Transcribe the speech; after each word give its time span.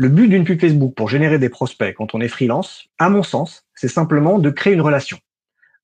Le 0.00 0.08
but 0.08 0.28
d'une 0.28 0.44
pub 0.44 0.60
Facebook 0.60 0.94
pour 0.94 1.08
générer 1.08 1.40
des 1.40 1.48
prospects 1.48 1.92
quand 1.96 2.14
on 2.14 2.20
est 2.20 2.28
freelance, 2.28 2.86
à 3.00 3.10
mon 3.10 3.24
sens, 3.24 3.64
c'est 3.74 3.88
simplement 3.88 4.38
de 4.38 4.48
créer 4.48 4.72
une 4.72 4.80
relation 4.80 5.18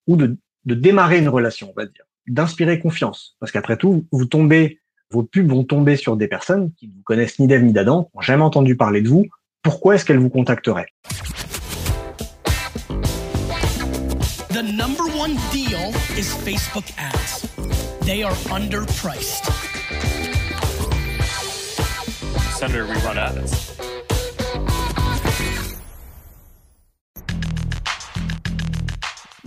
ou 0.07 0.17
de, 0.17 0.37
de 0.67 0.75
démarrer 0.77 1.19
une 1.19 1.29
relation, 1.29 1.73
on 1.77 1.81
va 1.81 1.85
dire, 1.85 2.05
d'inspirer 2.29 2.79
confiance. 2.79 3.37
Parce 3.41 3.51
qu'après 3.51 3.77
tout, 3.77 4.07
vous 4.13 4.25
tombez, 4.27 4.79
vos 5.11 5.25
pubs 5.25 5.49
vont 5.49 5.65
tomber 5.65 5.97
sur 5.97 6.17
des 6.17 6.29
personnes 6.29 6.73
qui 6.75 6.87
ne 6.87 6.93
vous 6.93 7.03
connaissent 7.03 7.41
ni 7.41 7.49
d'Ève 7.49 7.65
ni 7.65 7.73
d'Adam, 7.73 8.09
n'ont 8.15 8.21
jamais 8.21 8.45
entendu 8.45 8.77
parler 8.77 9.03
de 9.03 9.09
vous. 9.09 9.27
Pourquoi 9.63 9.97
est-ce 9.97 10.05
qu'elles 10.05 10.21
vous 10.21 10.31
contacteraient? 10.31 10.87
The 14.51 14.63
number 14.63 15.07
one 15.19 15.35
deal 15.51 15.91
is 16.17 16.33
Facebook 16.45 16.85
ads. 16.99 17.49
They 18.07 18.23
are 18.23 18.37
underpriced. 18.53 19.51
Senator, 22.57 22.87
we 22.87 22.95
run 23.05 23.19
ads. 23.19 23.74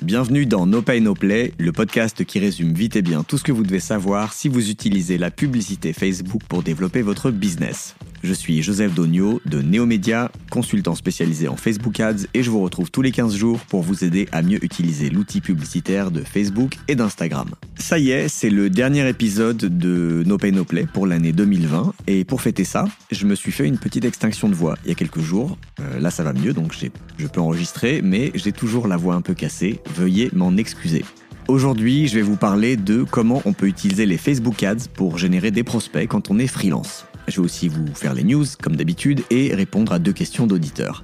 Bienvenue 0.07 0.45
dans 0.45 0.65
No 0.65 0.81
Pay 0.81 1.01
No 1.01 1.15
Play, 1.15 1.51
le 1.57 1.73
podcast 1.73 2.23
qui 2.23 2.39
résume 2.39 2.71
vite 2.71 2.95
et 2.95 3.01
bien 3.01 3.23
tout 3.23 3.37
ce 3.37 3.43
que 3.43 3.51
vous 3.51 3.63
devez 3.63 3.81
savoir 3.81 4.31
si 4.31 4.47
vous 4.47 4.69
utilisez 4.69 5.17
la 5.17 5.31
publicité 5.31 5.91
Facebook 5.91 6.43
pour 6.47 6.63
développer 6.63 7.01
votre 7.01 7.29
business. 7.29 7.93
Je 8.23 8.33
suis 8.33 8.63
Joseph 8.63 8.93
Dogno 8.93 9.41
de 9.45 9.61
Neomédia, 9.61 10.31
consultant 10.49 10.95
spécialisé 10.95 11.47
en 11.47 11.55
Facebook 11.55 11.99
Ads 11.99 12.25
et 12.33 12.41
je 12.41 12.49
vous 12.49 12.61
retrouve 12.61 12.89
tous 12.89 13.01
les 13.01 13.11
15 13.11 13.35
jours 13.35 13.59
pour 13.59 13.83
vous 13.83 14.03
aider 14.03 14.27
à 14.31 14.41
mieux 14.41 14.63
utiliser 14.63 15.09
l'outil 15.09 15.39
publicitaire 15.39 16.09
de 16.09 16.21
Facebook 16.21 16.77
et 16.87 16.95
d'Instagram. 16.95 17.49
Ça 17.77 17.99
y 17.99 18.11
est, 18.11 18.27
c'est 18.27 18.49
le 18.49 18.69
dernier 18.69 19.07
épisode 19.07 19.57
de 19.57 20.23
No 20.25 20.37
Pay 20.37 20.51
No 20.51 20.63
Play 20.63 20.87
pour 20.91 21.05
l'année 21.05 21.31
2020 21.31 21.93
et 22.07 22.23
pour 22.23 22.41
fêter 22.41 22.63
ça, 22.63 22.85
je 23.11 23.27
me 23.27 23.35
suis 23.35 23.51
fait 23.51 23.67
une 23.67 23.77
petite 23.77 24.05
extinction 24.05 24.49
de 24.49 24.55
voix 24.55 24.77
il 24.85 24.89
y 24.89 24.91
a 24.91 24.95
quelques 24.95 25.21
jours. 25.21 25.57
Euh, 25.79 25.99
là 25.99 26.09
ça 26.09 26.23
va 26.23 26.33
mieux 26.33 26.53
donc 26.53 26.75
je 27.17 27.27
peux 27.27 27.41
enregistrer 27.41 28.01
mais 28.01 28.31
j'ai 28.35 28.51
toujours 28.51 28.87
la 28.87 28.97
voix 28.97 29.15
un 29.15 29.21
peu 29.21 29.35
cassée, 29.35 29.79
veuillez 29.99 30.29
m'en 30.33 30.55
excuser. 30.57 31.03
Aujourd'hui, 31.47 32.07
je 32.07 32.15
vais 32.15 32.21
vous 32.21 32.35
parler 32.35 32.75
de 32.75 33.03
comment 33.03 33.41
on 33.45 33.53
peut 33.53 33.67
utiliser 33.67 34.05
les 34.05 34.17
Facebook 34.17 34.61
Ads 34.63 34.89
pour 34.93 35.17
générer 35.17 35.51
des 35.51 35.63
prospects 35.63 36.07
quand 36.07 36.29
on 36.29 36.39
est 36.39 36.47
freelance. 36.47 37.05
Je 37.27 37.37
vais 37.37 37.45
aussi 37.45 37.67
vous 37.67 37.87
faire 37.93 38.13
les 38.13 38.23
news, 38.23 38.45
comme 38.61 38.75
d'habitude, 38.75 39.23
et 39.29 39.53
répondre 39.53 39.91
à 39.91 39.99
deux 39.99 40.13
questions 40.13 40.47
d'auditeurs. 40.47 41.03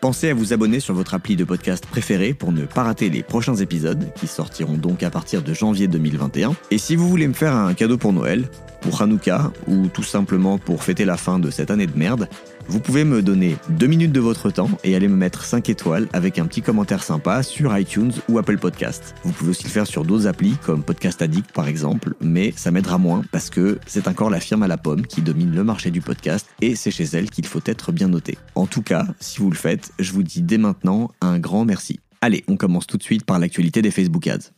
Pensez 0.00 0.30
à 0.30 0.34
vous 0.34 0.52
abonner 0.52 0.78
sur 0.78 0.94
votre 0.94 1.14
appli 1.14 1.36
de 1.36 1.44
podcast 1.44 1.86
préféré 1.86 2.34
pour 2.34 2.52
ne 2.52 2.64
pas 2.64 2.82
rater 2.82 3.08
les 3.08 3.22
prochains 3.22 3.56
épisodes, 3.56 4.06
qui 4.14 4.26
sortiront 4.26 4.76
donc 4.76 5.02
à 5.02 5.10
partir 5.10 5.42
de 5.42 5.54
janvier 5.54 5.88
2021. 5.88 6.54
Et 6.70 6.78
si 6.78 6.96
vous 6.96 7.08
voulez 7.08 7.26
me 7.26 7.32
faire 7.32 7.54
un 7.54 7.74
cadeau 7.74 7.96
pour 7.96 8.12
Noël, 8.12 8.48
pour 8.82 9.00
Hanouka, 9.02 9.52
ou 9.66 9.88
tout 9.88 10.02
simplement 10.02 10.58
pour 10.58 10.84
fêter 10.84 11.04
la 11.04 11.16
fin 11.16 11.38
de 11.38 11.50
cette 11.50 11.70
année 11.70 11.86
de 11.86 11.98
merde, 11.98 12.28
vous 12.68 12.80
pouvez 12.80 13.04
me 13.04 13.22
donner 13.22 13.56
deux 13.68 13.86
minutes 13.86 14.12
de 14.12 14.20
votre 14.20 14.50
temps 14.50 14.70
et 14.84 14.96
aller 14.96 15.08
me 15.08 15.16
mettre 15.16 15.44
5 15.44 15.68
étoiles 15.68 16.08
avec 16.12 16.38
un 16.38 16.46
petit 16.46 16.62
commentaire 16.62 17.02
sympa 17.02 17.42
sur 17.42 17.76
iTunes 17.76 18.12
ou 18.28 18.38
Apple 18.38 18.58
Podcast. 18.58 19.14
Vous 19.24 19.32
pouvez 19.32 19.50
aussi 19.50 19.64
le 19.64 19.70
faire 19.70 19.86
sur 19.86 20.04
d'autres 20.04 20.26
applis 20.26 20.56
comme 20.64 20.82
Podcast 20.82 21.22
Addict 21.22 21.52
par 21.52 21.68
exemple, 21.68 22.14
mais 22.20 22.52
ça 22.56 22.70
m'aidera 22.70 22.98
moins 22.98 23.22
parce 23.32 23.50
que 23.50 23.78
c'est 23.86 24.08
encore 24.08 24.30
la 24.30 24.40
firme 24.40 24.62
à 24.62 24.68
la 24.68 24.76
pomme 24.78 25.06
qui 25.06 25.22
domine 25.22 25.54
le 25.54 25.64
marché 25.64 25.90
du 25.90 26.00
podcast 26.00 26.46
et 26.60 26.76
c'est 26.76 26.90
chez 26.90 27.04
elle 27.04 27.30
qu'il 27.30 27.46
faut 27.46 27.62
être 27.66 27.92
bien 27.92 28.08
noté. 28.08 28.38
En 28.54 28.66
tout 28.66 28.82
cas, 28.82 29.06
si 29.20 29.38
vous 29.38 29.50
le 29.50 29.56
faites, 29.56 29.92
je 29.98 30.12
vous 30.12 30.22
dis 30.22 30.42
dès 30.42 30.58
maintenant 30.58 31.10
un 31.20 31.38
grand 31.38 31.64
merci. 31.64 32.00
Allez, 32.20 32.44
on 32.48 32.56
commence 32.56 32.86
tout 32.86 32.96
de 32.96 33.02
suite 33.02 33.24
par 33.24 33.38
l'actualité 33.38 33.82
des 33.82 33.90
Facebook 33.90 34.26
Ads. 34.26 34.55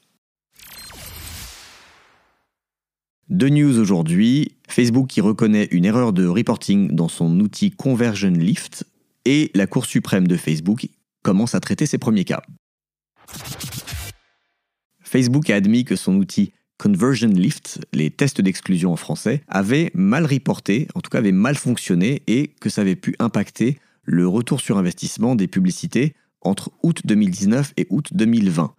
Deux 3.29 3.51
news 3.51 3.79
aujourd'hui. 3.79 4.53
Facebook 4.69 5.09
qui 5.09 5.21
reconnaît 5.21 5.69
une 5.71 5.85
erreur 5.85 6.15
de 6.15 6.27
reporting 6.27 6.93
dans 6.93 7.09
son 7.09 7.39
outil 7.41 7.71
Conversion 7.71 8.31
Lift 8.31 8.87
et 9.27 9.51
la 9.55 9.67
Cour 9.67 9.85
suprême 9.85 10.27
de 10.27 10.37
Facebook 10.39 10.89
commence 11.23 11.55
à 11.55 11.61
traiter 11.61 11.85
ses 11.85 11.99
premiers 11.99 12.25
cas. 12.25 12.41
Facebook 15.03 15.51
a 15.51 15.57
admis 15.57 15.85
que 15.85 15.95
son 15.95 16.17
outil 16.17 16.53
Conversion 16.79 17.29
Lift, 17.29 17.81
les 17.93 18.11
tests 18.11 18.41
d'exclusion 18.41 18.93
en 18.93 18.97
français, 18.97 19.43
avait 19.47 19.91
mal 19.93 20.25
reporté, 20.25 20.89
en 20.95 21.03
tout 21.03 21.11
cas 21.11 21.19
avait 21.19 21.33
mal 21.33 21.57
fonctionné 21.57 22.23
et 22.29 22.55
que 22.63 22.71
ça 22.71 22.81
avait 22.81 22.97
pu 22.97 23.15
impacter 23.19 23.79
le 24.05 24.27
retour 24.27 24.63
sur 24.63 24.79
investissement 24.79 25.35
des 25.35 25.49
publicités 25.49 26.15
entre 26.41 26.71
août 26.83 27.03
2019 27.05 27.75
et 27.77 27.87
août 27.91 28.09
2020. 28.13 28.73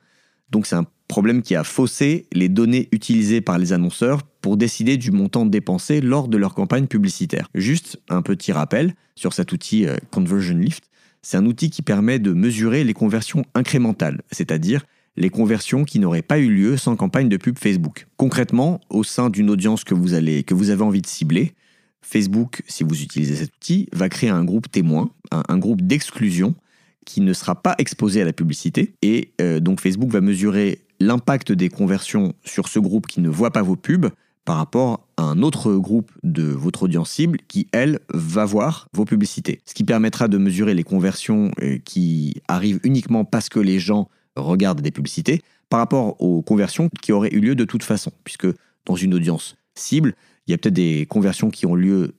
Donc 0.50 0.66
c'est 0.66 0.76
un 0.76 0.88
problème 1.10 1.42
qui 1.42 1.56
a 1.56 1.66
faussé 1.66 2.28
les 2.32 2.48
données 2.48 2.88
utilisées 2.94 3.42
par 3.42 3.58
les 3.58 3.74
annonceurs 3.74 4.24
pour 4.24 4.56
décider 4.56 4.96
du 4.96 5.12
montant 5.12 5.46
dépensé 5.46 6.00
lors 6.00 6.30
de 6.30 6.38
leur 6.38 6.54
campagne 6.56 6.88
publicitaire. 6.88 7.50
Juste 7.54 8.00
un 8.08 8.22
petit 8.22 8.54
rappel 8.54 8.94
sur 9.16 9.34
cet 9.34 9.52
outil 9.52 9.86
euh, 9.86 9.98
Conversion 10.12 10.56
Lift, 10.56 10.86
c'est 11.22 11.36
un 11.36 11.46
outil 11.46 11.70
qui 11.70 11.82
permet 11.82 12.20
de 12.20 12.32
mesurer 12.32 12.86
les 12.86 12.94
conversions 12.94 13.44
incrémentales, 13.56 14.22
c'est-à-dire 14.32 14.86
les 15.18 15.30
conversions 15.30 15.84
qui 15.84 16.00
n'auraient 16.00 16.22
pas 16.22 16.40
eu 16.40 16.50
lieu 16.50 16.78
sans 16.78 16.96
campagne 16.96 17.28
de 17.28 17.36
pub 17.36 17.58
Facebook. 17.58 18.08
Concrètement, 18.16 18.80
au 18.90 19.04
sein 19.04 19.30
d'une 19.30 19.50
audience 19.50 19.84
que 19.84 19.94
vous, 19.94 20.14
allez, 20.14 20.44
que 20.44 20.54
vous 20.54 20.70
avez 20.70 20.84
envie 20.84 21.02
de 21.02 21.08
cibler, 21.08 21.54
Facebook, 22.02 22.62
si 22.68 22.84
vous 22.84 23.02
utilisez 23.02 23.36
cet 23.36 23.54
outil, 23.56 23.90
va 23.92 24.08
créer 24.08 24.30
un 24.30 24.46
groupe 24.46 24.72
témoin, 24.72 25.10
un, 25.32 25.58
groupe 25.58 25.82
d'exclusion 25.82 26.56
qui 27.06 27.20
ne 27.20 27.34
sera 27.34 27.62
pas 27.62 27.76
exposé 27.80 28.22
à 28.22 28.26
la 28.26 28.32
publicité. 28.32 28.94
Et 29.02 29.34
euh, 29.42 29.60
donc 29.60 29.82
Facebook 29.82 30.10
va 30.10 30.22
mesurer 30.22 30.86
l'impact 31.00 31.52
des 31.52 31.70
conversions 31.70 32.34
sur 32.44 32.68
ce 32.68 32.80
groupe 32.80 33.08
qui 33.08 33.22
ne 33.22 33.30
voit 33.30 33.52
pas 33.52 33.62
vos 33.62 33.76
pubs 33.76 34.10
par 34.46 34.58
rapport 34.58 35.08
à 35.18 35.24
un 35.24 35.42
autre 35.44 35.76
groupe 35.76 36.12
de 36.24 36.44
votre 36.44 36.84
audience 36.84 37.12
cible 37.12 37.38
qui, 37.48 37.68
elle, 37.72 38.00
va 38.14 38.46
voir 38.46 38.88
vos 38.94 39.06
publicités. 39.06 39.62
Ce 39.66 39.74
qui 39.74 39.84
permettra 39.84 40.28
de 40.28 40.38
mesurer 40.38 40.74
les 40.74 40.84
conversions 40.84 41.52
euh, 41.62 41.78
qui 41.86 42.42
arrivent 42.48 42.80
uniquement 42.84 43.26
parce 43.26 43.50
que 43.50 43.60
les 43.60 43.80
gens 43.80 44.10
regardent 44.36 44.82
des 44.82 44.92
publicités 44.92 45.42
par 45.70 45.80
rapport 45.80 46.20
aux 46.22 46.42
conversions 46.42 46.90
qui 47.02 47.12
auraient 47.12 47.34
eu 47.34 47.40
lieu 47.40 47.56
de 47.56 47.66
toute 47.66 47.84
façon. 47.84 48.12
Puisque 48.24 48.48
dans 48.86 48.96
une 48.96 49.14
audience 49.14 49.56
cible, 49.76 50.16
il 50.48 50.52
y 50.52 50.54
a 50.54 50.58
peut-être 50.58 50.74
des 50.74 51.06
conversions 51.06 51.52
qui 51.52 51.66
ont 51.66 51.76
lieu 51.76 52.16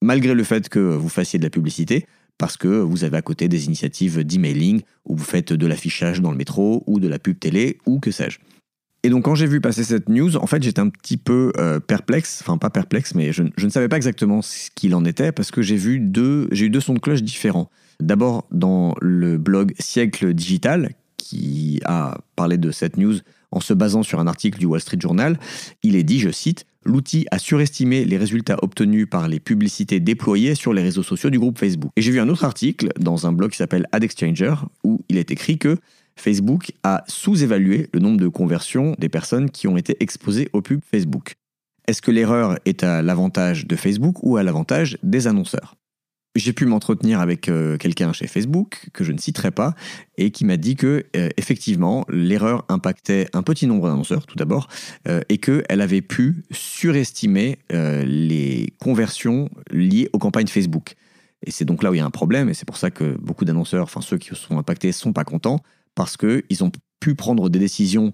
malgré 0.00 0.34
le 0.34 0.44
fait 0.44 0.68
que 0.68 0.78
vous 0.78 1.08
fassiez 1.08 1.38
de 1.38 1.44
la 1.44 1.50
publicité, 1.50 2.06
parce 2.42 2.56
que 2.56 2.66
vous 2.66 3.04
avez 3.04 3.16
à 3.16 3.22
côté 3.22 3.46
des 3.46 3.66
initiatives 3.66 4.24
d'emailing 4.24 4.80
où 5.04 5.14
vous 5.14 5.22
faites 5.22 5.52
de 5.52 5.64
l'affichage 5.64 6.20
dans 6.20 6.32
le 6.32 6.36
métro 6.36 6.82
ou 6.88 6.98
de 6.98 7.06
la 7.06 7.20
pub 7.20 7.38
télé 7.38 7.78
ou 7.86 8.00
que 8.00 8.10
sais-je. 8.10 8.40
Et 9.04 9.10
donc 9.10 9.26
quand 9.26 9.36
j'ai 9.36 9.46
vu 9.46 9.60
passer 9.60 9.84
cette 9.84 10.08
news, 10.08 10.36
en 10.36 10.48
fait 10.48 10.60
j'étais 10.60 10.80
un 10.80 10.88
petit 10.88 11.18
peu 11.18 11.52
euh, 11.56 11.78
perplexe, 11.78 12.40
enfin 12.42 12.58
pas 12.58 12.68
perplexe, 12.68 13.14
mais 13.14 13.32
je, 13.32 13.44
ne 13.44 13.68
savais 13.68 13.88
pas 13.88 13.96
exactement 13.96 14.42
ce 14.42 14.70
qu'il 14.74 14.96
en 14.96 15.04
était 15.04 15.30
parce 15.30 15.52
que 15.52 15.62
j'ai 15.62 15.78
j'ai 15.78 15.92
eu 15.92 16.00
deux 16.00 16.80
sons 16.80 16.94
de 16.94 16.98
cloche 16.98 17.22
différents. 17.22 17.70
D'abord 18.00 18.48
dans 18.50 18.96
le 19.00 19.38
blog 19.38 19.72
Siècle 19.78 20.34
Digital 20.34 20.96
qui 21.18 21.80
a 21.84 22.18
parlé 22.34 22.58
de 22.58 22.72
cette 22.72 22.96
news 22.96 23.18
en 23.52 23.60
se 23.60 23.72
basant 23.72 24.02
sur 24.02 24.18
un 24.18 24.26
article 24.26 24.58
du 24.58 24.66
Wall 24.66 24.80
Street 24.80 24.98
Journal, 24.98 25.38
il 25.84 25.94
est 25.94 26.02
dit, 26.02 26.18
je 26.18 26.30
cite, 26.30 26.66
L'outil 26.84 27.26
a 27.30 27.38
surestimé 27.38 28.04
les 28.04 28.16
résultats 28.16 28.58
obtenus 28.62 29.08
par 29.08 29.28
les 29.28 29.40
publicités 29.40 30.00
déployées 30.00 30.54
sur 30.54 30.72
les 30.72 30.82
réseaux 30.82 31.02
sociaux 31.02 31.30
du 31.30 31.38
groupe 31.38 31.58
Facebook. 31.58 31.92
Et 31.96 32.02
j'ai 32.02 32.10
vu 32.10 32.20
un 32.20 32.28
autre 32.28 32.44
article 32.44 32.88
dans 32.98 33.26
un 33.26 33.32
blog 33.32 33.50
qui 33.50 33.56
s'appelle 33.56 33.86
AdExchanger 33.92 34.54
où 34.82 35.00
il 35.08 35.16
est 35.16 35.30
écrit 35.30 35.58
que 35.58 35.76
Facebook 36.16 36.72
a 36.82 37.04
sous-évalué 37.06 37.88
le 37.92 38.00
nombre 38.00 38.20
de 38.20 38.28
conversions 38.28 38.96
des 38.98 39.08
personnes 39.08 39.50
qui 39.50 39.68
ont 39.68 39.76
été 39.76 39.96
exposées 40.00 40.48
aux 40.52 40.60
pubs 40.60 40.82
Facebook. 40.84 41.34
Est-ce 41.88 42.02
que 42.02 42.10
l'erreur 42.10 42.58
est 42.64 42.84
à 42.84 43.02
l'avantage 43.02 43.66
de 43.66 43.76
Facebook 43.76 44.22
ou 44.22 44.36
à 44.36 44.42
l'avantage 44.42 44.98
des 45.02 45.26
annonceurs? 45.26 45.76
J'ai 46.34 46.52
pu 46.52 46.64
m'entretenir 46.64 47.20
avec 47.20 47.48
euh, 47.48 47.76
quelqu'un 47.76 48.12
chez 48.12 48.26
Facebook 48.26 48.88
que 48.92 49.04
je 49.04 49.12
ne 49.12 49.18
citerai 49.18 49.50
pas 49.50 49.74
et 50.16 50.30
qui 50.30 50.44
m'a 50.44 50.56
dit 50.56 50.76
que 50.76 51.04
euh, 51.14 51.28
effectivement 51.36 52.06
l'erreur 52.08 52.64
impactait 52.68 53.28
un 53.34 53.42
petit 53.42 53.66
nombre 53.66 53.88
d'annonceurs 53.88 54.26
tout 54.26 54.36
d'abord 54.36 54.68
euh, 55.08 55.20
et 55.28 55.38
qu'elle 55.38 55.80
avait 55.80 56.00
pu 56.00 56.44
surestimer 56.50 57.58
les 57.70 58.74
conversions 58.80 59.48
liées 59.70 60.08
aux 60.12 60.18
campagnes 60.18 60.46
Facebook. 60.46 60.94
Et 61.44 61.50
c'est 61.50 61.64
donc 61.64 61.82
là 61.82 61.90
où 61.90 61.94
il 61.94 61.98
y 61.98 62.00
a 62.00 62.04
un 62.04 62.10
problème 62.10 62.48
et 62.48 62.54
c'est 62.54 62.64
pour 62.66 62.76
ça 62.76 62.90
que 62.90 63.16
beaucoup 63.18 63.44
d'annonceurs, 63.44 63.84
enfin 63.84 64.00
ceux 64.00 64.18
qui 64.18 64.34
sont 64.34 64.58
impactés, 64.58 64.92
sont 64.92 65.12
pas 65.12 65.24
contents 65.24 65.60
parce 65.94 66.16
qu'ils 66.16 66.64
ont 66.64 66.70
pu 67.00 67.14
prendre 67.14 67.50
des 67.50 67.58
décisions, 67.58 68.12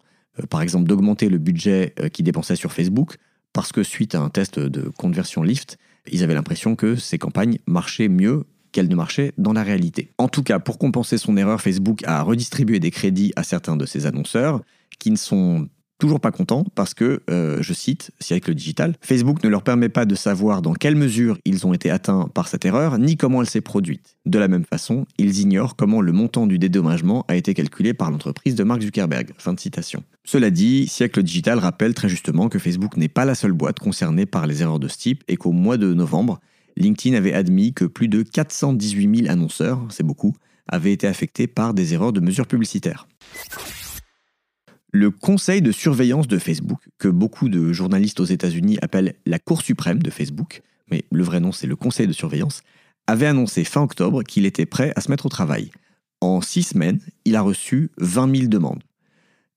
par 0.50 0.62
exemple 0.62 0.88
d'augmenter 0.88 1.28
le 1.28 1.38
budget 1.38 1.94
qu'ils 2.12 2.24
dépensaient 2.24 2.56
sur 2.56 2.72
Facebook 2.72 3.16
parce 3.52 3.72
que 3.72 3.82
suite 3.82 4.14
à 4.14 4.20
un 4.20 4.30
test 4.30 4.58
de 4.58 4.88
conversion 4.88 5.42
lift, 5.42 5.78
ils 6.12 6.22
avaient 6.22 6.34
l'impression 6.34 6.76
que 6.76 6.96
ces 6.96 7.18
campagnes 7.18 7.58
marchaient 7.66 8.08
mieux 8.08 8.44
qu'elles 8.72 8.88
ne 8.88 8.94
marchaient 8.94 9.32
dans 9.38 9.52
la 9.52 9.62
réalité. 9.62 10.12
En 10.18 10.28
tout 10.28 10.42
cas, 10.42 10.58
pour 10.58 10.78
compenser 10.78 11.18
son 11.18 11.36
erreur, 11.36 11.60
Facebook 11.60 12.02
a 12.04 12.22
redistribué 12.22 12.80
des 12.80 12.90
crédits 12.90 13.32
à 13.36 13.42
certains 13.42 13.76
de 13.76 13.86
ses 13.86 14.06
annonceurs 14.06 14.60
qui 14.98 15.10
ne 15.10 15.16
sont 15.16 15.68
toujours 15.98 16.20
pas 16.20 16.30
contents 16.30 16.64
parce 16.74 16.94
que, 16.94 17.22
euh, 17.28 17.58
je 17.60 17.72
cite, 17.72 18.12
si 18.20 18.32
avec 18.32 18.48
le 18.48 18.54
digital, 18.54 18.94
Facebook 19.00 19.42
ne 19.42 19.48
leur 19.48 19.62
permet 19.62 19.88
pas 19.88 20.04
de 20.04 20.14
savoir 20.14 20.62
dans 20.62 20.72
quelle 20.72 20.96
mesure 20.96 21.38
ils 21.44 21.66
ont 21.66 21.74
été 21.74 21.90
atteints 21.90 22.28
par 22.32 22.48
cette 22.48 22.64
erreur, 22.64 22.98
ni 22.98 23.16
comment 23.16 23.42
elle 23.42 23.50
s'est 23.50 23.60
produite. 23.60 24.16
De 24.24 24.38
la 24.38 24.48
même 24.48 24.64
façon, 24.64 25.06
ils 25.18 25.40
ignorent 25.40 25.76
comment 25.76 26.00
le 26.00 26.12
montant 26.12 26.46
du 26.46 26.58
dédommagement 26.58 27.24
a 27.28 27.36
été 27.36 27.52
calculé 27.52 27.94
par 27.94 28.10
l'entreprise 28.10 28.54
de 28.54 28.64
Mark 28.64 28.80
Zuckerberg. 28.80 29.32
Fin 29.38 29.52
de 29.52 29.60
citation. 29.60 30.04
Cela 30.24 30.50
dit, 30.50 30.86
Siècle 30.86 31.22
Digital 31.22 31.58
rappelle 31.58 31.94
très 31.94 32.08
justement 32.08 32.48
que 32.48 32.58
Facebook 32.58 32.96
n'est 32.96 33.08
pas 33.08 33.24
la 33.24 33.34
seule 33.34 33.52
boîte 33.52 33.80
concernée 33.80 34.26
par 34.26 34.46
les 34.46 34.62
erreurs 34.62 34.78
de 34.78 34.88
ce 34.88 34.98
type 34.98 35.24
et 35.28 35.36
qu'au 35.36 35.52
mois 35.52 35.76
de 35.76 35.92
novembre, 35.92 36.40
LinkedIn 36.76 37.16
avait 37.16 37.32
admis 37.32 37.72
que 37.72 37.84
plus 37.84 38.08
de 38.08 38.22
418 38.22 39.22
000 39.22 39.32
annonceurs, 39.32 39.80
c'est 39.90 40.04
beaucoup, 40.04 40.36
avaient 40.68 40.92
été 40.92 41.06
affectés 41.06 41.46
par 41.46 41.74
des 41.74 41.94
erreurs 41.94 42.12
de 42.12 42.20
mesures 42.20 42.46
publicitaires. 42.46 43.08
Le 44.92 45.10
conseil 45.10 45.60
de 45.60 45.70
surveillance 45.70 46.28
de 46.28 46.38
Facebook, 46.38 46.80
que 46.98 47.08
beaucoup 47.08 47.48
de 47.48 47.72
journalistes 47.72 48.20
aux 48.20 48.24
États-Unis 48.24 48.78
appellent 48.80 49.14
la 49.26 49.38
Cour 49.38 49.60
suprême 49.60 50.02
de 50.02 50.10
Facebook, 50.10 50.62
mais 50.90 51.04
le 51.12 51.22
vrai 51.22 51.40
nom 51.40 51.52
c'est 51.52 51.66
le 51.66 51.76
conseil 51.76 52.06
de 52.06 52.12
surveillance, 52.12 52.62
avait 53.06 53.26
annoncé 53.26 53.64
fin 53.64 53.82
octobre 53.82 54.22
qu'il 54.22 54.46
était 54.46 54.66
prêt 54.66 54.92
à 54.96 55.00
se 55.00 55.10
mettre 55.10 55.26
au 55.26 55.28
travail. 55.28 55.70
En 56.20 56.40
six 56.40 56.62
semaines, 56.62 57.00
il 57.24 57.36
a 57.36 57.42
reçu 57.42 57.90
20 57.98 58.34
000 58.36 58.48
demandes. 58.48 58.82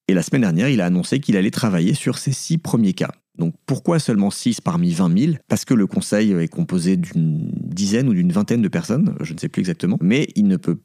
Et 0.07 0.13
la 0.13 0.22
semaine 0.22 0.42
dernière, 0.42 0.69
il 0.69 0.81
a 0.81 0.86
annoncé 0.86 1.19
qu'il 1.19 1.38
allait 1.38 1.51
travailler 1.51 1.94
sur 1.94 2.18
ces 2.18 2.33
six 2.33 2.57
premiers 2.57 2.94
cas. 2.94 3.12
Donc 3.38 3.56
pourquoi 3.66 4.00
seulement 4.00 4.30
6 4.30 4.62
parmi 4.62 4.92
20 4.92 5.18
000 5.18 5.33
Parce 5.48 5.66
que 5.66 5.74
le 5.74 5.88
conseil 5.88 6.33
est 6.33 6.48
composé 6.48 6.98
d'une 6.98 7.50
dizaine 7.54 8.10
ou 8.10 8.13
d'une 8.13 8.31
vingtaine 8.31 8.62
de 8.62 8.68
personnes, 8.68 9.16
je 9.22 9.33
ne 9.33 9.39
sais 9.39 9.50
plus 9.50 9.62
exactement, 9.62 9.98
mais 10.01 10.28
il 10.36 10.48
ne 10.48 10.57
peut 10.57 10.78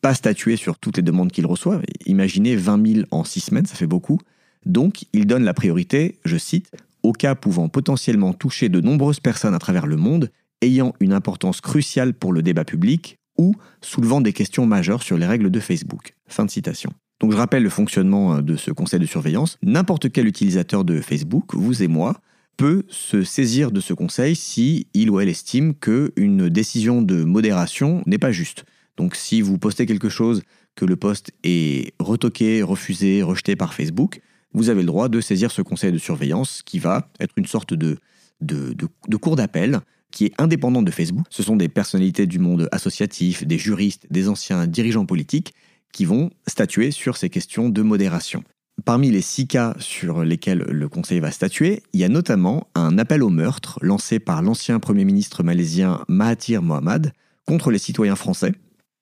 pas 0.00 0.14
statuer 0.14 0.56
sur 0.56 0.78
toutes 0.78 0.96
les 0.96 1.02
demandes 1.02 1.32
qu'il 1.32 1.46
reçoit. 1.46 1.80
Imaginez 2.06 2.56
20 2.56 2.86
000 2.86 3.06
en 3.10 3.24
6 3.24 3.40
semaines, 3.40 3.66
ça 3.66 3.74
fait 3.74 3.86
beaucoup. 3.86 4.18
Donc 4.66 5.04
il 5.12 5.26
donne 5.26 5.44
la 5.44 5.54
priorité, 5.54 6.18
je 6.24 6.36
cite, 6.36 6.70
aux 7.02 7.12
cas 7.12 7.34
pouvant 7.34 7.68
potentiellement 7.68 8.32
toucher 8.32 8.68
de 8.68 8.80
nombreuses 8.80 9.20
personnes 9.20 9.54
à 9.54 9.58
travers 9.58 9.86
le 9.86 9.96
monde, 9.96 10.30
ayant 10.62 10.94
une 11.00 11.12
importance 11.12 11.60
cruciale 11.60 12.14
pour 12.14 12.32
le 12.32 12.42
débat 12.42 12.64
public 12.64 13.18
ou 13.36 13.54
soulevant 13.80 14.20
des 14.20 14.32
questions 14.32 14.66
majeures 14.66 15.02
sur 15.02 15.16
les 15.16 15.26
règles 15.26 15.50
de 15.50 15.60
Facebook. 15.60 16.14
Fin 16.26 16.44
de 16.44 16.50
citation. 16.50 16.92
Donc 17.20 17.32
je 17.32 17.36
rappelle 17.36 17.62
le 17.62 17.70
fonctionnement 17.70 18.36
euh, 18.36 18.42
de 18.42 18.56
ce 18.56 18.70
conseil 18.70 19.00
de 19.00 19.06
surveillance. 19.06 19.58
N'importe 19.62 20.10
quel 20.10 20.26
utilisateur 20.26 20.84
de 20.84 21.00
Facebook, 21.00 21.54
vous 21.54 21.82
et 21.82 21.88
moi, 21.88 22.20
peut 22.56 22.84
se 22.88 23.22
saisir 23.22 23.70
de 23.70 23.80
ce 23.80 23.92
conseil 23.92 24.34
si 24.34 24.88
il 24.92 25.10
ou 25.10 25.20
elle 25.20 25.28
estime 25.28 25.74
qu'une 25.74 26.48
décision 26.48 27.02
de 27.02 27.22
modération 27.22 28.02
n'est 28.06 28.18
pas 28.18 28.32
juste. 28.32 28.64
Donc 28.98 29.14
si 29.14 29.40
vous 29.40 29.56
postez 29.56 29.86
quelque 29.86 30.10
chose 30.10 30.42
que 30.74 30.84
le 30.84 30.96
post 30.96 31.30
est 31.44 31.94
retoqué, 31.98 32.62
refusé, 32.62 33.22
rejeté 33.22 33.56
par 33.56 33.72
Facebook, 33.72 34.20
vous 34.52 34.68
avez 34.68 34.82
le 34.82 34.86
droit 34.86 35.08
de 35.08 35.20
saisir 35.20 35.50
ce 35.50 35.62
conseil 35.62 35.92
de 35.92 35.98
surveillance 35.98 36.62
qui 36.64 36.78
va 36.78 37.10
être 37.20 37.32
une 37.36 37.46
sorte 37.46 37.72
de, 37.72 37.98
de, 38.40 38.74
de 38.74 39.16
cours 39.16 39.36
d'appel 39.36 39.80
qui 40.10 40.26
est 40.26 40.32
indépendant 40.38 40.82
de 40.82 40.90
Facebook. 40.90 41.26
Ce 41.30 41.42
sont 41.42 41.56
des 41.56 41.68
personnalités 41.68 42.26
du 42.26 42.38
monde 42.38 42.68
associatif, 42.72 43.46
des 43.46 43.58
juristes, 43.58 44.06
des 44.10 44.28
anciens 44.28 44.66
dirigeants 44.66 45.06
politiques 45.06 45.54
qui 45.92 46.04
vont 46.04 46.30
statuer 46.46 46.90
sur 46.90 47.16
ces 47.16 47.30
questions 47.30 47.68
de 47.68 47.82
modération. 47.82 48.42
Parmi 48.84 49.10
les 49.10 49.22
six 49.22 49.46
cas 49.46 49.74
sur 49.80 50.22
lesquels 50.22 50.60
le 50.60 50.88
Conseil 50.88 51.18
va 51.18 51.30
statuer, 51.30 51.82
il 51.92 52.00
y 52.00 52.04
a 52.04 52.08
notamment 52.08 52.68
un 52.74 52.96
appel 52.96 53.22
au 53.22 53.28
meurtre 53.28 53.78
lancé 53.82 54.20
par 54.20 54.40
l'ancien 54.40 54.78
Premier 54.78 55.04
ministre 55.04 55.42
malaisien 55.42 56.04
Mahathir 56.08 56.62
Mohamad 56.62 57.12
contre 57.44 57.70
les 57.70 57.78
citoyens 57.78 58.16
français. 58.16 58.52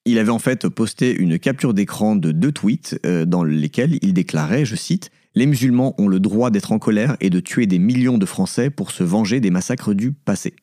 Il 0.08 0.20
avait 0.20 0.30
en 0.30 0.38
fait 0.38 0.68
posté 0.68 1.12
une 1.12 1.36
capture 1.36 1.74
d'écran 1.74 2.14
de 2.14 2.30
deux 2.30 2.52
tweets 2.52 2.96
euh, 3.04 3.24
dans 3.24 3.42
lesquels 3.42 3.98
il 4.02 4.14
déclarait, 4.14 4.64
je 4.64 4.76
cite, 4.76 5.10
Les 5.34 5.46
musulmans 5.46 5.96
ont 5.98 6.06
le 6.06 6.20
droit 6.20 6.50
d'être 6.50 6.70
en 6.70 6.78
colère 6.78 7.16
et 7.20 7.28
de 7.28 7.40
tuer 7.40 7.66
des 7.66 7.80
millions 7.80 8.16
de 8.16 8.24
Français 8.24 8.70
pour 8.70 8.92
se 8.92 9.02
venger 9.02 9.40
des 9.40 9.50
massacres 9.50 9.94
du 9.94 10.12
passé. 10.12 10.54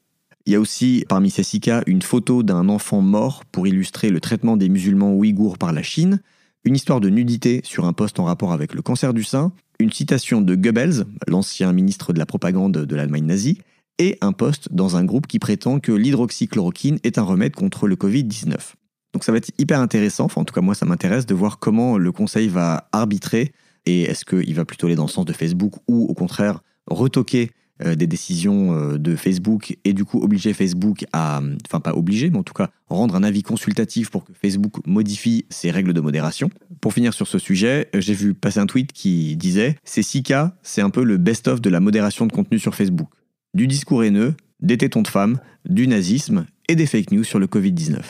Il 0.45 0.53
y 0.53 0.55
a 0.55 0.61
aussi 0.61 1.03
parmi 1.09 1.29
ces 1.29 1.43
six 1.43 1.59
cas 1.59 1.83
une 1.87 2.01
photo 2.01 2.41
d'un 2.41 2.69
enfant 2.69 3.01
mort 3.01 3.43
pour 3.51 3.67
illustrer 3.67 4.11
le 4.11 4.21
traitement 4.21 4.55
des 4.55 4.69
musulmans 4.69 5.13
ouïghours 5.13 5.57
par 5.57 5.73
la 5.73 5.83
Chine, 5.83 6.21
une 6.63 6.77
histoire 6.77 7.01
de 7.01 7.09
nudité 7.09 7.59
sur 7.65 7.83
un 7.83 7.91
poste 7.91 8.21
en 8.21 8.23
rapport 8.23 8.53
avec 8.53 8.73
le 8.73 8.81
cancer 8.81 9.13
du 9.13 9.25
sein, 9.25 9.51
une 9.77 9.91
citation 9.91 10.39
de 10.39 10.55
Goebbels, 10.55 11.03
l'ancien 11.27 11.73
ministre 11.73 12.13
de 12.13 12.19
la 12.19 12.25
propagande 12.25 12.77
de 12.77 12.95
l'Allemagne 12.95 13.25
nazie, 13.25 13.57
et 13.99 14.17
un 14.21 14.31
poste 14.31 14.73
dans 14.73 14.95
un 14.95 15.03
groupe 15.03 15.27
qui 15.27 15.39
prétend 15.39 15.81
que 15.81 15.91
l'hydroxychloroquine 15.91 16.99
est 17.03 17.17
un 17.17 17.23
remède 17.23 17.55
contre 17.55 17.87
le 17.87 17.97
Covid-19. 17.97 18.75
Donc 19.13 19.23
ça 19.23 19.31
va 19.31 19.37
être 19.37 19.51
hyper 19.57 19.79
intéressant, 19.79 20.25
enfin 20.25 20.41
en 20.41 20.45
tout 20.45 20.53
cas 20.53 20.61
moi 20.61 20.75
ça 20.75 20.85
m'intéresse 20.85 21.25
de 21.25 21.33
voir 21.33 21.59
comment 21.59 21.97
le 21.97 22.11
Conseil 22.11 22.47
va 22.47 22.89
arbitrer 22.91 23.51
et 23.85 24.03
est-ce 24.03 24.25
qu'il 24.25 24.53
va 24.55 24.65
plutôt 24.65 24.87
aller 24.87 24.95
dans 24.95 25.05
le 25.05 25.09
sens 25.09 25.25
de 25.25 25.33
Facebook 25.33 25.75
ou 25.87 26.05
au 26.07 26.13
contraire 26.13 26.61
retoquer 26.87 27.51
euh, 27.83 27.95
des 27.95 28.05
décisions 28.05 28.73
euh, 28.73 28.97
de 28.99 29.15
Facebook 29.15 29.77
et 29.83 29.93
du 29.93 30.05
coup 30.05 30.21
obliger 30.21 30.53
Facebook 30.53 31.05
à, 31.11 31.41
enfin 31.65 31.79
pas 31.79 31.95
obliger, 31.95 32.29
mais 32.29 32.37
en 32.37 32.43
tout 32.43 32.53
cas 32.53 32.69
rendre 32.87 33.15
un 33.15 33.23
avis 33.23 33.41
consultatif 33.41 34.11
pour 34.11 34.23
que 34.23 34.31
Facebook 34.33 34.75
modifie 34.85 35.45
ses 35.49 35.71
règles 35.71 35.93
de 35.93 35.99
modération. 35.99 36.49
Pour 36.81 36.93
finir 36.93 37.13
sur 37.13 37.27
ce 37.27 37.39
sujet, 37.39 37.89
euh, 37.95 37.99
j'ai 37.99 38.13
vu 38.13 38.35
passer 38.35 38.59
un 38.59 38.67
tweet 38.67 38.93
qui 38.93 39.35
disait 39.37 39.75
Ces 39.83 40.03
six 40.03 40.21
cas, 40.21 40.55
c'est 40.61 40.81
un 40.81 40.91
peu 40.91 41.03
le 41.03 41.17
best-of 41.17 41.61
de 41.61 41.69
la 41.71 41.79
modération 41.79 42.27
de 42.27 42.31
contenu 42.31 42.59
sur 42.59 42.75
Facebook. 42.75 43.09
Du 43.55 43.65
discours 43.65 44.03
haineux, 44.03 44.35
des 44.59 44.77
tétons 44.77 45.01
de 45.01 45.07
femmes, 45.07 45.39
du 45.67 45.87
nazisme 45.87 46.45
et 46.69 46.75
des 46.75 46.85
fake 46.85 47.11
news 47.11 47.23
sur 47.23 47.39
le 47.39 47.47
Covid-19. 47.47 48.01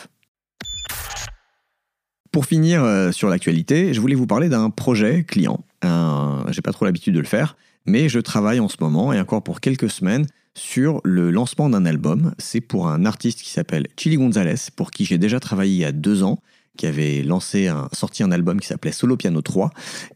Pour 2.34 2.46
finir 2.46 2.84
sur 3.12 3.28
l'actualité, 3.28 3.94
je 3.94 4.00
voulais 4.00 4.16
vous 4.16 4.26
parler 4.26 4.48
d'un 4.48 4.68
projet 4.68 5.22
client. 5.22 5.64
J'ai 5.84 6.62
pas 6.62 6.72
trop 6.72 6.84
l'habitude 6.84 7.14
de 7.14 7.20
le 7.20 7.26
faire, 7.26 7.56
mais 7.86 8.08
je 8.08 8.18
travaille 8.18 8.58
en 8.58 8.68
ce 8.68 8.74
moment 8.80 9.12
et 9.12 9.20
encore 9.20 9.44
pour 9.44 9.60
quelques 9.60 9.88
semaines 9.88 10.26
sur 10.52 11.00
le 11.04 11.30
lancement 11.30 11.68
d'un 11.68 11.86
album. 11.86 12.34
C'est 12.38 12.60
pour 12.60 12.88
un 12.88 13.04
artiste 13.04 13.40
qui 13.40 13.50
s'appelle 13.50 13.86
Chili 13.96 14.16
Gonzalez, 14.16 14.56
pour 14.74 14.90
qui 14.90 15.04
j'ai 15.04 15.16
déjà 15.16 15.38
travaillé 15.38 15.74
il 15.74 15.78
y 15.78 15.84
a 15.84 15.92
deux 15.92 16.24
ans, 16.24 16.40
qui 16.76 16.88
avait 16.88 17.22
lancé 17.22 17.68
un, 17.68 17.88
sorti 17.92 18.24
un 18.24 18.32
album 18.32 18.58
qui 18.58 18.66
s'appelait 18.66 18.90
Solo 18.90 19.16
Piano 19.16 19.40
3. 19.40 19.70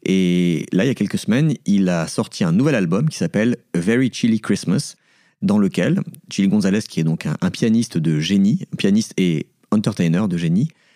Et 0.04 0.66
là, 0.72 0.84
il 0.84 0.88
y 0.88 0.90
a 0.90 0.96
quelques 0.96 1.18
semaines, 1.18 1.54
il 1.66 1.88
a 1.88 2.08
sorti 2.08 2.42
un 2.42 2.50
nouvel 2.50 2.74
album 2.74 3.08
qui 3.08 3.16
s'appelle 3.16 3.58
A 3.74 3.78
Very 3.78 4.10
Chilly 4.12 4.40
Christmas, 4.40 4.96
dans 5.40 5.58
lequel 5.58 6.00
Chili 6.32 6.48
Gonzalez, 6.48 6.82
qui 6.82 6.98
est 6.98 7.04
donc 7.04 7.26
un, 7.26 7.50
pianiste 7.50 7.96
de 7.96 8.18
génie, 8.18 8.64
pianiste 8.76 9.14
et 9.18 9.46
entertainer 9.70 10.26
de 10.26 10.36
génie, 10.36 10.70
euh, 10.72 10.87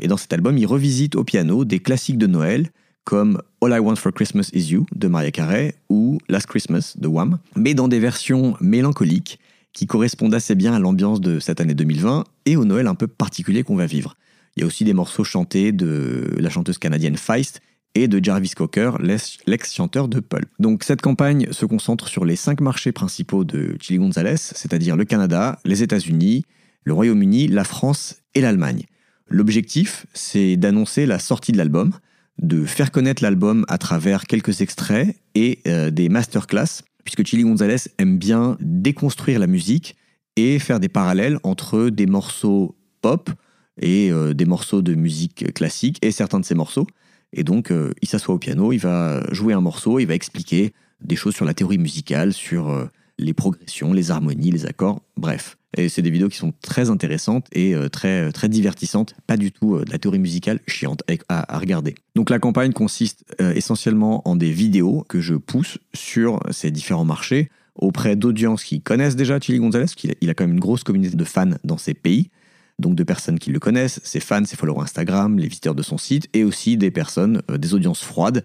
et 0.00 0.08
dans 0.08 0.16
cet 0.16 0.32
album, 0.32 0.58
il 0.58 0.66
revisite 0.66 1.16
au 1.16 1.24
piano 1.24 1.64
des 1.64 1.78
classiques 1.78 2.18
de 2.18 2.26
Noël, 2.26 2.70
comme 3.04 3.40
All 3.62 3.72
I 3.72 3.78
Want 3.78 3.96
for 3.96 4.12
Christmas 4.12 4.50
Is 4.52 4.72
You 4.72 4.86
de 4.94 5.08
Maria 5.08 5.30
Carey 5.30 5.74
ou 5.88 6.18
Last 6.28 6.46
Christmas 6.46 6.94
de 6.96 7.08
Wham, 7.08 7.38
mais 7.56 7.74
dans 7.74 7.88
des 7.88 7.98
versions 7.98 8.56
mélancoliques 8.60 9.38
qui 9.72 9.86
correspondent 9.86 10.34
assez 10.34 10.54
bien 10.54 10.74
à 10.74 10.78
l'ambiance 10.78 11.20
de 11.20 11.38
cette 11.38 11.60
année 11.60 11.74
2020 11.74 12.24
et 12.46 12.56
au 12.56 12.64
Noël 12.64 12.86
un 12.86 12.94
peu 12.94 13.06
particulier 13.06 13.62
qu'on 13.62 13.76
va 13.76 13.86
vivre. 13.86 14.16
Il 14.56 14.60
y 14.60 14.62
a 14.64 14.66
aussi 14.66 14.84
des 14.84 14.94
morceaux 14.94 15.24
chantés 15.24 15.72
de 15.72 16.34
la 16.38 16.50
chanteuse 16.50 16.78
canadienne 16.78 17.16
Feist 17.16 17.60
et 17.94 18.08
de 18.08 18.22
Jarvis 18.22 18.50
Cocker, 18.50 18.92
l'ex-chanteur 19.46 20.08
de 20.08 20.20
Pulp. 20.20 20.48
Donc 20.58 20.84
cette 20.84 21.02
campagne 21.02 21.48
se 21.52 21.66
concentre 21.66 22.08
sur 22.08 22.24
les 22.24 22.36
cinq 22.36 22.60
marchés 22.60 22.92
principaux 22.92 23.44
de 23.44 23.76
Chili 23.80 23.98
Gonzalez, 23.98 24.36
c'est-à-dire 24.36 24.96
le 24.96 25.04
Canada, 25.04 25.58
les 25.64 25.82
États-Unis, 25.82 26.44
le 26.84 26.92
Royaume-Uni, 26.92 27.48
la 27.48 27.64
France 27.64 28.16
et 28.34 28.40
l'Allemagne. 28.40 28.84
L'objectif, 29.30 30.06
c'est 30.12 30.56
d'annoncer 30.56 31.06
la 31.06 31.20
sortie 31.20 31.52
de 31.52 31.56
l'album, 31.56 31.92
de 32.42 32.64
faire 32.64 32.90
connaître 32.90 33.22
l'album 33.22 33.64
à 33.68 33.78
travers 33.78 34.24
quelques 34.24 34.60
extraits 34.60 35.16
et 35.36 35.60
euh, 35.68 35.90
des 35.90 36.08
masterclass, 36.08 36.82
puisque 37.04 37.24
Chili 37.24 37.44
Gonzalez 37.44 37.76
aime 37.98 38.18
bien 38.18 38.56
déconstruire 38.60 39.38
la 39.38 39.46
musique 39.46 39.96
et 40.34 40.58
faire 40.58 40.80
des 40.80 40.88
parallèles 40.88 41.38
entre 41.44 41.90
des 41.90 42.06
morceaux 42.06 42.76
pop 43.02 43.30
et 43.80 44.10
euh, 44.10 44.34
des 44.34 44.46
morceaux 44.46 44.82
de 44.82 44.96
musique 44.96 45.54
classique 45.54 45.98
et 46.02 46.10
certains 46.10 46.40
de 46.40 46.44
ces 46.44 46.56
morceaux. 46.56 46.88
Et 47.32 47.44
donc, 47.44 47.70
euh, 47.70 47.92
il 48.02 48.08
s'assoit 48.08 48.34
au 48.34 48.38
piano, 48.38 48.72
il 48.72 48.78
va 48.78 49.22
jouer 49.32 49.54
un 49.54 49.60
morceau, 49.60 50.00
il 50.00 50.06
va 50.06 50.14
expliquer 50.14 50.72
des 51.00 51.14
choses 51.14 51.36
sur 51.36 51.44
la 51.44 51.54
théorie 51.54 51.78
musicale, 51.78 52.32
sur 52.32 52.90
les 53.16 53.32
progressions, 53.32 53.92
les 53.92 54.10
harmonies, 54.10 54.50
les 54.50 54.66
accords, 54.66 55.02
bref. 55.16 55.56
Et 55.76 55.88
c'est 55.88 56.02
des 56.02 56.10
vidéos 56.10 56.28
qui 56.28 56.36
sont 56.36 56.52
très 56.62 56.90
intéressantes 56.90 57.46
et 57.52 57.74
euh, 57.74 57.88
très, 57.88 58.28
euh, 58.28 58.32
très 58.32 58.48
divertissantes, 58.48 59.14
pas 59.26 59.36
du 59.36 59.52
tout 59.52 59.76
euh, 59.76 59.84
de 59.84 59.92
la 59.92 59.98
théorie 59.98 60.18
musicale 60.18 60.60
chiante 60.66 61.02
à, 61.28 61.58
regarder. 61.58 61.94
Donc 62.16 62.30
la 62.30 62.38
campagne 62.38 62.72
consiste 62.72 63.24
essentiellement 63.38 64.26
en 64.28 64.36
des 64.36 64.50
vidéos 64.50 65.04
que 65.08 65.20
je 65.20 65.34
pousse 65.34 65.78
sur 65.94 66.40
ces 66.50 66.70
différents 66.70 67.04
marchés 67.04 67.50
auprès 67.74 68.16
d'audiences 68.16 68.64
qui 68.64 68.80
connaissent 68.80 69.16
déjà 69.16 69.38
Chili 69.38 69.58
Gonzalez, 69.58 69.86
qu'il 69.96 70.14
il 70.20 70.30
a 70.30 70.34
quand 70.34 70.44
même 70.44 70.54
une 70.54 70.60
grosse 70.60 70.82
communauté 70.82 71.16
de 71.16 71.24
fans 71.24 71.50
dans 71.64 71.78
ces 71.78 71.94
pays, 71.94 72.30
donc 72.78 72.94
de 72.94 73.04
personnes 73.04 73.38
qui 73.38 73.50
le 73.50 73.58
connaissent, 73.58 74.00
ses 74.02 74.20
fans, 74.20 74.44
ses 74.44 74.56
followers 74.56 74.82
Instagram, 74.82 75.38
les 75.38 75.48
visiteurs 75.48 75.74
de 75.74 75.82
son 75.82 75.98
site, 75.98 76.28
et 76.32 76.44
aussi 76.44 76.76
des 76.76 76.90
personnes, 76.90 77.42
des 77.58 77.74
audiences 77.74 78.02
froides, 78.02 78.44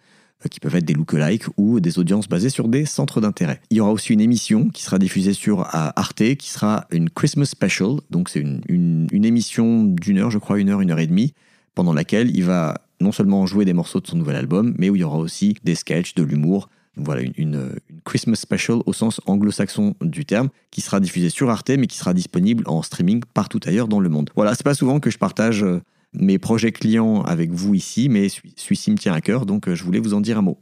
qui 0.50 0.60
peuvent 0.60 0.76
être 0.76 0.86
des 0.86 0.94
lookalikes 0.94 1.46
ou 1.58 1.80
des 1.80 2.00
audiences 2.00 2.28
basées 2.28 2.50
sur 2.50 2.68
des 2.68 2.86
centres 2.86 3.22
d'intérêt. 3.22 3.62
Il 3.70 3.78
y 3.78 3.82
aura 3.82 3.92
aussi 3.92 4.14
une 4.14 4.22
émission 4.22 4.70
qui 4.70 4.84
sera 4.84 5.00
diffusée 5.00 5.34
sur 5.34 5.68
Arte, 5.74 6.36
qui 6.36 6.50
sera 6.50 6.86
une 6.92 7.10
Christmas 7.10 7.46
Special, 7.46 7.98
donc 8.10 8.30
c'est 8.30 8.40
une, 8.40 9.08
émission 9.26 9.84
d'une 9.84 10.20
heure, 10.20 10.32
je 10.32 10.38
crois, 10.38 10.60
une 10.60 10.70
heure, 10.70 10.82
une 10.82 10.92
heure 10.92 11.00
et 11.00 11.08
demie, 11.08 11.34
pendant 11.74 11.94
laquelle 11.94 12.36
il 12.36 12.44
va 12.44 12.76
non 13.02 13.12
seulement 13.12 13.46
jouer 13.46 13.66
des 13.66 13.74
morceaux 13.74 14.00
de 14.00 14.08
son 14.08 14.18
nouvel 14.18 14.36
album, 14.36 14.74
mais 14.78 14.90
où 14.90 14.96
il 14.96 15.02
y 15.02 15.04
aura 15.04 15.18
aussi 15.18 15.56
des 15.64 15.76
sketchs, 15.76 16.14
de 16.16 16.24
l'humour. 16.24 16.70
Voilà, 16.98 17.22
une, 17.22 17.34
une, 17.38 17.72
Christmas 18.06 18.36
Special 18.36 18.80
au 18.86 18.94
sens 18.94 19.20
anglo-saxon 19.26 19.96
du 20.02 20.26
terme, 20.26 20.50
qui 20.72 20.82
sera 20.82 21.00
diffusée 21.00 21.30
sur 21.30 21.50
Arte, 21.50 21.72
mais 21.72 21.88
qui 21.88 21.98
sera 21.98 22.14
disponible 22.14 22.64
en 22.68 22.82
streaming 22.82 23.22
partout 23.34 23.60
ailleurs 23.66 23.88
dans 23.88 24.00
le 24.00 24.10
monde. 24.10 24.30
Voilà, 24.36 24.56
c'est 24.56 24.64
pas 24.64 24.76
souvent 24.76 25.00
que 25.00 25.10
je 25.10 25.18
partage 25.18 25.64
euh, 25.64 25.82
mes 26.20 26.40
projets 26.40 26.72
clients 26.72 27.22
avec 27.22 27.52
vous 27.52 27.74
ici, 27.74 28.10
mais 28.10 28.28
celui-ci 28.30 28.92
me 28.92 28.98
tient 28.98 29.14
à 29.14 29.22
cœur, 29.22 29.46
donc 29.46 29.68
euh, 29.68 29.76
je 29.76 29.84
voulais 29.84 30.00
vous 30.00 30.14
en 30.14 30.22
dire 30.22 30.38
un 30.38 30.42
mot. 30.42 30.58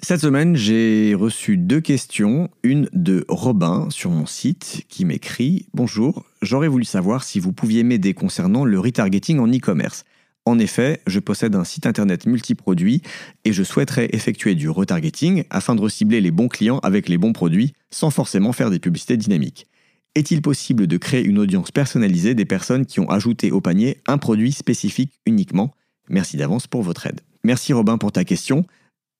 Cette 0.00 0.20
semaine, 0.20 0.54
j'ai 0.54 1.14
reçu 1.14 1.56
deux 1.56 1.80
questions. 1.80 2.50
Une 2.62 2.90
de 2.92 3.24
Robin 3.26 3.88
sur 3.88 4.10
mon 4.10 4.26
site 4.26 4.82
qui 4.90 5.06
m'écrit 5.06 5.66
Bonjour, 5.72 6.26
j'aurais 6.42 6.68
voulu 6.68 6.84
savoir 6.84 7.24
si 7.24 7.40
vous 7.40 7.54
pouviez 7.54 7.84
m'aider 7.84 8.12
concernant 8.12 8.66
le 8.66 8.78
retargeting 8.78 9.38
en 9.38 9.48
e-commerce. 9.48 10.04
En 10.44 10.58
effet, 10.58 11.00
je 11.06 11.20
possède 11.20 11.54
un 11.54 11.64
site 11.64 11.86
internet 11.86 12.26
multiproduit 12.26 13.00
et 13.46 13.54
je 13.54 13.62
souhaiterais 13.62 14.10
effectuer 14.12 14.54
du 14.54 14.68
retargeting 14.68 15.44
afin 15.48 15.74
de 15.74 15.80
recibler 15.80 16.20
les 16.20 16.30
bons 16.30 16.48
clients 16.48 16.80
avec 16.82 17.08
les 17.08 17.16
bons 17.16 17.32
produits 17.32 17.72
sans 17.90 18.10
forcément 18.10 18.52
faire 18.52 18.68
des 18.68 18.80
publicités 18.80 19.16
dynamiques. 19.16 19.68
Est-il 20.14 20.42
possible 20.42 20.86
de 20.86 20.96
créer 20.96 21.24
une 21.24 21.38
audience 21.38 21.72
personnalisée 21.72 22.34
des 22.34 22.44
personnes 22.44 22.86
qui 22.86 23.00
ont 23.00 23.10
ajouté 23.10 23.50
au 23.50 23.60
panier 23.60 24.00
un 24.06 24.16
produit 24.16 24.52
spécifique 24.52 25.12
uniquement? 25.26 25.74
Merci 26.08 26.36
d'avance 26.36 26.68
pour 26.68 26.82
votre 26.82 27.06
aide. 27.06 27.20
Merci 27.42 27.72
Robin 27.72 27.98
pour 27.98 28.12
ta 28.12 28.24
question. 28.24 28.64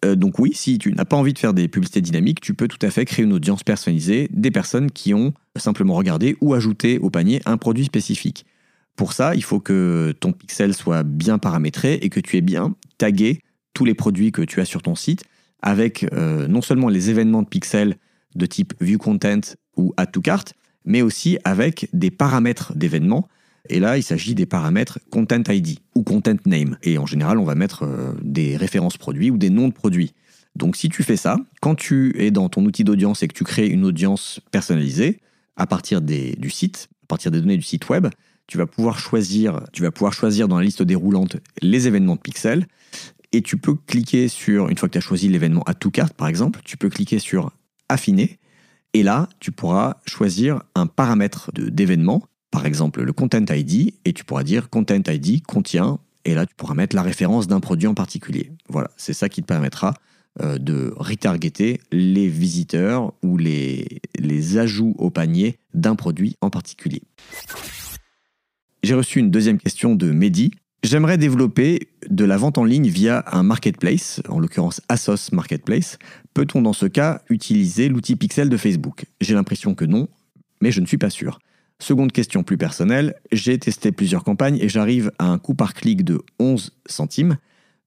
Euh, 0.04 0.14
donc 0.14 0.38
oui, 0.38 0.52
si 0.54 0.78
tu 0.78 0.92
n'as 0.92 1.04
pas 1.04 1.16
envie 1.16 1.32
de 1.32 1.38
faire 1.38 1.52
des 1.52 1.66
publicités 1.66 2.00
dynamiques, 2.00 2.40
tu 2.40 2.54
peux 2.54 2.68
tout 2.68 2.78
à 2.82 2.90
fait 2.90 3.04
créer 3.06 3.24
une 3.24 3.32
audience 3.32 3.64
personnalisée 3.64 4.28
des 4.32 4.52
personnes 4.52 4.90
qui 4.90 5.14
ont 5.14 5.34
simplement 5.56 5.94
regardé 5.94 6.36
ou 6.40 6.54
ajouté 6.54 6.98
au 6.98 7.10
panier 7.10 7.40
un 7.44 7.56
produit 7.56 7.84
spécifique. 7.84 8.46
Pour 8.94 9.12
ça, 9.12 9.34
il 9.34 9.42
faut 9.42 9.58
que 9.58 10.14
ton 10.20 10.32
pixel 10.32 10.74
soit 10.74 11.02
bien 11.02 11.38
paramétré 11.38 11.94
et 11.94 12.08
que 12.08 12.20
tu 12.20 12.36
aies 12.36 12.42
bien 12.42 12.76
tagué 12.98 13.40
tous 13.72 13.84
les 13.84 13.94
produits 13.94 14.30
que 14.30 14.42
tu 14.42 14.60
as 14.60 14.64
sur 14.64 14.82
ton 14.82 14.94
site 14.94 15.24
avec 15.60 16.06
euh, 16.12 16.46
non 16.46 16.62
seulement 16.62 16.88
les 16.88 17.10
événements 17.10 17.42
de 17.42 17.48
pixels 17.48 17.96
de 18.36 18.46
type 18.46 18.74
View 18.80 18.98
Content 18.98 19.40
ou 19.76 19.92
Add 19.96 20.12
to 20.12 20.20
Cart, 20.20 20.44
mais 20.84 21.02
aussi 21.02 21.38
avec 21.44 21.88
des 21.92 22.10
paramètres 22.10 22.74
d'événements 22.74 23.28
et 23.70 23.80
là, 23.80 23.96
il 23.96 24.02
s'agit 24.02 24.34
des 24.34 24.46
paramètres 24.46 24.98
Content 25.10 25.42
ID 25.48 25.78
ou 25.94 26.02
Content 26.02 26.36
Name. 26.44 26.76
Et 26.82 26.98
en 26.98 27.06
général, 27.06 27.38
on 27.38 27.44
va 27.44 27.54
mettre 27.54 27.84
euh, 27.84 28.12
des 28.22 28.56
références 28.56 28.98
produits 28.98 29.30
ou 29.30 29.38
des 29.38 29.50
noms 29.50 29.68
de 29.68 29.72
produits. 29.72 30.12
Donc 30.54 30.76
si 30.76 30.88
tu 30.88 31.02
fais 31.02 31.16
ça, 31.16 31.38
quand 31.60 31.74
tu 31.74 32.14
es 32.18 32.30
dans 32.30 32.48
ton 32.48 32.64
outil 32.64 32.84
d'audience 32.84 33.22
et 33.22 33.28
que 33.28 33.32
tu 33.32 33.44
crées 33.44 33.66
une 33.66 33.84
audience 33.84 34.40
personnalisée 34.50 35.20
à 35.56 35.66
partir 35.66 36.00
des, 36.00 36.36
du 36.36 36.50
site, 36.50 36.88
à 37.04 37.06
partir 37.06 37.30
des 37.30 37.40
données 37.40 37.56
du 37.56 37.64
site 37.64 37.88
web, 37.88 38.06
tu 38.46 38.58
vas 38.58 38.66
pouvoir 38.66 38.98
choisir, 38.98 39.62
tu 39.72 39.82
vas 39.82 39.90
pouvoir 39.90 40.12
choisir 40.12 40.46
dans 40.46 40.58
la 40.58 40.64
liste 40.64 40.82
déroulante 40.82 41.38
les 41.62 41.88
événements 41.88 42.14
de 42.14 42.20
pixels 42.20 42.68
et 43.32 43.40
tu 43.40 43.56
peux 43.56 43.74
cliquer 43.74 44.28
sur 44.28 44.68
une 44.68 44.76
fois 44.76 44.88
que 44.88 44.92
tu 44.92 44.98
as 44.98 45.00
choisi 45.00 45.28
l'événement 45.28 45.62
à 45.62 45.74
tout 45.74 45.90
carte 45.90 46.12
par 46.12 46.28
exemple, 46.28 46.60
tu 46.64 46.76
peux 46.76 46.90
cliquer 46.90 47.18
sur 47.18 47.50
affiner 47.88 48.38
et 48.94 49.02
là, 49.02 49.28
tu 49.40 49.52
pourras 49.52 49.98
choisir 50.06 50.62
un 50.74 50.86
paramètre 50.86 51.50
d'événement 51.52 52.22
par 52.54 52.66
exemple 52.66 53.02
le 53.02 53.12
Content 53.12 53.44
ID, 53.50 53.94
et 54.04 54.12
tu 54.12 54.24
pourras 54.24 54.44
dire 54.44 54.70
Content 54.70 55.02
ID 55.08 55.42
contient, 55.42 55.98
et 56.24 56.34
là 56.34 56.46
tu 56.46 56.54
pourras 56.54 56.74
mettre 56.74 56.94
la 56.94 57.02
référence 57.02 57.48
d'un 57.48 57.58
produit 57.58 57.88
en 57.88 57.94
particulier. 57.94 58.52
Voilà, 58.68 58.92
c'est 58.96 59.12
ça 59.12 59.28
qui 59.28 59.42
te 59.42 59.46
permettra 59.46 59.94
euh, 60.40 60.56
de 60.58 60.94
retargeter 60.96 61.80
les 61.90 62.28
visiteurs 62.28 63.12
ou 63.24 63.36
les, 63.36 64.00
les 64.16 64.56
ajouts 64.56 64.94
au 64.98 65.10
panier 65.10 65.58
d'un 65.74 65.96
produit 65.96 66.36
en 66.40 66.50
particulier. 66.50 67.02
J'ai 68.84 68.94
reçu 68.94 69.18
une 69.18 69.32
deuxième 69.32 69.58
question 69.58 69.96
de 69.96 70.12
Mehdi. 70.12 70.52
J'aimerais 70.84 71.16
développer 71.16 71.88
de 72.10 72.26
la 72.26 72.36
vente 72.36 72.58
en 72.58 72.64
ligne 72.64 72.88
via 72.88 73.24
un 73.32 73.42
marketplace, 73.42 74.20
en 74.28 74.38
l'occurrence 74.38 74.82
Asos 74.90 75.32
Marketplace. 75.32 75.98
Peut-on 76.34 76.60
dans 76.60 76.74
ce 76.74 76.84
cas 76.84 77.22
utiliser 77.30 77.88
l'outil 77.88 78.16
Pixel 78.16 78.50
de 78.50 78.56
Facebook? 78.58 79.06
J'ai 79.22 79.32
l'impression 79.32 79.74
que 79.74 79.86
non, 79.86 80.08
mais 80.60 80.72
je 80.72 80.82
ne 80.82 80.86
suis 80.86 80.98
pas 80.98 81.08
sûr. 81.08 81.38
Seconde 81.78 82.12
question 82.12 82.42
plus 82.42 82.58
personnelle, 82.58 83.14
j'ai 83.32 83.58
testé 83.58 83.92
plusieurs 83.92 84.24
campagnes 84.24 84.58
et 84.60 84.68
j'arrive 84.68 85.10
à 85.18 85.24
un 85.24 85.38
coût 85.38 85.54
par 85.54 85.72
clic 85.72 86.04
de 86.04 86.20
11 86.38 86.72
centimes 86.84 87.38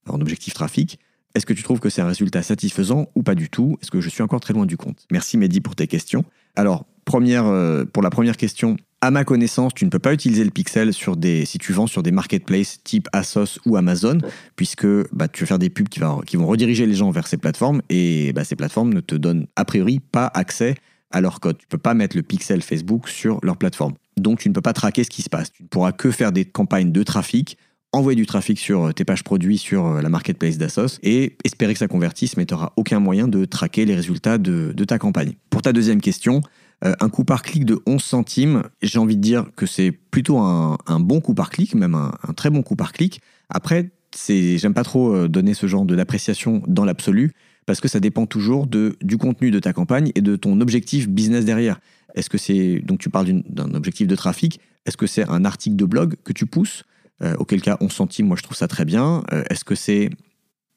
en 0.08 0.20
objectif 0.20 0.52
trafic. 0.52 0.98
Est-ce 1.36 1.46
que 1.46 1.52
tu 1.52 1.62
trouves 1.62 1.78
que 1.78 1.90
c'est 1.90 2.02
un 2.02 2.08
résultat 2.08 2.42
satisfaisant 2.42 3.06
ou 3.14 3.22
pas 3.22 3.36
du 3.36 3.48
tout? 3.48 3.78
Est-ce 3.80 3.92
que 3.92 4.00
je 4.00 4.08
suis 4.08 4.24
encore 4.24 4.40
très 4.40 4.54
loin 4.54 4.66
du 4.66 4.76
compte? 4.76 5.06
Merci 5.12 5.38
Mehdi 5.38 5.60
pour 5.60 5.76
tes 5.76 5.86
questions. 5.86 6.24
Alors, 6.56 6.84
première, 7.04 7.46
euh, 7.46 7.84
pour 7.84 8.02
la 8.02 8.10
première 8.10 8.36
question, 8.36 8.76
à 9.00 9.10
ma 9.10 9.24
connaissance, 9.24 9.74
tu 9.74 9.84
ne 9.84 9.90
peux 9.90 9.98
pas 9.98 10.12
utiliser 10.12 10.44
le 10.44 10.50
pixel 10.50 10.92
sur 10.92 11.16
des, 11.16 11.44
si 11.44 11.58
tu 11.58 11.72
vends 11.72 11.86
sur 11.86 12.02
des 12.02 12.10
marketplaces 12.10 12.82
type 12.82 13.08
Asos 13.12 13.60
ou 13.64 13.76
Amazon, 13.76 14.18
puisque 14.56 14.86
bah, 15.12 15.28
tu 15.28 15.44
vas 15.44 15.46
faire 15.46 15.58
des 15.58 15.70
pubs 15.70 15.88
qui, 15.88 16.00
qui, 16.26 16.36
vont 16.36 16.46
rediriger 16.46 16.86
les 16.86 16.94
gens 16.94 17.10
vers 17.10 17.26
ces 17.26 17.36
plateformes 17.36 17.80
et 17.90 18.32
bah, 18.32 18.44
ces 18.44 18.56
plateformes 18.56 18.92
ne 18.92 19.00
te 19.00 19.14
donnent 19.14 19.46
a 19.56 19.64
priori 19.64 20.00
pas 20.00 20.30
accès 20.34 20.74
à 21.10 21.20
leur 21.20 21.40
code. 21.40 21.58
Tu 21.58 21.66
ne 21.66 21.70
peux 21.70 21.78
pas 21.78 21.94
mettre 21.94 22.16
le 22.16 22.22
pixel 22.22 22.62
Facebook 22.62 23.08
sur 23.08 23.38
leur 23.42 23.56
plateforme. 23.56 23.94
Donc 24.16 24.40
tu 24.40 24.48
ne 24.48 24.54
peux 24.54 24.60
pas 24.60 24.72
traquer 24.72 25.04
ce 25.04 25.10
qui 25.10 25.22
se 25.22 25.30
passe. 25.30 25.52
Tu 25.52 25.62
ne 25.62 25.68
pourras 25.68 25.92
que 25.92 26.10
faire 26.10 26.32
des 26.32 26.44
campagnes 26.44 26.92
de 26.92 27.02
trafic, 27.02 27.56
envoyer 27.92 28.16
du 28.16 28.26
trafic 28.26 28.58
sur 28.58 28.86
euh, 28.86 28.92
tes 28.92 29.04
pages 29.04 29.24
produits 29.24 29.58
sur 29.58 29.86
euh, 29.86 30.02
la 30.02 30.08
marketplace 30.08 30.58
d'Asos 30.58 30.98
et 31.02 31.36
espérer 31.44 31.72
que 31.72 31.78
ça 31.78 31.88
convertisse, 31.88 32.36
mais 32.36 32.44
tu 32.44 32.54
n'auras 32.54 32.72
aucun 32.76 33.00
moyen 33.00 33.28
de 33.28 33.44
traquer 33.44 33.84
les 33.84 33.94
résultats 33.94 34.38
de, 34.38 34.72
ta 34.84 34.98
campagne. 34.98 35.32
Pour 35.50 35.62
ta 35.62 35.72
deuxième 35.72 36.00
question, 36.00 36.42
euh, 36.84 36.94
un 37.00 37.08
coût 37.08 37.24
par 37.24 37.42
clic 37.42 37.64
de 37.64 37.80
11 37.86 38.02
centimes, 38.02 38.62
j'ai 38.82 38.98
envie 38.98 39.16
de 39.16 39.22
dire 39.22 39.46
que 39.56 39.66
c'est 39.66 39.90
plutôt 39.90 40.38
un, 40.38 40.78
bon 41.00 41.20
coût 41.20 41.34
par 41.34 41.50
clic, 41.50 41.74
même 41.74 41.94
un, 41.94 42.12
très 42.34 42.50
bon 42.50 42.62
coût 42.62 42.76
par 42.76 42.92
clic. 42.92 43.20
Après, 43.48 43.90
j'aime 44.28 44.74
pas 44.74 44.84
trop 44.84 45.28
donner 45.28 45.54
ce 45.54 45.66
genre 45.66 45.84
d'appréciation 45.84 46.62
dans 46.66 46.84
l'absolu 46.84 47.32
parce 47.68 47.82
que 47.82 47.88
ça 47.88 48.00
dépend 48.00 48.24
toujours 48.24 48.66
de, 48.66 48.96
du 49.02 49.18
contenu 49.18 49.50
de 49.50 49.58
ta 49.58 49.74
campagne 49.74 50.10
et 50.14 50.22
de 50.22 50.36
ton 50.36 50.58
objectif 50.62 51.06
business 51.06 51.44
derrière. 51.44 51.80
Est-ce 52.14 52.30
que 52.30 52.38
c'est 52.38 52.80
donc 52.80 52.98
tu 52.98 53.10
parles 53.10 53.42
d'un 53.46 53.74
objectif 53.74 54.06
de 54.06 54.16
trafic 54.16 54.58
Est-ce 54.86 54.96
que 54.96 55.06
c'est 55.06 55.28
un 55.28 55.44
article 55.44 55.76
de 55.76 55.84
blog 55.84 56.14
que 56.24 56.32
tu 56.32 56.46
pousses 56.46 56.84
euh, 57.22 57.34
Auquel 57.38 57.60
cas 57.60 57.76
11 57.82 57.92
centimes, 57.92 58.26
moi 58.26 58.36
je 58.38 58.42
trouve 58.42 58.56
ça 58.56 58.68
très 58.68 58.86
bien. 58.86 59.22
Euh, 59.32 59.44
est-ce 59.50 59.64
que 59.64 59.74
c'est 59.74 60.08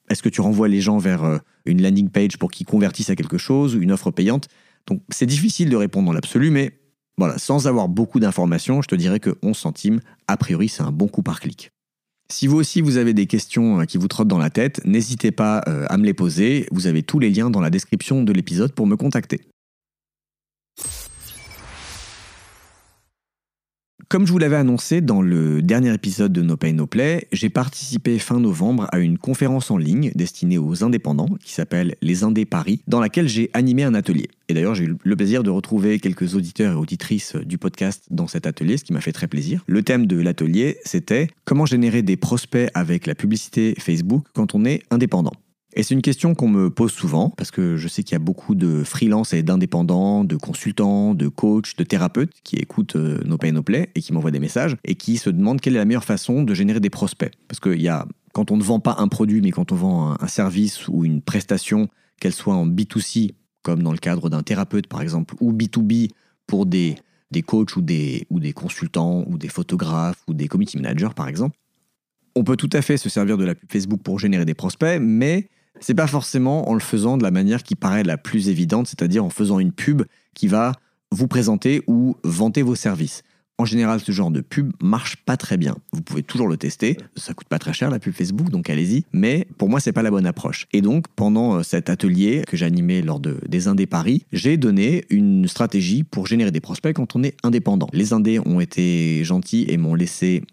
est-ce 0.10 0.22
que 0.22 0.28
tu 0.28 0.42
renvoies 0.42 0.68
les 0.68 0.82
gens 0.82 0.98
vers 0.98 1.24
euh, 1.24 1.38
une 1.66 1.82
landing 1.82 2.10
page 2.10 2.38
pour 2.38 2.52
qu'ils 2.52 2.66
convertissent 2.66 3.10
à 3.10 3.16
quelque 3.16 3.38
chose 3.38 3.74
ou 3.76 3.82
une 3.82 3.94
offre 3.94 4.12
payante? 4.12 4.50
Donc 4.88 5.02
c'est 5.10 5.26
difficile 5.26 5.70
de 5.70 5.76
répondre 5.76 6.08
dans 6.08 6.14
l'absolu, 6.14 6.52
mais 6.52 6.80
voilà, 7.18 7.38
sans 7.38 7.68
avoir 7.68 7.88
beaucoup 7.88 8.20
d'informations, 8.20 8.82
je 8.82 8.88
te 8.88 8.96
dirais 8.96 9.20
que 9.20 9.38
11 9.44 9.56
centimes, 9.56 10.00
a 10.28 10.38
priori, 10.38 10.70
c'est 10.70 10.84
un 10.84 10.92
bon 10.92 11.08
coup 11.08 11.24
par 11.24 11.40
clic. 11.40 11.72
Si 12.32 12.48
vous 12.48 12.58
aussi 12.58 12.82
vous 12.82 12.98
avez 12.98 13.14
des 13.14 13.28
questions 13.28 13.82
euh, 13.82 13.86
qui 13.86 13.98
vous 13.98 14.08
trottent 14.08 14.30
dans 14.30 14.38
la 14.38 14.50
tête, 14.50 14.82
n'hésitez 14.86 15.32
pas 15.32 15.62
euh, 15.68 15.86
à 15.90 15.98
me 15.98 16.06
les 16.06 16.14
poser. 16.14 16.68
Vous 16.72 16.88
avez 16.88 17.04
tous 17.04 17.20
les 17.20 17.30
liens 17.30 17.50
dans 17.50 17.60
la 17.60 17.70
description 17.70 18.24
de 18.24 18.32
l'épisode 18.32 18.72
pour 18.72 18.88
me 18.88 18.96
contacter. 18.96 19.42
Comme 24.12 24.28
je 24.28 24.34
vous 24.34 24.40
l'avais 24.40 24.58
annoncé 24.58 25.00
dans 25.00 25.22
le 25.22 25.62
dernier 25.62 25.94
épisode 25.94 26.34
de 26.34 26.42
No 26.42 26.58
Pay 26.58 26.74
No 26.74 26.86
Play, 26.86 27.30
j'ai 27.32 27.50
participé 27.50 28.20
fin 28.20 28.42
novembre 28.42 28.86
à 28.92 29.00
une 29.00 29.18
conférence 29.18 29.72
en 29.72 29.78
ligne 29.78 30.12
destinée 30.16 30.58
aux 30.58 30.84
indépendants 30.84 31.30
qui 31.40 31.54
s'appelle 31.54 31.96
Les 32.02 32.26
Indés 32.26 32.44
Paris, 32.44 32.82
dans 32.90 33.00
laquelle 33.00 33.30
j'ai 33.30 33.50
animé 33.54 33.84
un 33.84 33.94
atelier. 33.94 34.28
Et 34.50 34.54
d'ailleurs, 34.54 34.76
j'ai 34.76 34.84
eu 34.84 34.98
le 35.02 35.16
plaisir 35.16 35.44
de 35.44 35.50
retrouver 35.50 35.98
quelques 36.00 36.36
auditeurs 36.36 36.74
et 36.74 36.76
auditrices 36.76 37.38
du 37.38 37.58
podcast 37.58 38.04
dans 38.12 38.28
cet 38.28 38.48
atelier, 38.48 38.76
ce 38.76 38.84
qui 38.84 38.92
m'a 38.92 39.00
fait 39.00 39.14
très 39.14 39.28
plaisir. 39.30 39.64
Le 39.66 39.82
thème 39.82 40.08
de 40.08 40.20
l'atelier, 40.20 40.80
c'était 40.84 41.30
comment 41.46 41.66
générer 41.66 42.02
des 42.02 42.18
prospects 42.18 42.70
avec 42.74 43.06
la 43.06 43.16
publicité 43.16 43.76
Facebook 43.80 44.26
quand 44.34 44.56
on 44.56 44.66
est 44.66 44.84
indépendant. 44.92 45.32
Et 45.74 45.84
c'est 45.84 45.94
une 45.94 46.02
question 46.02 46.36
qu'on 46.36 46.50
me 46.50 46.70
pose 46.70 46.92
souvent, 46.92 47.30
parce 47.30 47.50
que 47.50 47.78
je 47.78 47.88
sais 47.88 48.04
qu'il 48.04 48.14
y 48.14 48.16
a 48.18 48.20
beaucoup 48.20 48.56
de 48.56 48.84
freelance 48.84 49.34
et 49.34 49.42
d'indépendants, 49.42 50.26
de 50.26 50.36
consultants, 50.36 51.14
de 51.14 51.30
coachs, 51.30 51.78
de 51.78 51.84
thérapeutes 51.84 52.34
qui 52.44 52.58
écoutent 52.58 52.98
euh, 52.98 53.22
nos 53.24 53.38
Pay 53.38 53.54
No 53.54 53.64
Play 53.64 53.90
et 53.96 54.02
qui 54.02 54.12
m'envoient 54.12 54.32
des 54.32 54.40
messages 54.40 54.76
et 54.84 54.96
qui 54.96 55.18
se 55.18 55.30
demandent 55.30 55.62
quelle 55.62 55.76
est 55.76 55.80
la 55.80 55.86
meilleure 55.86 56.04
façon 56.04 56.44
de 56.44 56.54
générer 56.54 56.82
des 56.82 56.90
prospects. 56.90 57.32
Parce 57.48 57.62
qu'il 57.62 57.82
y 57.82 57.88
a, 57.88 58.06
quand 58.34 58.52
on 58.52 58.58
ne 58.58 58.64
vend 58.64 58.82
pas 58.82 58.96
un 59.00 59.08
produit, 59.08 59.42
mais 59.42 59.52
quand 59.52 59.72
on 59.72 59.76
vend 59.76 60.16
un, 60.20 60.28
service 60.28 60.88
ou 60.90 61.06
une 61.06 61.22
prestation, 61.22 61.88
qu'elle 62.20 62.34
soit 62.34 62.54
en 62.54 62.68
B2C, 62.68 63.32
comme 63.64 63.82
dans 63.82 63.92
le 63.92 63.98
cadre 63.98 64.30
d'un 64.30 64.44
thérapeute 64.44 64.88
par 64.88 65.02
exemple, 65.02 65.36
ou 65.40 65.54
B2B 65.54 66.10
pour 66.48 66.66
des, 66.66 66.96
des 67.32 67.44
coachs 67.44 67.78
ou 67.78 67.82
des, 67.82 68.28
ou 68.30 68.42
des 68.42 68.52
consultants 68.52 69.24
ou 69.28 69.38
des 69.38 69.48
photographes 69.48 70.22
ou 70.28 70.34
des 70.34 70.48
community 70.48 70.78
managers 70.78 71.14
par 71.16 71.30
exemple, 71.30 71.58
on 72.36 72.44
peut 72.44 72.58
tout 72.58 72.70
à 72.74 72.82
fait 72.82 72.98
se 72.98 73.10
servir 73.10 73.38
de 73.38 73.46
la 73.46 73.56
pub 73.56 73.72
Facebook 73.72 74.02
pour 74.02 74.20
générer 74.20 74.46
des 74.46 74.54
prospects, 74.54 75.00
mais 75.02 75.50
c'est 75.82 75.96
pas 75.96 76.08
forcément 76.08 76.70
en 76.70 76.74
le 76.74 76.80
faisant 76.80 77.18
de 77.18 77.24
la 77.24 77.32
manière 77.32 77.64
qui 77.64 77.76
paraît 77.76 78.04
la 78.04 78.18
plus 78.18 78.50
évidente, 78.50 78.88
c'est-à-dire 78.88 79.26
en 79.26 79.30
faisant 79.30 79.60
une 79.60 79.74
pub 79.74 80.04
qui 80.34 80.48
va 80.48 80.74
vous 81.12 81.28
présenter 81.28 81.84
ou 81.88 82.16
vanter 82.24 82.62
vos 82.62 82.76
services. 82.76 83.24
En 83.58 83.66
général, 83.66 84.00
ce 84.00 84.12
genre 84.12 84.32
de 84.32 84.42
pub 84.42 84.72
marche 84.82 85.18
pas 85.18 85.38
très 85.38 85.56
bien. 85.56 85.76
Vous 85.92 86.02
pouvez 86.02 86.24
toujours 86.24 86.48
le 86.48 86.58
tester, 86.58 86.98
ça 87.16 87.36
coûte 87.36 87.48
pas 87.48 87.60
très 87.60 87.74
cher 87.74 87.92
la 87.92 88.00
pub 88.00 88.14
Facebook, 88.14 88.50
donc 88.50 88.72
allez-y. 88.72 89.04
Mais 89.14 89.46
pour 89.60 89.70
moi, 89.70 89.80
c'est 89.80 89.92
pas 89.92 90.02
la 90.02 90.10
bonne 90.10 90.26
approche. 90.26 90.66
Et 90.74 90.82
donc, 90.82 91.06
pendant 91.16 91.58
euh, 91.58 91.64
cet 91.64 91.90
atelier 91.90 92.44
que 92.48 92.64
animé 92.64 93.02
lors 93.04 93.20
de, 93.20 93.40
des 93.48 93.68
Indés 93.68 93.86
Paris, 93.86 94.26
j'ai 94.32 94.58
donné 94.58 95.06
une 95.10 95.48
stratégie 95.48 96.04
pour 96.04 96.26
générer 96.26 96.52
des 96.52 96.60
prospects 96.60 96.96
quand 96.96 97.16
on 97.16 97.24
est 97.24 97.36
indépendant. 97.44 97.88
Les 97.94 98.14
Indés 98.14 98.40
ont 98.40 98.60
été 98.60 99.24
gentils 99.24 99.66
et 99.68 99.78
m'ont 99.78 99.96
laissé 99.96 100.44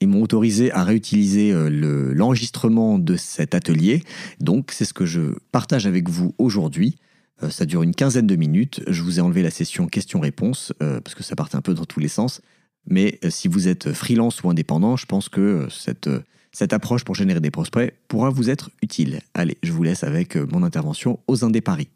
ils 0.00 0.08
m'ont 0.08 0.22
autorisé 0.22 0.72
à 0.72 0.84
réutiliser 0.84 1.52
euh, 1.52 1.68
l'enregistrement 2.14 2.98
de 2.98 3.16
cet 3.16 3.54
atelier. 3.54 4.02
Donc 4.40 4.70
c'est 4.72 4.84
ce 4.84 4.94
que 4.94 5.06
je 5.06 5.34
partage 5.52 5.86
avec 5.86 6.08
vous 6.08 6.34
aujourd'hui. 6.38 6.96
Euh, 7.42 7.50
ça 7.50 7.64
dure 7.64 7.82
une 7.82 7.94
quinzaine 7.94 8.26
de 8.26 8.36
minutes. 8.36 8.82
Je 8.86 9.02
vous 9.02 9.18
ai 9.18 9.22
enlevé 9.22 9.42
la 9.42 9.50
session 9.50 9.86
questions-réponses 9.86 10.72
euh, 10.82 11.00
parce 11.00 11.14
que 11.14 11.22
ça 11.22 11.36
partait 11.36 11.56
un 11.56 11.62
peu 11.62 11.74
dans 11.74 11.84
tous 11.84 12.00
les 12.00 12.08
sens. 12.08 12.40
Mais 12.90 13.18
si 13.28 13.48
vous 13.48 13.68
êtes 13.68 13.92
freelance 13.92 14.42
ou 14.42 14.48
indépendant, 14.48 14.96
je 14.96 15.04
pense 15.04 15.28
que 15.28 15.66
cette, 15.70 16.08
Cette 16.52 16.72
approche 16.72 17.04
pour 17.04 17.14
générer 17.14 17.40
des 17.40 17.50
prospects 17.50 17.92
pourra 18.08 18.30
vous 18.30 18.48
être 18.48 18.70
utile. 18.80 19.20
Allez, 19.34 19.58
je 19.62 19.72
vous 19.72 19.82
laisse 19.82 20.04
avec 20.04 20.36
mon 20.36 20.62
intervention 20.62 21.18
aux 21.26 21.44
Indés 21.44 21.60
Paris. 21.60 21.88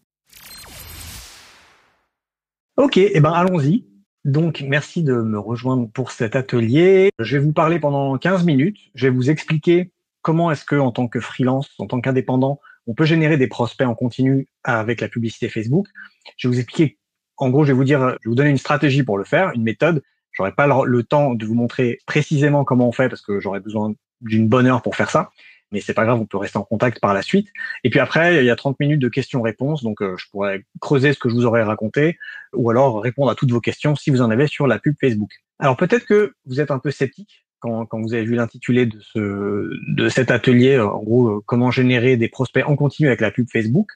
Ok, 2.76 2.98
et 2.98 3.12
eh 3.14 3.20
ben 3.20 3.32
allons-y. 3.32 3.84
Donc, 4.24 4.64
merci 4.66 5.02
de 5.02 5.14
me 5.14 5.38
rejoindre 5.38 5.88
pour 5.90 6.12
cet 6.12 6.36
atelier. 6.36 7.10
Je 7.18 7.36
vais 7.36 7.44
vous 7.44 7.52
parler 7.52 7.80
pendant 7.80 8.16
15 8.16 8.44
minutes. 8.44 8.78
Je 8.94 9.08
vais 9.08 9.14
vous 9.14 9.30
expliquer 9.30 9.90
comment 10.22 10.50
est-ce 10.52 10.64
que, 10.64 10.76
en 10.76 10.92
tant 10.92 11.08
que 11.08 11.18
freelance, 11.18 11.70
en 11.78 11.86
tant 11.86 12.00
qu'indépendant, 12.00 12.60
on 12.86 12.94
peut 12.94 13.04
générer 13.04 13.36
des 13.36 13.48
prospects 13.48 13.86
en 13.86 13.94
continu 13.94 14.46
avec 14.62 15.00
la 15.00 15.08
publicité 15.08 15.48
Facebook. 15.48 15.88
Je 16.36 16.48
vais 16.48 16.54
vous 16.54 16.60
expliquer, 16.60 16.98
en 17.36 17.50
gros, 17.50 17.64
je 17.64 17.72
vais 17.72 17.76
vous 17.76 17.84
dire, 17.84 18.00
je 18.00 18.28
vais 18.28 18.30
vous 18.30 18.34
donner 18.34 18.50
une 18.50 18.58
stratégie 18.58 19.02
pour 19.02 19.18
le 19.18 19.24
faire, 19.24 19.50
une 19.54 19.62
méthode. 19.62 20.02
J'aurai 20.30 20.52
pas 20.52 20.66
le, 20.66 21.02
temps 21.02 21.34
de 21.34 21.44
vous 21.44 21.54
montrer 21.54 21.98
précisément 22.06 22.64
comment 22.64 22.88
on 22.88 22.92
fait 22.92 23.08
parce 23.08 23.22
que 23.22 23.40
j'aurais 23.40 23.60
besoin 23.60 23.92
d'une 24.20 24.48
bonne 24.48 24.66
heure 24.66 24.82
pour 24.82 24.96
faire 24.96 25.10
ça. 25.10 25.30
Mais 25.72 25.80
c'est 25.80 25.94
pas 25.94 26.04
grave, 26.04 26.20
on 26.20 26.26
peut 26.26 26.36
rester 26.36 26.58
en 26.58 26.64
contact 26.64 27.00
par 27.00 27.14
la 27.14 27.22
suite. 27.22 27.48
Et 27.82 27.90
puis 27.90 27.98
après, 27.98 28.42
il 28.42 28.44
y 28.44 28.50
a 28.50 28.56
30 28.56 28.78
minutes 28.78 29.00
de 29.00 29.08
questions-réponses, 29.08 29.82
donc 29.82 30.02
euh, 30.02 30.16
je 30.18 30.26
pourrais 30.30 30.64
creuser 30.80 31.12
ce 31.12 31.18
que 31.18 31.28
je 31.28 31.34
vous 31.34 31.46
aurais 31.46 31.62
raconté, 31.62 32.18
ou 32.52 32.70
alors 32.70 33.02
répondre 33.02 33.30
à 33.30 33.34
toutes 33.34 33.50
vos 33.50 33.60
questions 33.60 33.96
si 33.96 34.10
vous 34.10 34.20
en 34.20 34.30
avez 34.30 34.46
sur 34.46 34.66
la 34.66 34.78
pub 34.78 34.94
Facebook. 35.00 35.30
Alors 35.58 35.76
peut-être 35.76 36.04
que 36.04 36.34
vous 36.46 36.60
êtes 36.60 36.70
un 36.70 36.78
peu 36.78 36.90
sceptique 36.90 37.44
quand, 37.62 38.00
vous 38.00 38.12
avez 38.12 38.24
vu 38.24 38.34
l'intitulé 38.34 38.86
de, 38.86 38.98
ce, 39.00 39.70
de 39.94 40.08
cet 40.08 40.30
atelier, 40.30 40.80
en 40.80 41.02
gros, 41.02 41.28
euh, 41.28 41.40
comment 41.46 41.70
générer 41.70 42.16
des 42.16 42.28
prospects 42.28 42.64
en 42.66 42.76
continu 42.76 43.06
avec 43.06 43.20
la 43.20 43.30
pub 43.30 43.46
Facebook. 43.50 43.88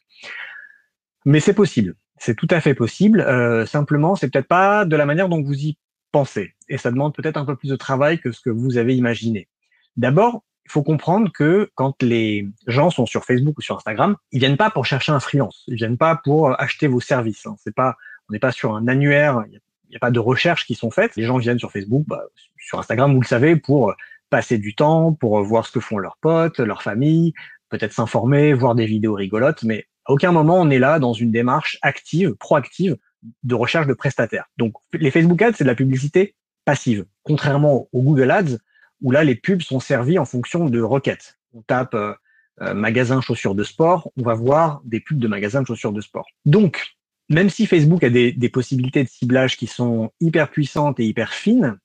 Mais 1.24 1.40
c'est 1.40 1.54
possible, 1.54 1.96
c'est 2.16 2.36
tout 2.36 2.46
à 2.50 2.60
fait 2.60 2.74
possible. 2.74 3.20
Euh, 3.20 3.66
simplement, 3.66 4.14
c'est 4.14 4.30
peut-être 4.30 4.46
pas 4.46 4.84
de 4.84 4.94
la 4.94 5.04
manière 5.04 5.28
dont 5.28 5.42
vous 5.42 5.58
y 5.58 5.76
pensez, 6.12 6.54
et 6.68 6.78
ça 6.78 6.90
demande 6.90 7.14
peut-être 7.14 7.36
un 7.36 7.44
peu 7.44 7.56
plus 7.56 7.68
de 7.68 7.76
travail 7.76 8.20
que 8.20 8.30
ce 8.30 8.40
que 8.40 8.50
vous 8.50 8.78
avez 8.78 8.94
imaginé. 8.94 9.48
D'abord, 9.96 10.44
il 10.66 10.72
faut 10.72 10.82
comprendre 10.82 11.30
que 11.32 11.70
quand 11.76 12.02
les 12.02 12.48
gens 12.66 12.90
sont 12.90 13.06
sur 13.06 13.24
Facebook 13.24 13.56
ou 13.58 13.62
sur 13.62 13.76
Instagram, 13.76 14.16
ils 14.32 14.40
viennent 14.40 14.56
pas 14.56 14.70
pour 14.70 14.84
chercher 14.84 15.12
un 15.12 15.20
freelance, 15.20 15.62
ils 15.68 15.76
viennent 15.76 15.96
pas 15.96 16.20
pour 16.22 16.60
acheter 16.60 16.88
vos 16.88 17.00
services. 17.00 17.46
Hein. 17.46 17.56
C'est 17.62 17.74
pas, 17.74 17.96
on 18.28 18.32
n'est 18.32 18.40
pas 18.40 18.52
sur 18.52 18.74
un 18.74 18.88
annuaire, 18.88 19.44
il 19.46 19.60
n'y 19.90 19.96
a, 19.96 20.00
pas 20.00 20.10
de 20.10 20.18
recherches 20.18 20.66
qui 20.66 20.74
sont 20.74 20.90
faites. 20.90 21.14
Les 21.16 21.22
gens 21.22 21.38
viennent 21.38 21.58
sur 21.58 21.70
Facebook, 21.70 22.04
bah, 22.08 22.22
sur 22.58 22.80
Instagram, 22.80 23.14
vous 23.14 23.20
le 23.20 23.26
savez, 23.26 23.54
pour 23.54 23.94
passer 24.28 24.58
du 24.58 24.74
temps, 24.74 25.12
pour 25.12 25.40
voir 25.42 25.66
ce 25.66 25.72
que 25.72 25.80
font 25.80 25.98
leurs 25.98 26.16
potes, 26.20 26.58
leur 26.58 26.82
famille, 26.82 27.32
peut-être 27.68 27.92
s'informer, 27.92 28.52
voir 28.52 28.74
des 28.74 28.86
vidéos 28.86 29.14
rigolotes, 29.14 29.62
mais 29.62 29.86
à 30.04 30.12
aucun 30.12 30.32
moment 30.32 30.60
on 30.60 30.70
est 30.70 30.80
là 30.80 30.98
dans 30.98 31.12
une 31.12 31.30
démarche 31.30 31.78
active, 31.82 32.34
proactive 32.34 32.96
de 33.44 33.54
recherche 33.54 33.86
de 33.86 33.94
prestataires. 33.94 34.46
Donc 34.56 34.74
les 34.92 35.12
Facebook 35.12 35.40
Ads, 35.40 35.54
c'est 35.54 35.64
de 35.64 35.68
la 35.68 35.76
publicité 35.76 36.34
passive, 36.64 37.06
contrairement 37.22 37.88
au 37.92 38.02
Google 38.02 38.32
Ads, 38.32 38.58
où 39.02 39.10
là 39.10 39.24
les 39.24 39.34
pubs 39.34 39.62
sont 39.62 39.80
servies 39.80 40.18
en 40.18 40.24
fonction 40.24 40.68
de 40.68 40.80
requêtes. 40.80 41.38
On 41.52 41.62
tape 41.62 41.94
euh, 41.94 42.14
euh, 42.62 42.74
magasin 42.74 43.20
chaussures 43.20 43.54
de 43.54 43.64
sport, 43.64 44.10
on 44.16 44.22
va 44.22 44.34
voir 44.34 44.80
des 44.84 45.00
pubs 45.00 45.18
de 45.18 45.28
magasins 45.28 45.62
de 45.62 45.66
chaussures 45.66 45.92
de 45.92 46.00
sport. 46.00 46.26
Donc, 46.44 46.96
même 47.28 47.50
si 47.50 47.66
Facebook 47.66 48.02
a 48.04 48.10
des, 48.10 48.32
des 48.32 48.48
possibilités 48.48 49.02
de 49.02 49.08
ciblage 49.08 49.56
qui 49.56 49.66
sont 49.66 50.10
hyper 50.20 50.50
puissantes 50.50 51.00
et 51.00 51.04
hyper 51.04 51.32
fines, 51.32 51.78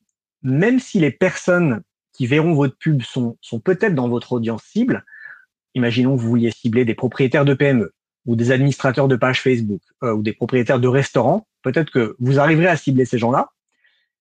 même 0.43 0.79
si 0.79 0.99
les 0.99 1.11
personnes 1.11 1.81
qui 2.13 2.27
verront 2.27 2.53
votre 2.53 2.77
pub 2.77 3.01
sont, 3.01 3.37
peut-être 3.63 3.95
dans 3.95 4.09
votre 4.09 4.33
audience 4.33 4.63
cible, 4.63 5.03
imaginons 5.75 6.15
que 6.15 6.21
vous 6.21 6.29
vouliez 6.29 6.51
cibler 6.51 6.85
des 6.85 6.95
propriétaires 6.95 7.45
de 7.45 7.53
PME 7.53 7.93
ou 8.25 8.35
des 8.35 8.51
administrateurs 8.51 9.07
de 9.07 9.15
pages 9.15 9.41
Facebook 9.41 9.81
euh, 10.03 10.13
ou 10.13 10.21
des 10.21 10.33
propriétaires 10.33 10.79
de 10.79 10.87
restaurants, 10.87 11.47
peut-être 11.63 11.91
que 11.91 12.15
vous 12.19 12.39
arriverez 12.39 12.67
à 12.67 12.77
cibler 12.77 13.05
ces 13.05 13.17
gens-là, 13.17 13.49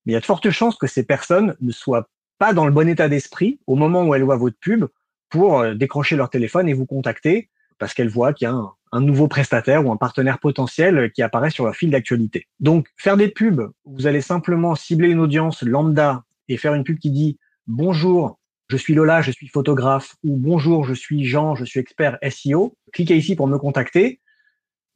mais 0.04 0.12
il 0.12 0.14
y 0.14 0.16
a 0.16 0.20
de 0.20 0.24
fortes 0.24 0.50
chances 0.50 0.76
que 0.76 0.86
ces 0.86 1.04
personnes 1.04 1.56
ne 1.60 1.72
soient 1.72 2.08
pas 2.40 2.54
dans 2.54 2.64
le 2.64 2.72
bon 2.72 2.88
état 2.88 3.08
d'esprit 3.08 3.60
au 3.66 3.76
moment 3.76 4.02
où 4.02 4.14
elles 4.14 4.22
voient 4.22 4.38
votre 4.38 4.56
pub 4.58 4.86
pour 5.28 5.60
euh, 5.60 5.74
décrocher 5.74 6.16
leur 6.16 6.30
téléphone 6.30 6.68
et 6.68 6.72
vous 6.72 6.86
contacter 6.86 7.50
parce 7.78 7.92
qu'elles 7.92 8.08
voient 8.08 8.32
qu'il 8.32 8.46
y 8.46 8.50
a 8.50 8.54
un, 8.92 9.00
nouveau 9.00 9.28
prestataire 9.28 9.86
ou 9.86 9.92
un 9.92 9.98
partenaire 9.98 10.38
potentiel 10.38 11.12
qui 11.12 11.22
apparaît 11.22 11.50
sur 11.50 11.66
leur 11.66 11.76
fil 11.76 11.90
d'actualité. 11.90 12.48
Donc, 12.58 12.88
faire 12.96 13.18
des 13.18 13.28
pubs, 13.28 13.70
vous 13.84 14.06
allez 14.06 14.22
simplement 14.22 14.74
cibler 14.74 15.10
une 15.10 15.20
audience 15.20 15.62
lambda 15.62 16.24
et 16.48 16.56
faire 16.56 16.74
une 16.74 16.82
pub 16.82 16.98
qui 16.98 17.10
dit 17.10 17.38
bonjour, 17.66 18.38
je 18.68 18.76
suis 18.78 18.94
Lola, 18.94 19.20
je 19.20 19.32
suis 19.32 19.48
photographe, 19.48 20.16
ou 20.24 20.36
bonjour, 20.36 20.84
je 20.84 20.94
suis 20.94 21.24
Jean, 21.24 21.54
je 21.54 21.64
suis 21.66 21.78
expert 21.78 22.18
SEO. 22.28 22.74
Cliquez 22.92 23.16
ici 23.16 23.36
pour 23.36 23.48
me 23.48 23.58
contacter. 23.58 24.20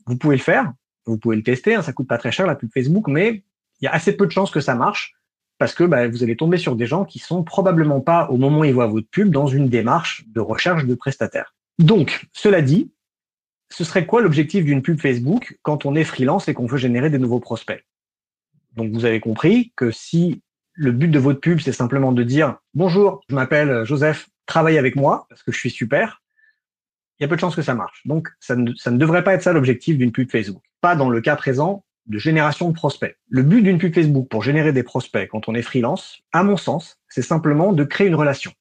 Vous 0.07 0.16
pouvez 0.16 0.37
le 0.37 0.42
faire, 0.42 0.72
vous 1.04 1.18
pouvez 1.18 1.37
le 1.37 1.42
tester, 1.42 1.74
hein, 1.74 1.83
ça 1.83 1.92
coûte 1.92 2.09
pas 2.09 2.18
très 2.18 2.33
cher 2.33 2.46
la 2.46 2.54
pub 2.54 2.70
Facebook, 2.72 3.07
mais 3.09 3.44
il 3.80 3.85
y 3.85 3.88
a 3.88 3.92
assez 3.92 4.16
peu 4.16 4.26
de 4.26 4.33
chances 4.33 4.50
que 4.50 4.61
ça 4.61 4.74
marche 4.74 5.14
parce 5.58 5.74
que 5.74 5.84
bah, 5.84 6.08
vous 6.08 6.22
allez 6.22 6.36
tomber 6.36 6.58
sur 6.58 6.76
des 6.76 6.86
gens 6.86 7.04
qui 7.04 7.18
sont 7.18 7.44
probablement 7.44 8.00
pas 8.00 8.28
au 8.30 8.36
moment 8.36 8.60
où 8.60 8.64
ils 8.64 8.74
voient 8.74 8.86
votre 8.86 9.08
pub 9.08 9.30
dans 9.30 9.46
une 9.46 9.68
démarche 9.68 10.24
de 10.28 10.40
recherche 10.40 10.84
de 10.84 10.94
prestataires. 10.94 11.54
Donc, 11.78 12.26
cela 12.32 12.62
dit, 12.62 12.92
ce 13.70 13.84
serait 13.84 14.06
quoi 14.06 14.20
l'objectif 14.20 14.64
d'une 14.64 14.82
pub 14.82 15.00
Facebook 15.00 15.58
quand 15.62 15.86
on 15.86 15.94
est 15.94 16.04
freelance 16.04 16.48
et 16.48 16.54
qu'on 16.54 16.66
veut 16.66 16.78
générer 16.78 17.10
des 17.10 17.18
nouveaux 17.18 17.40
prospects? 17.40 17.84
Donc, 18.72 18.92
vous 18.92 19.04
avez 19.04 19.20
compris 19.20 19.72
que 19.76 19.90
si 19.90 20.42
le 20.72 20.92
but 20.92 21.08
de 21.08 21.18
votre 21.18 21.40
pub, 21.40 21.60
c'est 21.60 21.72
simplement 21.72 22.12
de 22.12 22.22
dire 22.22 22.56
bonjour, 22.74 23.22
je 23.28 23.34
m'appelle 23.34 23.84
Joseph, 23.84 24.28
travaille 24.46 24.78
avec 24.78 24.96
moi 24.96 25.26
parce 25.28 25.42
que 25.42 25.52
je 25.52 25.58
suis 25.58 25.70
super. 25.70 26.22
Il 27.18 27.22
y 27.22 27.26
a 27.26 27.28
peu 27.28 27.36
de 27.36 27.40
chances 27.40 27.54
que 27.54 27.62
ça 27.62 27.74
marche. 27.74 28.02
Donc, 28.06 28.28
ça 28.40 28.56
ne, 28.56 28.74
ça 28.74 28.90
ne 28.90 28.98
devrait 28.98 29.22
pas 29.22 29.34
être 29.34 29.42
ça 29.42 29.52
l'objectif 29.52 29.96
d'une 29.96 30.10
pub 30.10 30.30
Facebook. 30.30 30.62
Pas 30.80 30.96
dans 30.96 31.08
le 31.08 31.20
cas 31.20 31.36
présent 31.36 31.84
de 32.06 32.18
génération 32.18 32.68
de 32.68 32.74
prospects. 32.74 33.16
Le 33.28 33.42
but 33.42 33.62
d'une 33.62 33.78
pub 33.78 33.94
Facebook 33.94 34.28
pour 34.28 34.42
générer 34.42 34.72
des 34.72 34.82
prospects 34.82 35.28
quand 35.30 35.48
on 35.48 35.54
est 35.54 35.62
freelance, 35.62 36.18
à 36.32 36.42
mon 36.42 36.56
sens, 36.56 36.98
c'est 37.08 37.22
simplement 37.22 37.72
de 37.72 37.84
créer 37.84 38.06
une 38.06 38.14
relation 38.14 38.52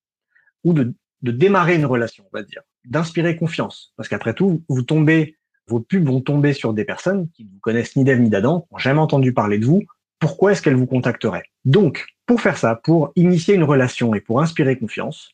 ou 0.64 0.74
de, 0.74 0.94
démarrer 1.22 1.76
une 1.76 1.86
relation, 1.86 2.24
on 2.32 2.38
va 2.38 2.44
dire, 2.44 2.62
d'inspirer 2.86 3.36
confiance. 3.36 3.94
Parce 3.98 4.10
qu'après 4.10 4.34
tout, 4.34 4.64
vous 4.70 4.82
tombez, 4.82 5.38
vos 5.68 5.80
pubs 5.80 6.06
vont 6.06 6.22
tomber 6.22 6.54
sur 6.54 6.74
des 6.74 6.86
personnes 6.86 7.30
qui 7.32 7.46
ne 7.46 7.50
vous 7.50 7.60
connaissent 7.60 7.96
ni 7.96 8.04
d'Ève 8.04 8.20
ni 8.20 8.30
d'Adam, 8.30 8.68
n'ont 8.72 8.78
jamais 8.78 9.00
entendu 9.00 9.34
parler 9.34 9.58
de 9.58 9.66
vous, 9.66 9.84
pourquoi 10.20 10.52
est-ce 10.54 10.62
qu'elle 10.62 10.76
vous 10.76 10.88
contacterait 10.88 11.44
Donc, 11.66 12.06
pour 12.26 12.40
faire 12.40 12.58
ça, 12.58 12.76
pour 12.76 13.12
initier 13.16 13.56
une 13.56 13.64
relation 13.64 14.16
et 14.16 14.22
pour 14.22 14.42
inspirer 14.42 14.78
confiance, 14.78 15.32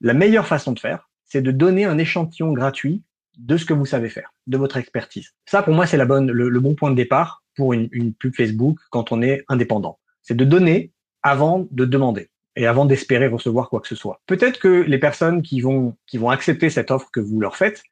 la 0.00 0.14
meilleure 0.14 0.46
façon 0.46 0.72
de 0.72 0.78
faire, 0.78 1.10
c'est 1.24 1.42
de 1.42 1.50
donner 1.50 1.84
un 1.84 1.98
échantillon 1.98 2.52
gratuit 2.52 3.02
de 3.38 3.56
ce 3.56 3.64
que 3.64 3.72
vous 3.72 3.86
savez 3.86 4.08
faire, 4.08 4.34
de 4.46 4.56
votre 4.56 4.76
expertise. 4.76 5.32
Ça, 5.46 5.62
pour 5.62 5.74
moi, 5.74 5.86
c'est 5.86 5.96
la 5.96 6.04
bonne, 6.04 6.30
le, 6.30 6.60
bon 6.60 6.74
point 6.74 6.90
de 6.90 6.96
départ 6.96 7.41
pour 7.56 7.72
une, 7.72 8.14
pub 8.14 8.34
Facebook 8.34 8.78
quand 8.90 9.12
on 9.12 9.22
est 9.22 9.44
indépendant. 9.48 9.98
C'est 10.22 10.36
de 10.36 10.44
donner 10.44 10.92
avant 11.22 11.66
de 11.70 11.84
demander 11.84 12.30
et 12.56 12.66
avant 12.66 12.84
d'espérer 12.84 13.28
recevoir 13.28 13.68
quoi 13.68 13.80
que 13.80 13.88
ce 13.88 13.94
soit. 13.94 14.20
Peut-être 14.26 14.58
que 14.58 14.82
les 14.82 14.98
personnes 14.98 15.42
qui 15.42 15.60
vont 15.60 15.96
qui 16.06 16.18
vont 16.18 16.30
accepter 16.30 16.70
cette 16.70 16.90
offre 16.90 17.10
que 17.12 17.20
vous 17.20 17.40
leur 17.40 17.56
faites 17.56 17.82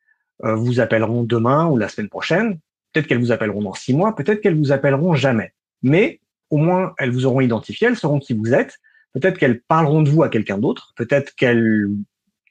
euh, 0.44 0.55
vous 0.55 0.81
appelleront 0.81 1.23
demain 1.23 1.66
ou 1.66 1.77
la 1.77 1.88
semaine 1.88 2.09
prochaine. 2.09 2.59
Peut-être 2.92 3.07
qu'elles 3.07 3.20
vous 3.20 3.33
appelleront 3.33 3.62
dans 3.62 3.75
six 3.75 3.94
mois. 3.94 4.14
Peut-être 4.14 4.40
qu'elles 4.40 4.57
vous 4.57 4.73
appelleront 4.73 5.14
jamais. 5.14 5.53
Mais 5.83 6.20
au 6.51 6.57
moins 6.57 6.94
elles 6.99 7.11
vous 7.11 7.27
auront 7.27 7.40
identifié, 7.40 7.88
elles 7.88 7.96
sauront 7.96 8.18
qui 8.18 8.35
vous 8.35 8.53
êtes. 8.53 8.79
Peut-être 9.12 9.38
qu'elles 9.38 9.61
parleront 9.61 10.03
de 10.03 10.11
vous 10.11 10.23
à 10.23 10.29
quelqu'un 10.29 10.59
d'autre. 10.59 10.92
Peut-être 10.96 11.35
qu'elles 11.35 11.88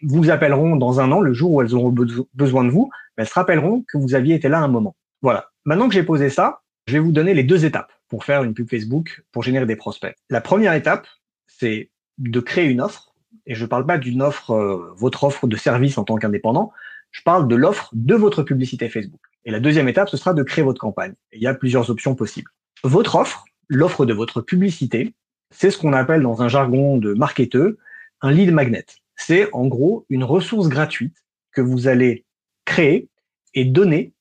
vous 0.01 0.29
appelleront 0.29 0.75
dans 0.75 0.99
un 0.99 1.11
an, 1.11 1.21
le 1.21 1.33
jour 1.33 1.51
où 1.51 1.61
elles 1.61 1.75
auront 1.75 1.93
besoin 2.33 2.63
de 2.63 2.69
vous. 2.69 2.89
Elles 3.17 3.27
se 3.27 3.33
rappelleront 3.33 3.83
que 3.87 3.97
vous 3.97 4.15
aviez 4.15 4.35
été 4.35 4.47
là 4.47 4.59
un 4.59 4.67
moment. 4.67 4.95
Voilà. 5.21 5.49
Maintenant 5.65 5.87
que 5.87 5.93
j'ai 5.93 6.03
posé 6.03 6.29
ça, 6.29 6.61
je 6.89 6.93
vais 6.93 6.99
vous 6.99 7.11
donner 7.11 7.35
les 7.35 7.43
deux 7.43 7.65
étapes 7.65 7.91
pour 8.07 8.25
faire 8.25 8.43
une 8.43 8.55
pub 8.55 8.67
Facebook 8.67 9.23
pour 9.31 9.43
générer 9.43 9.67
des 9.67 9.75
prospects. 9.75 10.15
La 10.29 10.41
première 10.41 10.73
étape, 10.73 11.07
c'est 11.47 11.91
de 12.17 12.39
créer 12.39 12.65
une 12.65 12.81
offre. 12.81 13.13
Et 13.45 13.53
je 13.53 13.63
ne 13.63 13.67
parle 13.67 13.85
pas 13.85 13.99
d'une 13.99 14.23
offre, 14.23 14.51
euh, 14.51 14.91
votre 14.97 15.23
offre 15.23 15.45
de 15.45 15.55
service 15.55 15.97
en 15.99 16.03
tant 16.03 16.15
qu'indépendant. 16.15 16.71
Je 17.11 17.21
parle 17.21 17.47
de 17.47 17.55
l'offre 17.55 17.89
de 17.93 18.15
votre 18.15 18.41
publicité 18.41 18.89
Facebook. 18.89 19.21
Et 19.45 19.51
la 19.51 19.59
deuxième 19.59 19.87
étape, 19.87 20.09
ce 20.09 20.17
sera 20.17 20.33
de 20.33 20.41
créer 20.41 20.63
votre 20.63 20.81
campagne. 20.81 21.13
Il 21.31 21.41
y 21.41 21.47
a 21.47 21.53
plusieurs 21.53 21.89
options 21.91 22.15
possibles. 22.15 22.49
Votre 22.83 23.15
offre, 23.15 23.45
l'offre 23.67 24.05
de 24.05 24.13
votre 24.13 24.41
publicité, 24.41 25.13
c'est 25.51 25.69
ce 25.69 25.77
qu'on 25.77 25.93
appelle 25.93 26.23
dans 26.23 26.41
un 26.41 26.47
jargon 26.47 26.97
de 26.97 27.13
marketeur 27.13 27.73
un 28.21 28.31
lead 28.31 28.51
magnet. 28.51 28.85
C'est 29.15 29.47
en 29.53 29.67
gros 29.67 30.05
une 30.09 30.23
ressource 30.23 30.69
gratuite 30.69 31.15
que 31.51 31.61
vous 31.61 31.87
allez 31.87 32.25
créer 32.65 33.09
et 33.53 33.65
donner 33.65 34.13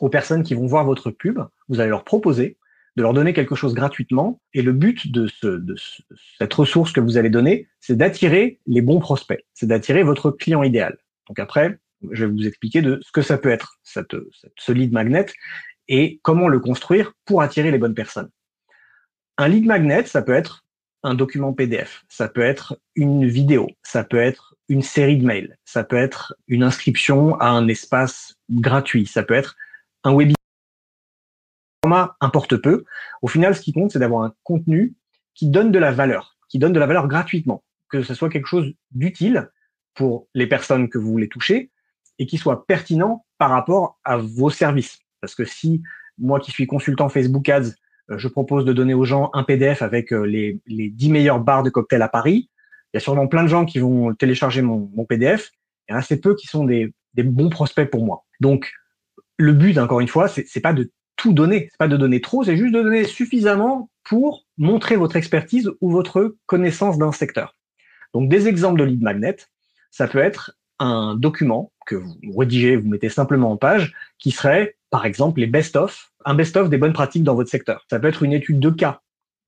aux 0.00 0.08
personnes 0.08 0.42
qui 0.42 0.54
vont 0.54 0.66
voir 0.66 0.84
votre 0.84 1.10
pub. 1.10 1.40
Vous 1.72 1.80
allez 1.80 1.90
leur 1.90 2.04
proposer 2.04 2.58
de 2.96 3.02
leur 3.02 3.14
donner 3.14 3.32
quelque 3.32 3.54
chose 3.54 3.74
gratuitement. 3.74 4.40
Et 4.52 4.62
le 4.62 4.72
but 4.72 5.10
de, 5.10 5.26
ce, 5.26 5.46
de 5.46 5.74
cette 6.38 6.52
ressource 6.52 6.92
que 6.92 7.00
vous 7.00 7.16
allez 7.16 7.30
donner, 7.30 7.68
c'est 7.80 7.96
d'attirer 7.96 8.60
les 8.66 8.82
bons 8.82 9.00
prospects, 9.00 9.44
c'est 9.54 9.66
d'attirer 9.66 10.02
votre 10.02 10.30
client 10.30 10.62
idéal. 10.62 10.98
Donc 11.28 11.38
après, 11.38 11.78
je 12.10 12.26
vais 12.26 12.30
vous 12.30 12.46
expliquer 12.46 12.82
de 12.82 13.00
ce 13.02 13.10
que 13.12 13.22
ça 13.22 13.38
peut 13.38 13.50
être, 13.50 13.78
cette, 13.82 14.14
ce 14.58 14.72
lead 14.72 14.92
magnet, 14.92 15.26
et 15.88 16.20
comment 16.22 16.48
le 16.48 16.60
construire 16.60 17.12
pour 17.24 17.42
attirer 17.42 17.70
les 17.70 17.78
bonnes 17.78 17.94
personnes. 17.94 18.28
Un 19.38 19.48
lead 19.48 19.64
magnet, 19.64 20.04
ça 20.04 20.22
peut 20.22 20.34
être 20.34 20.64
un 21.02 21.14
document 21.14 21.52
PDF, 21.52 22.04
ça 22.08 22.28
peut 22.28 22.42
être 22.42 22.78
une 22.94 23.26
vidéo, 23.26 23.68
ça 23.82 24.04
peut 24.04 24.20
être 24.20 24.54
une 24.68 24.82
série 24.82 25.16
de 25.16 25.24
mails, 25.24 25.56
ça 25.64 25.82
peut 25.82 25.96
être 25.96 26.34
une 26.46 26.62
inscription 26.62 27.34
à 27.40 27.48
un 27.48 27.66
espace 27.66 28.34
gratuit, 28.50 29.06
ça 29.06 29.22
peut 29.22 29.34
être 29.34 29.56
un 30.04 30.12
webinaire. 30.12 30.36
Format 31.84 32.16
importe 32.20 32.56
peu. 32.56 32.84
Au 33.22 33.28
final, 33.28 33.56
ce 33.56 33.60
qui 33.60 33.72
compte, 33.72 33.90
c'est 33.90 33.98
d'avoir 33.98 34.22
un 34.22 34.32
contenu 34.44 34.94
qui 35.34 35.48
donne 35.48 35.72
de 35.72 35.78
la 35.80 35.90
valeur, 35.90 36.36
qui 36.48 36.60
donne 36.60 36.72
de 36.72 36.78
la 36.78 36.86
valeur 36.86 37.08
gratuitement, 37.08 37.64
que 37.90 38.02
ce 38.02 38.14
soit 38.14 38.28
quelque 38.28 38.46
chose 38.46 38.72
d'utile 38.92 39.50
pour 39.94 40.28
les 40.34 40.46
personnes 40.46 40.88
que 40.88 40.98
vous 40.98 41.10
voulez 41.10 41.28
toucher 41.28 41.70
et 42.20 42.26
qui 42.26 42.38
soit 42.38 42.66
pertinent 42.66 43.26
par 43.38 43.50
rapport 43.50 43.98
à 44.04 44.16
vos 44.16 44.48
services. 44.48 45.00
Parce 45.20 45.34
que 45.34 45.44
si 45.44 45.82
moi 46.18 46.38
qui 46.38 46.52
suis 46.52 46.68
consultant 46.68 47.08
Facebook 47.08 47.48
Ads, 47.48 47.72
euh, 48.10 48.18
je 48.18 48.28
propose 48.28 48.64
de 48.64 48.72
donner 48.72 48.94
aux 48.94 49.04
gens 49.04 49.30
un 49.32 49.42
PDF 49.42 49.82
avec 49.82 50.12
euh, 50.12 50.22
les, 50.22 50.60
les 50.66 50.88
10 50.88 51.10
meilleures 51.10 51.40
bars 51.40 51.64
de 51.64 51.70
cocktail 51.70 52.02
à 52.02 52.08
Paris, 52.08 52.48
il 52.92 52.96
y 52.96 52.98
a 52.98 53.00
sûrement 53.00 53.26
plein 53.26 53.42
de 53.42 53.48
gens 53.48 53.64
qui 53.64 53.80
vont 53.80 54.14
télécharger 54.14 54.62
mon, 54.62 54.86
PDF 55.04 55.50
et 55.88 55.92
assez 55.92 56.20
peu 56.20 56.36
qui 56.36 56.46
sont 56.46 56.64
des 56.64 56.92
bons 57.16 57.48
prospects 57.48 57.90
pour 57.90 58.04
moi. 58.04 58.24
Donc, 58.40 58.72
le 59.38 59.52
but, 59.52 59.78
encore 59.78 60.00
une 60.00 60.08
fois, 60.08 60.28
c'est 60.28 60.60
pas 60.60 60.74
de 60.74 60.92
tout 61.16 61.32
donner, 61.32 61.68
c'est 61.70 61.78
pas 61.78 61.88
de 61.88 61.96
donner 61.96 62.20
trop, 62.20 62.44
c'est 62.44 62.56
juste 62.56 62.74
de 62.74 62.82
donner 62.82 63.04
suffisamment 63.04 63.90
pour 64.04 64.46
montrer 64.58 64.96
votre 64.96 65.16
expertise 65.16 65.70
ou 65.80 65.90
votre 65.90 66.36
connaissance 66.46 66.98
d'un 66.98 67.12
secteur. 67.12 67.56
Donc, 68.14 68.28
des 68.28 68.48
exemples 68.48 68.80
de 68.80 68.84
lead 68.84 69.02
magnet, 69.02 69.36
ça 69.90 70.08
peut 70.08 70.18
être 70.18 70.56
un 70.78 71.14
document 71.14 71.72
que 71.86 71.94
vous 71.94 72.36
rédigez, 72.36 72.76
vous 72.76 72.88
mettez 72.88 73.08
simplement 73.08 73.52
en 73.52 73.56
page, 73.56 73.94
qui 74.18 74.30
serait, 74.30 74.76
par 74.90 75.06
exemple, 75.06 75.40
les 75.40 75.46
best-of, 75.46 76.12
un 76.24 76.34
best-of 76.34 76.68
des 76.68 76.78
bonnes 76.78 76.92
pratiques 76.92 77.24
dans 77.24 77.34
votre 77.34 77.50
secteur. 77.50 77.86
Ça 77.90 78.00
peut 78.00 78.08
être 78.08 78.22
une 78.22 78.32
étude 78.32 78.60
de 78.60 78.70
cas 78.70 79.00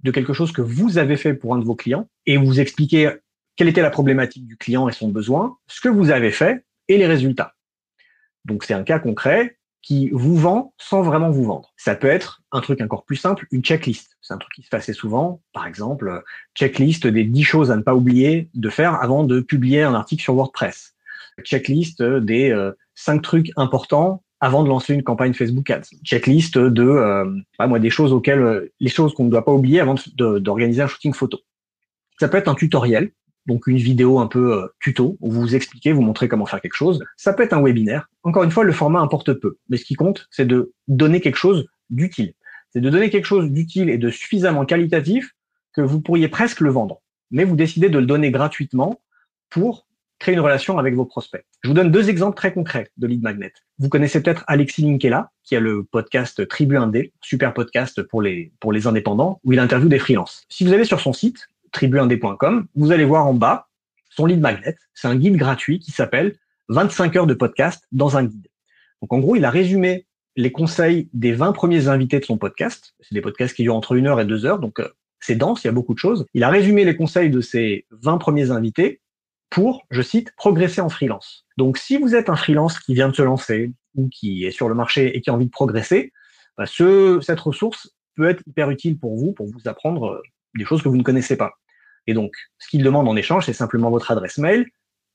de 0.02 0.10
quelque 0.10 0.32
chose 0.32 0.52
que 0.52 0.62
vous 0.62 0.98
avez 0.98 1.16
fait 1.16 1.34
pour 1.34 1.54
un 1.54 1.58
de 1.58 1.64
vos 1.64 1.74
clients 1.74 2.08
et 2.26 2.36
vous 2.36 2.60
expliquez 2.60 3.10
quelle 3.56 3.68
était 3.68 3.82
la 3.82 3.90
problématique 3.90 4.46
du 4.46 4.56
client 4.56 4.88
et 4.88 4.92
son 4.92 5.08
besoin, 5.08 5.56
ce 5.66 5.80
que 5.80 5.88
vous 5.88 6.10
avez 6.10 6.30
fait 6.30 6.64
et 6.88 6.98
les 6.98 7.06
résultats. 7.06 7.54
Donc 8.44 8.64
c'est 8.64 8.74
un 8.74 8.82
cas 8.82 8.98
concret 8.98 9.58
qui 9.84 10.08
vous 10.12 10.36
vend 10.36 10.72
sans 10.78 11.02
vraiment 11.02 11.30
vous 11.30 11.44
vendre. 11.44 11.72
Ça 11.76 11.94
peut 11.94 12.08
être 12.08 12.42
un 12.52 12.60
truc 12.60 12.80
encore 12.80 13.04
plus 13.04 13.16
simple, 13.16 13.46
une 13.50 13.62
checklist. 13.62 14.16
C'est 14.22 14.32
un 14.32 14.38
truc 14.38 14.52
qui 14.54 14.62
se 14.62 14.68
fait 14.68 14.76
assez 14.76 14.94
souvent. 14.94 15.42
Par 15.52 15.66
exemple, 15.66 16.22
checklist 16.54 17.06
des 17.06 17.24
10 17.24 17.44
choses 17.44 17.70
à 17.70 17.76
ne 17.76 17.82
pas 17.82 17.94
oublier 17.94 18.48
de 18.54 18.70
faire 18.70 18.94
avant 19.02 19.24
de 19.24 19.40
publier 19.40 19.82
un 19.82 19.94
article 19.94 20.22
sur 20.22 20.34
WordPress. 20.34 20.94
Checklist 21.42 22.02
des 22.02 22.50
euh, 22.50 22.72
5 22.94 23.20
trucs 23.20 23.50
importants 23.56 24.22
avant 24.40 24.62
de 24.62 24.68
lancer 24.68 24.94
une 24.94 25.02
campagne 25.02 25.34
Facebook 25.34 25.68
Ads. 25.68 25.90
Checklist 26.02 26.56
de 26.56 26.82
euh, 26.82 27.30
pas 27.58 27.66
moi 27.66 27.78
des 27.78 27.90
choses 27.90 28.12
auxquelles 28.12 28.40
euh, 28.40 28.72
les 28.80 28.90
choses 28.90 29.12
qu'on 29.12 29.24
ne 29.24 29.30
doit 29.30 29.44
pas 29.44 29.52
oublier 29.52 29.80
avant 29.80 29.96
d'organiser 30.16 30.80
un 30.80 30.86
shooting 30.86 31.12
photo. 31.12 31.40
Ça 32.18 32.28
peut 32.28 32.38
être 32.38 32.48
un 32.48 32.54
tutoriel 32.54 33.10
donc 33.46 33.66
une 33.66 33.76
vidéo 33.76 34.18
un 34.18 34.26
peu 34.26 34.54
euh, 34.54 34.66
tuto 34.80 35.16
où 35.20 35.30
vous 35.30 35.54
expliquez, 35.54 35.92
vous 35.92 36.02
montrez 36.02 36.28
comment 36.28 36.46
faire 36.46 36.60
quelque 36.60 36.76
chose. 36.76 37.04
Ça 37.16 37.32
peut 37.32 37.42
être 37.42 37.52
un 37.52 37.62
webinaire. 37.62 38.08
Encore 38.22 38.42
une 38.42 38.50
fois, 38.50 38.64
le 38.64 38.72
format 38.72 39.00
importe 39.00 39.34
peu, 39.34 39.58
mais 39.68 39.76
ce 39.76 39.84
qui 39.84 39.94
compte, 39.94 40.26
c'est 40.30 40.46
de 40.46 40.72
donner 40.88 41.20
quelque 41.20 41.36
chose 41.36 41.66
d'utile. 41.90 42.34
C'est 42.70 42.80
de 42.80 42.90
donner 42.90 43.10
quelque 43.10 43.26
chose 43.26 43.50
d'utile 43.50 43.90
et 43.90 43.98
de 43.98 44.10
suffisamment 44.10 44.64
qualitatif 44.64 45.34
que 45.74 45.80
vous 45.80 46.00
pourriez 46.00 46.28
presque 46.28 46.60
le 46.60 46.70
vendre, 46.70 47.02
mais 47.30 47.44
vous 47.44 47.56
décidez 47.56 47.88
de 47.88 47.98
le 47.98 48.06
donner 48.06 48.30
gratuitement 48.30 49.00
pour 49.50 49.86
créer 50.18 50.34
une 50.34 50.40
relation 50.40 50.78
avec 50.78 50.94
vos 50.94 51.04
prospects. 51.04 51.44
Je 51.62 51.68
vous 51.68 51.74
donne 51.74 51.90
deux 51.90 52.08
exemples 52.08 52.36
très 52.36 52.52
concrets 52.52 52.88
de 52.96 53.06
lead 53.06 53.22
magnet. 53.22 53.52
Vous 53.78 53.88
connaissez 53.88 54.22
peut-être 54.22 54.44
Alexis 54.46 54.82
Linkela, 54.82 55.30
qui 55.42 55.56
a 55.56 55.60
le 55.60 55.84
podcast 55.84 56.46
Tribu 56.48 56.76
Indé, 56.76 57.12
super 57.20 57.52
podcast 57.52 58.02
pour 58.02 58.22
les, 58.22 58.52
pour 58.60 58.72
les 58.72 58.86
indépendants, 58.86 59.40
où 59.44 59.52
il 59.52 59.58
interviewe 59.58 59.88
des 59.88 59.98
freelances. 59.98 60.44
Si 60.48 60.64
vous 60.64 60.72
allez 60.72 60.84
sur 60.84 61.00
son 61.00 61.12
site, 61.12 61.48
tribuindé.com, 61.74 62.66
vous 62.74 62.92
allez 62.92 63.04
voir 63.04 63.26
en 63.26 63.34
bas 63.34 63.68
son 64.08 64.26
lead 64.26 64.40
magnet. 64.40 64.76
C'est 64.94 65.08
un 65.08 65.16
guide 65.16 65.36
gratuit 65.36 65.80
qui 65.80 65.90
s'appelle 65.90 66.36
25 66.68 67.16
heures 67.16 67.26
de 67.26 67.34
podcast 67.34 67.84
dans 67.92 68.16
un 68.16 68.24
guide. 68.24 68.46
Donc 69.02 69.12
en 69.12 69.18
gros, 69.18 69.36
il 69.36 69.44
a 69.44 69.50
résumé 69.50 70.06
les 70.36 70.52
conseils 70.52 71.10
des 71.12 71.32
20 71.32 71.52
premiers 71.52 71.88
invités 71.88 72.20
de 72.20 72.24
son 72.24 72.38
podcast. 72.38 72.94
C'est 73.00 73.14
des 73.14 73.20
podcasts 73.20 73.54
qui 73.54 73.64
durent 73.64 73.76
entre 73.76 73.94
une 73.94 74.06
heure 74.06 74.20
et 74.20 74.24
deux 74.24 74.46
heures, 74.46 74.60
donc 74.60 74.80
euh, 74.80 74.88
c'est 75.20 75.34
dense, 75.34 75.64
il 75.64 75.66
y 75.66 75.70
a 75.70 75.72
beaucoup 75.72 75.94
de 75.94 75.98
choses. 75.98 76.26
Il 76.32 76.44
a 76.44 76.48
résumé 76.48 76.84
les 76.84 76.96
conseils 76.96 77.30
de 77.30 77.40
ces 77.40 77.86
20 77.90 78.18
premiers 78.18 78.50
invités 78.50 79.00
pour, 79.50 79.84
je 79.90 80.02
cite, 80.02 80.32
progresser 80.36 80.80
en 80.80 80.88
freelance. 80.88 81.46
Donc 81.56 81.76
si 81.78 81.96
vous 81.96 82.14
êtes 82.14 82.28
un 82.28 82.36
freelance 82.36 82.78
qui 82.78 82.94
vient 82.94 83.08
de 83.08 83.14
se 83.14 83.22
lancer 83.22 83.72
ou 83.94 84.08
qui 84.08 84.44
est 84.44 84.50
sur 84.50 84.68
le 84.68 84.74
marché 84.74 85.16
et 85.16 85.20
qui 85.20 85.30
a 85.30 85.34
envie 85.34 85.46
de 85.46 85.50
progresser, 85.50 86.12
bah, 86.56 86.66
ce, 86.66 87.18
cette 87.20 87.40
ressource 87.40 87.90
peut 88.16 88.28
être 88.28 88.42
hyper 88.46 88.70
utile 88.70 88.98
pour 88.98 89.16
vous, 89.16 89.32
pour 89.32 89.46
vous 89.46 89.66
apprendre 89.66 90.14
euh, 90.14 90.22
des 90.56 90.64
choses 90.64 90.82
que 90.82 90.88
vous 90.88 90.96
ne 90.96 91.02
connaissez 91.02 91.36
pas. 91.36 91.54
Et 92.06 92.14
donc, 92.14 92.34
ce 92.58 92.68
qu'il 92.68 92.82
demande 92.82 93.08
en 93.08 93.16
échange, 93.16 93.46
c'est 93.46 93.52
simplement 93.52 93.90
votre 93.90 94.10
adresse 94.10 94.38
mail. 94.38 94.66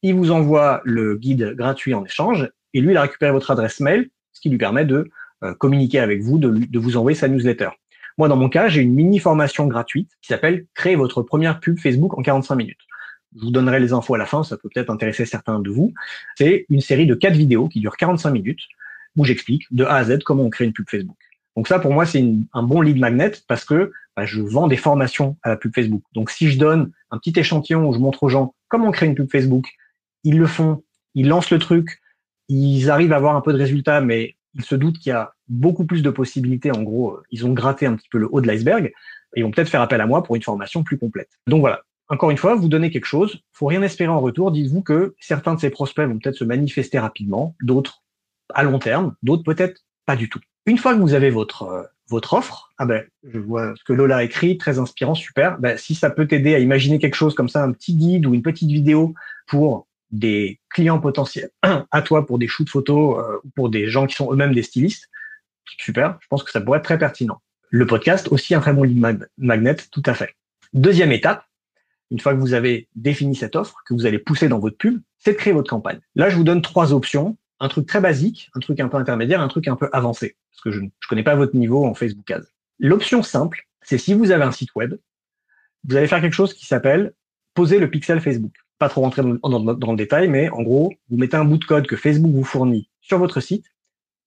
Il 0.01 0.15
vous 0.15 0.31
envoie 0.31 0.81
le 0.85 1.17
guide 1.17 1.53
gratuit 1.55 1.93
en 1.93 2.05
échange, 2.05 2.49
et 2.73 2.81
lui, 2.81 2.91
il 2.91 2.97
a 2.97 3.01
récupéré 3.01 3.31
votre 3.31 3.51
adresse 3.51 3.79
mail, 3.79 4.09
ce 4.33 4.41
qui 4.41 4.49
lui 4.49 4.57
permet 4.57 4.85
de 4.85 5.09
euh, 5.43 5.53
communiquer 5.53 5.99
avec 5.99 6.21
vous, 6.21 6.37
de, 6.37 6.79
vous 6.79 6.97
envoyer 6.97 7.15
sa 7.15 7.27
newsletter. 7.27 7.69
Moi, 8.17 8.27
dans 8.27 8.35
mon 8.35 8.49
cas, 8.49 8.67
j'ai 8.67 8.81
une 8.81 8.93
mini 8.93 9.19
formation 9.19 9.67
gratuite 9.67 10.11
qui 10.21 10.27
s'appelle 10.27 10.65
Créer 10.73 10.95
votre 10.95 11.21
première 11.21 11.59
pub 11.59 11.79
Facebook 11.79 12.17
en 12.17 12.21
45 12.21 12.55
minutes. 12.55 12.79
Je 13.35 13.41
vous 13.41 13.51
donnerai 13.51 13.79
les 13.79 13.93
infos 13.93 14.15
à 14.15 14.17
la 14.17 14.25
fin, 14.25 14.43
ça 14.43 14.57
peut 14.57 14.69
peut-être 14.73 14.89
intéresser 14.89 15.25
certains 15.25 15.59
de 15.59 15.69
vous. 15.69 15.93
C'est 16.35 16.65
une 16.69 16.81
série 16.81 17.05
de 17.05 17.13
quatre 17.13 17.35
vidéos 17.35 17.69
qui 17.69 17.79
durent 17.79 17.95
45 17.95 18.31
minutes 18.31 18.61
où 19.15 19.23
j'explique 19.23 19.63
de 19.71 19.85
A 19.85 19.95
à 19.95 20.03
Z 20.03 20.19
comment 20.25 20.43
on 20.43 20.49
crée 20.49 20.65
une 20.65 20.73
pub 20.73 20.89
Facebook. 20.89 21.17
Donc 21.55 21.67
ça, 21.67 21.79
pour 21.79 21.93
moi, 21.93 22.05
c'est 22.05 22.23
un 22.53 22.63
bon 22.63 22.81
lead 22.81 22.97
magnet 22.97 23.31
parce 23.47 23.65
que 23.65 23.91
bah, 24.15 24.25
je 24.25 24.41
vends 24.41 24.67
des 24.67 24.77
formations 24.77 25.37
à 25.43 25.49
la 25.49 25.57
pub 25.57 25.73
Facebook. 25.73 26.03
Donc 26.13 26.29
si 26.29 26.49
je 26.49 26.57
donne 26.57 26.91
un 27.11 27.17
petit 27.17 27.37
échantillon 27.39 27.87
où 27.87 27.93
je 27.93 27.99
montre 27.99 28.23
aux 28.23 28.29
gens 28.29 28.53
comment 28.67 28.91
créer 28.91 29.09
une 29.09 29.15
pub 29.15 29.29
Facebook, 29.31 29.67
ils 30.23 30.37
le 30.37 30.47
font, 30.47 30.83
ils 31.15 31.27
lancent 31.27 31.51
le 31.51 31.59
truc, 31.59 32.01
ils 32.47 32.89
arrivent 32.89 33.13
à 33.13 33.17
avoir 33.17 33.35
un 33.35 33.41
peu 33.41 33.53
de 33.53 33.57
résultats, 33.57 34.01
mais 34.01 34.35
ils 34.55 34.63
se 34.63 34.75
doutent 34.75 34.99
qu'il 34.99 35.11
y 35.11 35.13
a 35.13 35.33
beaucoup 35.47 35.85
plus 35.85 36.01
de 36.01 36.09
possibilités. 36.09 36.71
En 36.71 36.83
gros, 36.83 37.19
ils 37.31 37.45
ont 37.45 37.53
gratté 37.53 37.85
un 37.85 37.95
petit 37.95 38.09
peu 38.09 38.17
le 38.17 38.27
haut 38.31 38.41
de 38.41 38.47
l'iceberg 38.47 38.91
et 39.35 39.39
ils 39.39 39.43
vont 39.43 39.51
peut-être 39.51 39.69
faire 39.69 39.81
appel 39.81 40.01
à 40.01 40.07
moi 40.07 40.23
pour 40.23 40.35
une 40.35 40.43
formation 40.43 40.83
plus 40.83 40.97
complète. 40.97 41.29
Donc 41.47 41.61
voilà. 41.61 41.81
Encore 42.11 42.31
une 42.31 42.37
fois, 42.37 42.55
vous 42.55 42.69
donnez 42.69 42.89
quelque 42.89 43.05
chose, 43.05 43.43
faut 43.53 43.67
rien 43.67 43.83
espérer 43.83 44.09
en 44.09 44.19
retour. 44.19 44.51
Dites-vous 44.51 44.81
que 44.81 45.15
certains 45.19 45.53
de 45.53 45.59
ces 45.59 45.69
prospects 45.69 46.07
vont 46.07 46.17
peut-être 46.17 46.35
se 46.35 46.43
manifester 46.43 46.97
rapidement, 46.97 47.55
d'autres 47.61 48.01
à 48.55 48.63
long 48.63 48.79
terme, 48.79 49.15
d'autres 49.21 49.43
peut-être 49.43 49.85
pas 50.07 50.15
du 50.15 50.27
tout. 50.27 50.39
Une 50.69 50.77
fois 50.77 50.93
que 50.93 50.99
vous 50.99 51.15
avez 51.15 51.31
votre 51.31 51.63
euh, 51.63 51.83
votre 52.09 52.33
offre, 52.33 52.71
ah 52.77 52.85
ben, 52.85 53.03
je 53.23 53.39
vois 53.39 53.73
ce 53.75 53.83
que 53.83 53.91
Lola 53.91 54.17
a 54.17 54.23
écrit, 54.23 54.55
très 54.59 54.77
inspirant, 54.77 55.15
super. 55.15 55.57
Ben, 55.57 55.77
si 55.77 55.95
ça 55.95 56.11
peut 56.11 56.27
t'aider 56.27 56.53
à 56.53 56.59
imaginer 56.59 56.99
quelque 56.99 57.15
chose 57.15 57.33
comme 57.33 57.49
ça, 57.49 57.63
un 57.63 57.71
petit 57.71 57.95
guide 57.95 58.27
ou 58.27 58.35
une 58.35 58.43
petite 58.43 58.69
vidéo 58.69 59.15
pour 59.47 59.87
des 60.11 60.59
clients 60.69 60.99
potentiels, 60.99 61.49
à 61.91 62.01
toi 62.03 62.27
pour 62.27 62.37
des 62.37 62.47
shoots 62.47 62.69
photos 62.69 63.17
euh, 63.17 63.37
ou 63.43 63.49
pour 63.55 63.69
des 63.69 63.89
gens 63.89 64.05
qui 64.05 64.15
sont 64.15 64.31
eux-mêmes 64.31 64.53
des 64.53 64.61
stylistes, 64.61 65.09
super. 65.79 66.19
Je 66.21 66.27
pense 66.29 66.43
que 66.43 66.51
ça 66.51 66.61
pourrait 66.61 66.77
être 66.77 66.85
très 66.85 66.99
pertinent. 66.99 67.41
Le 67.71 67.87
podcast 67.87 68.27
aussi 68.31 68.53
un 68.53 68.59
très 68.59 68.73
bon 68.73 68.83
lead 68.83 69.27
magnet, 69.39 69.77
tout 69.91 70.03
à 70.05 70.13
fait. 70.13 70.35
Deuxième 70.73 71.11
étape, 71.11 71.43
une 72.11 72.19
fois 72.19 72.35
que 72.35 72.39
vous 72.39 72.53
avez 72.53 72.87
défini 72.93 73.35
cette 73.35 73.55
offre, 73.55 73.75
que 73.87 73.95
vous 73.95 74.05
allez 74.05 74.19
pousser 74.19 74.49
dans 74.49 74.59
votre 74.59 74.77
pub, 74.77 75.01
c'est 75.17 75.31
de 75.31 75.37
créer 75.37 75.53
votre 75.53 75.69
campagne. 75.71 75.99
Là, 76.13 76.29
je 76.29 76.35
vous 76.35 76.43
donne 76.43 76.61
trois 76.61 76.93
options 76.93 77.37
un 77.59 77.67
truc 77.67 77.85
très 77.85 78.01
basique, 78.01 78.49
un 78.55 78.59
truc 78.59 78.79
un 78.79 78.87
peu 78.87 78.97
intermédiaire, 78.97 79.41
un 79.41 79.47
truc 79.47 79.67
un 79.67 79.75
peu 79.75 79.89
avancé, 79.91 80.37
parce 80.51 80.61
que 80.61 80.71
je 80.71 80.81
ne 80.81 80.89
connais 81.09 81.23
pas 81.23 81.35
votre 81.35 81.55
niveau 81.55 81.85
en 81.85 81.93
Facebook 81.93 82.29
Ads. 82.31 82.47
L'option 82.79 83.23
simple, 83.23 83.67
c'est 83.81 83.97
si 83.97 84.13
vous 84.13 84.31
avez 84.31 84.43
un 84.43 84.51
site 84.51 84.73
web, 84.75 84.95
vous 85.87 85.95
allez 85.95 86.07
faire 86.07 86.21
quelque 86.21 86.33
chose 86.33 86.53
qui 86.53 86.65
s'appelle 86.65 87.13
poser 87.53 87.79
le 87.79 87.89
pixel 87.89 88.21
Facebook. 88.21 88.53
Pas 88.77 88.87
trop 88.87 89.01
rentrer 89.01 89.21
dans, 89.21 89.91
le 89.91 89.97
détail, 89.97 90.29
mais 90.29 90.49
en 90.49 90.61
gros, 90.61 90.93
vous 91.09 91.17
mettez 91.17 91.35
un 91.35 91.43
bout 91.43 91.57
de 91.57 91.65
code 91.65 91.87
que 91.87 91.97
Facebook 91.97 92.31
vous 92.31 92.45
fournit 92.45 92.89
sur 93.01 93.17
votre 93.17 93.41
site, 93.41 93.65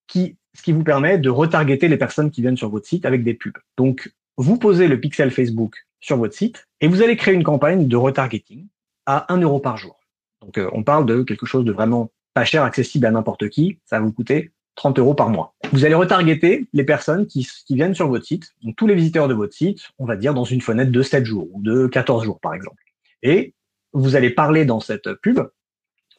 qui, 0.06 0.36
ce 0.54 0.62
qui 0.62 0.72
vous 0.72 0.84
permet 0.84 1.18
de 1.18 1.30
retargeter 1.30 1.88
les 1.88 1.96
personnes 1.96 2.30
qui 2.30 2.42
viennent 2.42 2.58
sur 2.58 2.68
votre 2.68 2.86
site 2.86 3.06
avec 3.06 3.24
des 3.24 3.32
pubs. 3.32 3.56
Donc, 3.78 4.12
vous 4.36 4.58
posez 4.58 4.88
le 4.88 5.00
pixel 5.00 5.30
Facebook 5.30 5.86
sur 6.00 6.18
votre 6.18 6.34
site 6.34 6.66
et 6.80 6.88
vous 6.88 7.00
allez 7.00 7.16
créer 7.16 7.32
une 7.32 7.44
campagne 7.44 7.88
de 7.88 7.96
retargeting 7.96 8.66
à 9.06 9.32
1 9.32 9.40
euro 9.40 9.60
par 9.60 9.78
jour. 9.78 9.98
Donc, 10.42 10.58
euh, 10.58 10.68
on 10.72 10.82
parle 10.82 11.06
de 11.06 11.22
quelque 11.22 11.46
chose 11.46 11.64
de 11.64 11.72
vraiment 11.72 12.10
pas 12.34 12.44
cher, 12.44 12.64
accessible 12.64 13.06
à 13.06 13.10
n'importe 13.10 13.48
qui. 13.48 13.78
Ça 13.84 13.98
va 13.98 14.06
vous 14.06 14.12
coûter 14.12 14.52
30 14.76 14.98
euros 14.98 15.14
par 15.14 15.28
mois. 15.28 15.54
Vous 15.72 15.84
allez 15.84 15.94
retargeter 15.94 16.66
les 16.72 16.84
personnes 16.84 17.26
qui, 17.26 17.46
viennent 17.70 17.94
sur 17.94 18.08
votre 18.08 18.24
site, 18.24 18.54
donc 18.62 18.76
tous 18.76 18.86
les 18.86 18.94
visiteurs 18.94 19.28
de 19.28 19.34
votre 19.34 19.54
site, 19.54 19.80
on 19.98 20.06
va 20.06 20.16
dire 20.16 20.34
dans 20.34 20.44
une 20.44 20.60
fenêtre 20.60 20.90
de 20.90 21.02
7 21.02 21.24
jours 21.24 21.48
ou 21.52 21.62
de 21.62 21.86
14 21.86 22.24
jours 22.24 22.40
par 22.40 22.54
exemple. 22.54 22.82
Et 23.22 23.54
vous 23.92 24.16
allez 24.16 24.30
parler 24.30 24.64
dans 24.64 24.80
cette 24.80 25.12
pub, 25.14 25.40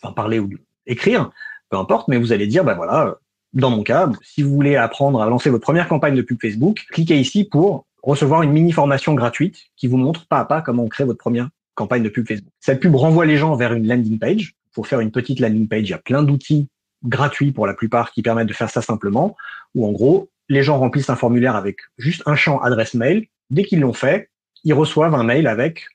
enfin 0.02 0.14
parler 0.14 0.40
ou 0.40 0.50
écrire, 0.86 1.32
peu 1.70 1.78
importe, 1.78 2.08
mais 2.08 2.18
vous 2.18 2.32
allez 2.32 2.48
dire, 2.48 2.64
ben 2.64 2.76
voilà, 2.76 3.18
dans 3.54 3.70
mon 3.70 3.84
cas, 3.84 4.12
si 4.22 4.44
vous 4.44 4.54
voulez 4.54 4.76
apprendre 4.76 5.22
à 5.22 5.28
lancer 5.28 5.50
votre 5.50 5.64
première 5.64 5.88
campagne 5.88 6.16
de 6.16 6.22
pub 6.22 6.40
Facebook, 6.40 6.86
cliquez 6.92 7.20
ici 7.20 7.44
pour 7.44 7.86
recevoir 8.04 8.44
une 8.44 8.52
mini 8.52 8.72
formation 8.72 9.14
gratuite 9.14 9.58
qui 9.78 9.88
vous 9.88 9.98
montre 9.98 10.28
pas 10.28 10.40
à 10.40 10.46
pas 10.46 10.62
comment 10.62 10.84
on 10.84 10.90
crée 10.90 11.06
votre 11.06 11.20
première 11.20 11.50
campagne 11.76 12.04
de 12.04 12.10
pub 12.10 12.28
Facebook. 12.28 12.52
Cette 12.60 12.80
pub 12.80 12.96
renvoie 12.96 13.26
les 13.26 13.38
gens 13.38 13.56
vers 13.56 13.74
une 13.74 13.88
landing 13.88 14.20
page 14.20 14.56
pour 14.74 14.88
faire 14.88 15.00
une 15.00 15.12
petite 15.12 15.40
landing 15.40 15.68
page, 15.68 15.84
il 15.84 15.90
y 15.90 15.94
a 15.94 16.00
plein 16.00 16.24
d'outils 16.24 16.68
gratuits 17.04 17.52
pour 17.52 17.68
la 17.68 17.74
plupart 17.74 18.12
qui 18.12 18.22
permettent 18.22 18.48
de 18.48 18.54
faire 18.54 18.70
ça 18.70 18.82
simplement, 18.82 19.36
où 19.76 19.86
en 19.86 19.92
gros, 19.92 20.30
les 20.50 20.64
gens 20.64 20.78
remplissent 20.78 21.10
un 21.10 21.16
formulaire 21.16 21.56
avec 21.56 21.78
juste 21.98 22.24
un 22.26 22.36
champ 22.36 22.60
adresse 22.62 22.94
mail. 22.94 23.28
Dès 23.50 23.64
qu'ils 23.64 23.82
l'ont 23.82 23.94
fait, 23.94 24.30
ils 24.64 24.74
reçoivent 24.74 25.16
un 25.16 25.24
mail 25.24 25.48
avec 25.48 25.86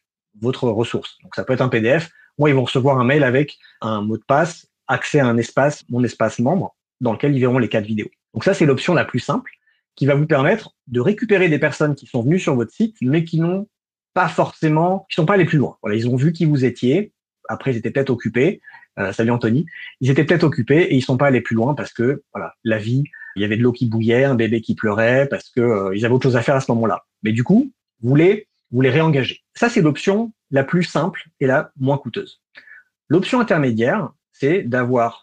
votre 0.41 0.69
ressource. 0.69 1.19
Donc 1.23 1.35
ça 1.35 1.45
peut 1.45 1.53
être 1.53 1.61
un 1.61 1.69
PDF. 1.69 2.11
Moi, 2.39 2.51
ils 2.51 2.55
vont 2.55 2.65
recevoir 2.65 2.99
un 2.99 3.05
mail 3.05 3.25
avec 3.25 3.59
un 3.81 4.03
mot 4.03 4.17
de 4.17 4.25
passe, 4.27 4.67
accès 4.87 5.21
à 5.21 5.27
un 5.27 5.37
espace, 5.37 5.85
mon 5.89 6.05
espace 6.05 6.39
membre, 6.39 6.75
dans 7.01 7.13
lequel 7.13 7.35
ils 7.35 7.41
verront 7.41 7.59
les 7.59 7.69
quatre 7.69 7.87
vidéos. 7.87 8.09
Donc 8.35 8.45
ça, 8.45 8.55
c'est 8.55 8.67
l'option 8.67 8.95
la 8.95 9.05
plus 9.05 9.21
simple 9.21 9.51
qui 9.97 10.07
va 10.07 10.15
vous 10.15 10.27
permettre 10.27 10.71
de 10.87 11.01
récupérer 11.01 11.49
des 11.49 11.59
personnes 11.59 11.95
qui 11.95 12.07
sont 12.07 12.23
venues 12.23 12.39
sur 12.39 12.55
votre 12.55 12.73
site, 12.73 12.97
mais 13.03 13.25
qui 13.25 13.41
n'ont 13.41 13.67
pas 14.15 14.29
forcément, 14.29 15.07
qui 15.11 15.17
sont 15.17 15.27
pas 15.27 15.35
allées 15.35 15.45
plus 15.45 15.59
loin. 15.59 15.77
Voilà, 15.83 15.97
ils 15.97 16.09
ont 16.09 16.17
vu 16.17 16.33
qui 16.33 16.45
vous 16.45 16.65
étiez, 16.65 17.13
après, 17.49 17.73
ils 17.73 17.77
étaient 17.77 17.91
peut-être 17.91 18.11
occupés. 18.11 18.61
Euh, 18.99 19.13
salut 19.13 19.31
Anthony. 19.31 19.67
Ils 20.01 20.11
étaient 20.11 20.25
peut-être 20.25 20.45
occupés 20.45 20.83
et 20.83 20.95
ils 20.95 21.03
sont 21.03 21.17
pas 21.17 21.27
allés 21.27 21.41
plus 21.41 21.57
loin 21.57 21.75
parce 21.75 21.93
que 21.93 22.23
voilà, 22.33 22.55
la 22.65 22.79
vie, 22.79 23.05
il 23.37 23.43
y 23.43 23.45
avait 23.45 23.57
de 23.57 23.63
l'eau 23.63 23.73
qui 23.73 23.87
bouillait, 23.87 24.25
un 24.25 24.35
bébé 24.35 24.61
qui 24.61 24.75
pleurait 24.75 25.27
parce 25.29 25.51
que 25.51 25.61
euh, 25.61 25.97
ils 25.97 26.05
avaient 26.05 26.15
autre 26.15 26.25
chose 26.25 26.37
à 26.37 26.43
faire 26.43 26.57
à 26.57 26.61
ce 26.61 26.71
moment-là. 26.73 27.05
Mais 27.23 27.33
du 27.33 27.45
coup, 27.45 27.73
vous 28.03 28.15
les 28.15 28.49
vous 28.71 28.83
les 28.83 28.91
réengagez. 28.91 29.41
Ça, 29.55 29.69
c'est 29.69 29.81
l'option 29.81 30.33
la 30.51 30.63
plus 30.63 30.83
simple 30.83 31.29
et 31.41 31.47
la 31.47 31.71
moins 31.79 31.99
coûteuse. 31.99 32.43
L'option 33.09 33.41
intermédiaire, 33.41 34.11
c'est 34.33 34.63
d'avoir 34.63 35.23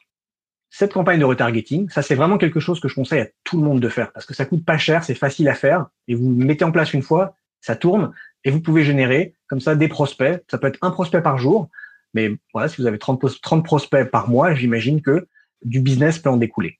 cette 0.69 0.93
campagne 0.93 1.19
de 1.19 1.25
retargeting. 1.25 1.89
Ça, 1.89 2.01
c'est 2.01 2.15
vraiment 2.15 2.37
quelque 2.37 2.59
chose 2.59 2.79
que 2.79 2.87
je 2.87 2.95
conseille 2.95 3.21
à 3.21 3.27
tout 3.43 3.57
le 3.57 3.63
monde 3.63 3.79
de 3.79 3.89
faire 3.89 4.11
parce 4.11 4.25
que 4.25 4.33
ça 4.33 4.45
coûte 4.45 4.65
pas 4.65 4.77
cher, 4.77 5.03
c'est 5.03 5.15
facile 5.15 5.47
à 5.47 5.53
faire 5.53 5.87
et 6.07 6.15
vous 6.15 6.29
le 6.29 6.45
mettez 6.45 6.65
en 6.65 6.71
place 6.71 6.93
une 6.93 7.03
fois, 7.03 7.35
ça 7.61 7.75
tourne 7.75 8.13
et 8.43 8.51
vous 8.51 8.61
pouvez 8.61 8.83
générer 8.83 9.35
comme 9.47 9.61
ça 9.61 9.75
des 9.75 9.87
prospects. 9.87 10.43
Ça 10.49 10.57
peut 10.57 10.67
être 10.67 10.79
un 10.81 10.91
prospect 10.91 11.21
par 11.21 11.37
jour, 11.37 11.69
mais 12.15 12.31
voilà, 12.53 12.69
si 12.69 12.81
vous 12.81 12.87
avez 12.87 12.97
30, 12.97 13.21
30 13.41 13.63
prospects 13.63 14.09
par 14.09 14.29
mois, 14.29 14.55
j'imagine 14.55 15.01
que 15.01 15.27
du 15.63 15.81
business 15.81 16.17
peut 16.17 16.29
en 16.29 16.37
découler. 16.37 16.79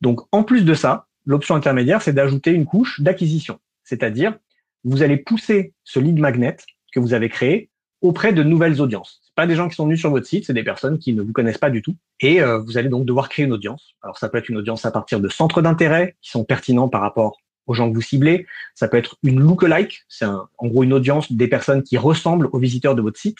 Donc, 0.00 0.20
en 0.30 0.44
plus 0.44 0.64
de 0.64 0.72
ça, 0.72 1.08
l'option 1.26 1.56
intermédiaire, 1.56 2.00
c'est 2.00 2.12
d'ajouter 2.12 2.52
une 2.52 2.64
couche 2.64 3.00
d'acquisition. 3.00 3.58
C'est-à-dire, 3.82 4.38
vous 4.84 5.02
allez 5.02 5.16
pousser 5.16 5.74
ce 5.82 5.98
lead 5.98 6.18
magnet 6.18 6.56
que 6.92 7.00
vous 7.00 7.12
avez 7.12 7.28
créé 7.28 7.70
auprès 8.00 8.32
de 8.32 8.42
nouvelles 8.42 8.80
audiences. 8.80 9.20
C'est 9.24 9.34
pas 9.34 9.46
des 9.46 9.56
gens 9.56 9.68
qui 9.68 9.74
sont 9.74 9.84
venus 9.84 10.00
sur 10.00 10.10
votre 10.10 10.26
site, 10.26 10.46
c'est 10.46 10.54
des 10.54 10.64
personnes 10.64 10.98
qui 10.98 11.12
ne 11.12 11.22
vous 11.22 11.32
connaissent 11.32 11.58
pas 11.58 11.70
du 11.70 11.82
tout. 11.82 11.96
Et 12.20 12.40
euh, 12.40 12.58
vous 12.58 12.78
allez 12.78 12.88
donc 12.88 13.04
devoir 13.04 13.28
créer 13.28 13.44
une 13.44 13.52
audience. 13.52 13.94
Alors, 14.02 14.18
ça 14.18 14.28
peut 14.28 14.38
être 14.38 14.48
une 14.48 14.58
audience 14.58 14.84
à 14.84 14.92
partir 14.92 15.20
de 15.20 15.28
centres 15.28 15.60
d'intérêt 15.60 16.16
qui 16.20 16.30
sont 16.30 16.44
pertinents 16.44 16.88
par 16.88 17.00
rapport 17.00 17.38
aux 17.66 17.74
gens 17.74 17.88
que 17.88 17.94
vous 17.94 18.02
ciblez. 18.02 18.46
Ça 18.74 18.86
peut 18.86 18.96
être 18.96 19.16
une 19.24 19.40
lookalike, 19.40 20.04
c'est 20.08 20.26
en 20.26 20.66
gros 20.66 20.84
une 20.84 20.92
audience 20.92 21.32
des 21.32 21.48
personnes 21.48 21.82
qui 21.82 21.96
ressemblent 21.96 22.48
aux 22.52 22.58
visiteurs 22.58 22.94
de 22.94 23.02
votre 23.02 23.18
site. 23.18 23.38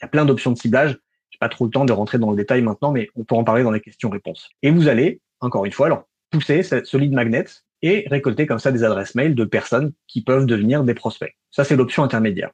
Il 0.00 0.04
y 0.04 0.06
a 0.06 0.08
plein 0.08 0.24
d'options 0.24 0.50
de 0.50 0.58
ciblage. 0.58 0.98
J'ai 1.30 1.38
pas 1.38 1.48
trop 1.48 1.64
le 1.64 1.70
temps 1.70 1.84
de 1.84 1.92
rentrer 1.92 2.18
dans 2.18 2.30
le 2.30 2.36
détail 2.36 2.62
maintenant, 2.62 2.92
mais 2.92 3.08
on 3.16 3.24
peut 3.24 3.34
en 3.34 3.44
parler 3.44 3.62
dans 3.62 3.70
les 3.70 3.80
questions-réponses. 3.80 4.48
Et 4.62 4.70
vous 4.70 4.88
allez, 4.88 5.20
encore 5.40 5.64
une 5.64 5.72
fois, 5.72 5.86
alors 5.86 6.04
pousser 6.30 6.62
ce 6.62 6.96
lead 6.96 7.12
magnet 7.12 7.44
et 7.82 8.06
récolter 8.08 8.46
comme 8.46 8.58
ça 8.58 8.72
des 8.72 8.84
adresses 8.84 9.14
mail 9.14 9.34
de 9.34 9.44
personnes 9.44 9.92
qui 10.06 10.22
peuvent 10.22 10.46
devenir 10.46 10.84
des 10.84 10.94
prospects. 10.94 11.34
Ça, 11.50 11.64
c'est 11.64 11.76
l'option 11.76 12.02
intermédiaire. 12.02 12.50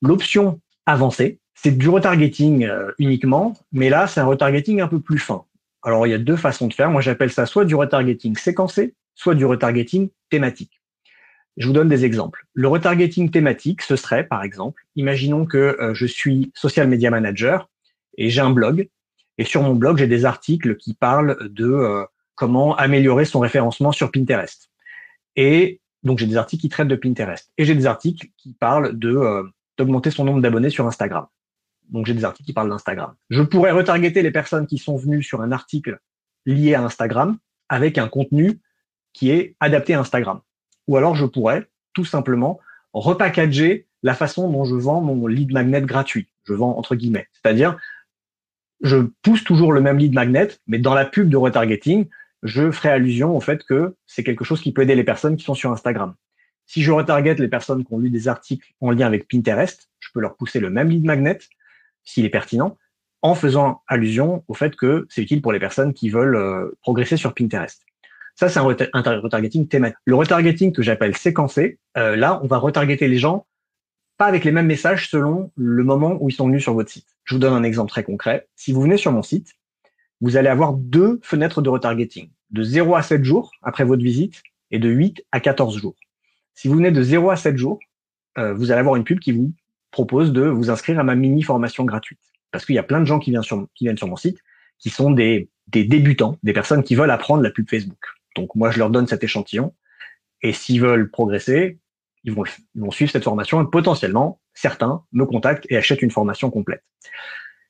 L'option 0.00 0.60
avancée, 0.86 1.38
c'est 1.54 1.76
du 1.76 1.88
retargeting 1.88 2.64
euh, 2.64 2.92
uniquement, 2.98 3.54
mais 3.72 3.88
là, 3.88 4.06
c'est 4.06 4.20
un 4.20 4.26
retargeting 4.26 4.80
un 4.80 4.88
peu 4.88 5.00
plus 5.00 5.18
fin. 5.18 5.44
Alors, 5.82 6.06
il 6.06 6.10
y 6.10 6.14
a 6.14 6.18
deux 6.18 6.36
façons 6.36 6.66
de 6.66 6.74
faire. 6.74 6.90
Moi, 6.90 7.00
j'appelle 7.00 7.30
ça 7.30 7.46
soit 7.46 7.64
du 7.64 7.74
retargeting 7.74 8.36
séquencé, 8.36 8.94
soit 9.14 9.34
du 9.34 9.44
retargeting 9.44 10.08
thématique. 10.30 10.73
Je 11.56 11.66
vous 11.66 11.72
donne 11.72 11.88
des 11.88 12.04
exemples. 12.04 12.46
Le 12.54 12.66
retargeting 12.68 13.30
thématique, 13.30 13.82
ce 13.82 13.96
serait, 13.96 14.24
par 14.24 14.42
exemple, 14.42 14.82
imaginons 14.96 15.46
que 15.46 15.58
euh, 15.58 15.94
je 15.94 16.06
suis 16.06 16.50
social 16.54 16.88
media 16.88 17.10
manager 17.10 17.68
et 18.16 18.28
j'ai 18.30 18.40
un 18.40 18.50
blog. 18.50 18.88
Et 19.38 19.44
sur 19.44 19.62
mon 19.62 19.74
blog, 19.74 19.98
j'ai 19.98 20.06
des 20.06 20.24
articles 20.24 20.76
qui 20.76 20.94
parlent 20.94 21.48
de 21.48 21.66
euh, 21.66 22.04
comment 22.34 22.76
améliorer 22.76 23.24
son 23.24 23.40
référencement 23.40 23.92
sur 23.92 24.10
Pinterest. 24.10 24.70
Et 25.36 25.80
donc, 26.02 26.18
j'ai 26.18 26.26
des 26.26 26.36
articles 26.36 26.60
qui 26.60 26.68
traitent 26.68 26.88
de 26.88 26.96
Pinterest. 26.96 27.50
Et 27.56 27.64
j'ai 27.64 27.74
des 27.74 27.86
articles 27.86 28.28
qui 28.36 28.54
parlent 28.54 28.96
de 28.98 29.16
euh, 29.16 29.42
d'augmenter 29.78 30.10
son 30.10 30.24
nombre 30.24 30.40
d'abonnés 30.40 30.70
sur 30.70 30.86
Instagram. 30.86 31.26
Donc, 31.88 32.06
j'ai 32.06 32.14
des 32.14 32.24
articles 32.24 32.46
qui 32.46 32.52
parlent 32.52 32.68
d'Instagram. 32.68 33.14
Je 33.30 33.42
pourrais 33.42 33.72
retargeter 33.72 34.22
les 34.22 34.30
personnes 34.30 34.66
qui 34.66 34.78
sont 34.78 34.96
venues 34.96 35.22
sur 35.22 35.40
un 35.40 35.52
article 35.52 35.98
lié 36.46 36.74
à 36.74 36.82
Instagram 36.82 37.38
avec 37.68 37.98
un 37.98 38.08
contenu 38.08 38.60
qui 39.12 39.30
est 39.30 39.56
adapté 39.60 39.94
à 39.94 40.00
Instagram. 40.00 40.40
Ou 40.88 40.96
alors 40.96 41.14
je 41.14 41.26
pourrais 41.26 41.68
tout 41.92 42.04
simplement 42.04 42.60
repackager 42.92 43.86
la 44.02 44.14
façon 44.14 44.50
dont 44.50 44.64
je 44.64 44.74
vends 44.74 45.00
mon 45.00 45.26
lead 45.26 45.52
magnet 45.52 45.82
gratuit. 45.82 46.28
Je 46.44 46.52
vends 46.54 46.76
entre 46.76 46.94
guillemets. 46.94 47.28
C'est-à-dire, 47.32 47.78
je 48.82 48.98
pousse 49.22 49.44
toujours 49.44 49.72
le 49.72 49.80
même 49.80 49.98
lead 49.98 50.12
magnet, 50.12 50.48
mais 50.66 50.78
dans 50.78 50.94
la 50.94 51.06
pub 51.06 51.28
de 51.28 51.36
retargeting, 51.36 52.06
je 52.42 52.70
ferai 52.70 52.90
allusion 52.90 53.34
au 53.34 53.40
fait 53.40 53.64
que 53.64 53.96
c'est 54.06 54.22
quelque 54.22 54.44
chose 54.44 54.60
qui 54.60 54.72
peut 54.72 54.82
aider 54.82 54.94
les 54.94 55.04
personnes 55.04 55.36
qui 55.36 55.44
sont 55.44 55.54
sur 55.54 55.72
Instagram. 55.72 56.14
Si 56.66 56.82
je 56.82 56.92
retarget 56.92 57.34
les 57.34 57.48
personnes 57.48 57.84
qui 57.84 57.92
ont 57.92 57.98
lu 57.98 58.10
des 58.10 58.28
articles 58.28 58.72
en 58.80 58.90
lien 58.90 59.06
avec 59.06 59.28
Pinterest, 59.28 59.88
je 60.00 60.08
peux 60.12 60.20
leur 60.20 60.36
pousser 60.36 60.60
le 60.60 60.70
même 60.70 60.90
lead 60.90 61.04
magnet, 61.04 61.38
s'il 62.04 62.24
est 62.24 62.30
pertinent, 62.30 62.76
en 63.22 63.34
faisant 63.34 63.82
allusion 63.86 64.44
au 64.48 64.54
fait 64.54 64.76
que 64.76 65.06
c'est 65.08 65.22
utile 65.22 65.40
pour 65.40 65.52
les 65.52 65.58
personnes 65.58 65.94
qui 65.94 66.10
veulent 66.10 66.36
euh, 66.36 66.76
progresser 66.82 67.16
sur 67.16 67.34
Pinterest. 67.34 67.82
Ça, 68.36 68.48
c'est 68.48 68.58
un, 68.58 68.64
retargeting 69.20 69.68
thématique. 69.68 69.98
Le 70.04 70.14
retargeting 70.16 70.72
que 70.72 70.82
j'appelle 70.82 71.16
séquencé, 71.16 71.78
euh, 71.96 72.16
là, 72.16 72.40
on 72.42 72.46
va 72.46 72.58
retargeter 72.58 73.06
les 73.08 73.18
gens 73.18 73.46
pas 74.16 74.26
avec 74.26 74.44
les 74.44 74.52
mêmes 74.52 74.66
messages 74.66 75.08
selon 75.08 75.50
le 75.56 75.82
moment 75.82 76.16
où 76.20 76.28
ils 76.28 76.32
sont 76.32 76.46
venus 76.46 76.62
sur 76.62 76.74
votre 76.74 76.90
site. 76.90 77.06
Je 77.24 77.34
vous 77.34 77.40
donne 77.40 77.52
un 77.52 77.62
exemple 77.62 77.90
très 77.90 78.04
concret. 78.04 78.48
Si 78.54 78.72
vous 78.72 78.80
venez 78.80 78.96
sur 78.96 79.12
mon 79.12 79.22
site, 79.22 79.54
vous 80.20 80.36
allez 80.36 80.48
avoir 80.48 80.72
deux 80.74 81.20
fenêtres 81.22 81.62
de 81.62 81.68
retargeting, 81.68 82.30
de 82.50 82.62
0 82.62 82.94
à 82.94 83.02
7 83.02 83.24
jours 83.24 83.50
après 83.62 83.84
votre 83.84 84.02
visite 84.02 84.42
et 84.70 84.78
de 84.78 84.88
8 84.88 85.24
à 85.32 85.40
14 85.40 85.78
jours. 85.78 85.96
Si 86.54 86.68
vous 86.68 86.76
venez 86.76 86.92
de 86.92 87.02
0 87.02 87.30
à 87.30 87.36
7 87.36 87.56
jours, 87.56 87.80
euh, 88.38 88.54
vous 88.54 88.70
allez 88.70 88.80
avoir 88.80 88.96
une 88.96 89.04
pub 89.04 89.18
qui 89.18 89.32
vous 89.32 89.52
propose 89.90 90.32
de 90.32 90.42
vous 90.42 90.70
inscrire 90.70 90.98
à 90.98 91.04
ma 91.04 91.14
mini 91.14 91.42
formation 91.42 91.84
gratuite. 91.84 92.20
Parce 92.52 92.64
qu'il 92.64 92.76
y 92.76 92.78
a 92.78 92.84
plein 92.84 93.00
de 93.00 93.04
gens 93.04 93.18
qui 93.18 93.30
viennent 93.30 93.42
sur, 93.42 93.66
qui 93.74 93.84
viennent 93.84 93.98
sur 93.98 94.08
mon 94.08 94.16
site 94.16 94.38
qui 94.78 94.90
sont 94.90 95.10
des, 95.10 95.48
des 95.68 95.84
débutants, 95.84 96.36
des 96.42 96.52
personnes 96.52 96.82
qui 96.82 96.94
veulent 96.94 97.10
apprendre 97.10 97.42
la 97.42 97.50
pub 97.50 97.68
Facebook. 97.68 97.98
Donc 98.34 98.54
moi, 98.54 98.70
je 98.70 98.78
leur 98.78 98.90
donne 98.90 99.06
cet 99.06 99.24
échantillon. 99.24 99.74
Et 100.42 100.52
s'ils 100.52 100.80
veulent 100.80 101.10
progresser, 101.10 101.78
ils 102.24 102.32
vont, 102.32 102.44
suivre 102.90 103.10
cette 103.10 103.24
formation 103.24 103.62
et 103.62 103.66
potentiellement, 103.70 104.40
certains 104.54 105.04
me 105.12 105.26
contactent 105.26 105.66
et 105.68 105.76
achètent 105.76 106.02
une 106.02 106.10
formation 106.10 106.50
complète. 106.50 106.82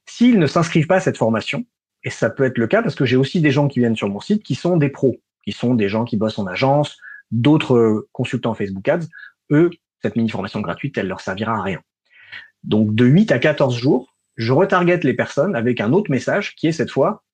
S'ils 0.06 0.38
ne 0.38 0.46
s'inscrivent 0.46 0.86
pas 0.86 0.96
à 0.96 1.00
cette 1.00 1.16
formation, 1.16 1.64
et 2.04 2.10
ça 2.10 2.30
peut 2.30 2.44
être 2.44 2.58
le 2.58 2.66
cas 2.66 2.82
parce 2.82 2.94
que 2.94 3.04
j'ai 3.04 3.16
aussi 3.16 3.40
des 3.40 3.50
gens 3.50 3.68
qui 3.68 3.80
viennent 3.80 3.96
sur 3.96 4.08
mon 4.08 4.20
site 4.20 4.42
qui 4.42 4.54
sont 4.54 4.76
des 4.76 4.90
pros, 4.90 5.16
qui 5.44 5.52
sont 5.52 5.74
des 5.74 5.88
gens 5.88 6.04
qui 6.04 6.16
bossent 6.16 6.38
en 6.38 6.46
agence, 6.46 6.98
d'autres 7.30 8.06
consultants 8.12 8.54
Facebook 8.54 8.88
Ads, 8.88 9.06
eux, 9.50 9.70
cette 10.02 10.16
mini-formation 10.16 10.60
gratuite, 10.60 10.96
elle 10.98 11.08
leur 11.08 11.20
servira 11.20 11.54
à 11.56 11.62
rien. 11.62 11.80
Donc 12.62 12.94
de 12.94 13.04
8 13.04 13.32
à 13.32 13.38
14 13.38 13.76
jours, 13.76 14.16
je 14.36 14.52
retarget 14.52 15.00
les 15.02 15.14
personnes 15.14 15.56
avec 15.56 15.80
un 15.80 15.92
autre 15.92 16.10
message 16.10 16.54
qui 16.54 16.68
est 16.68 16.72
cette 16.72 16.90
fois, 16.90 17.24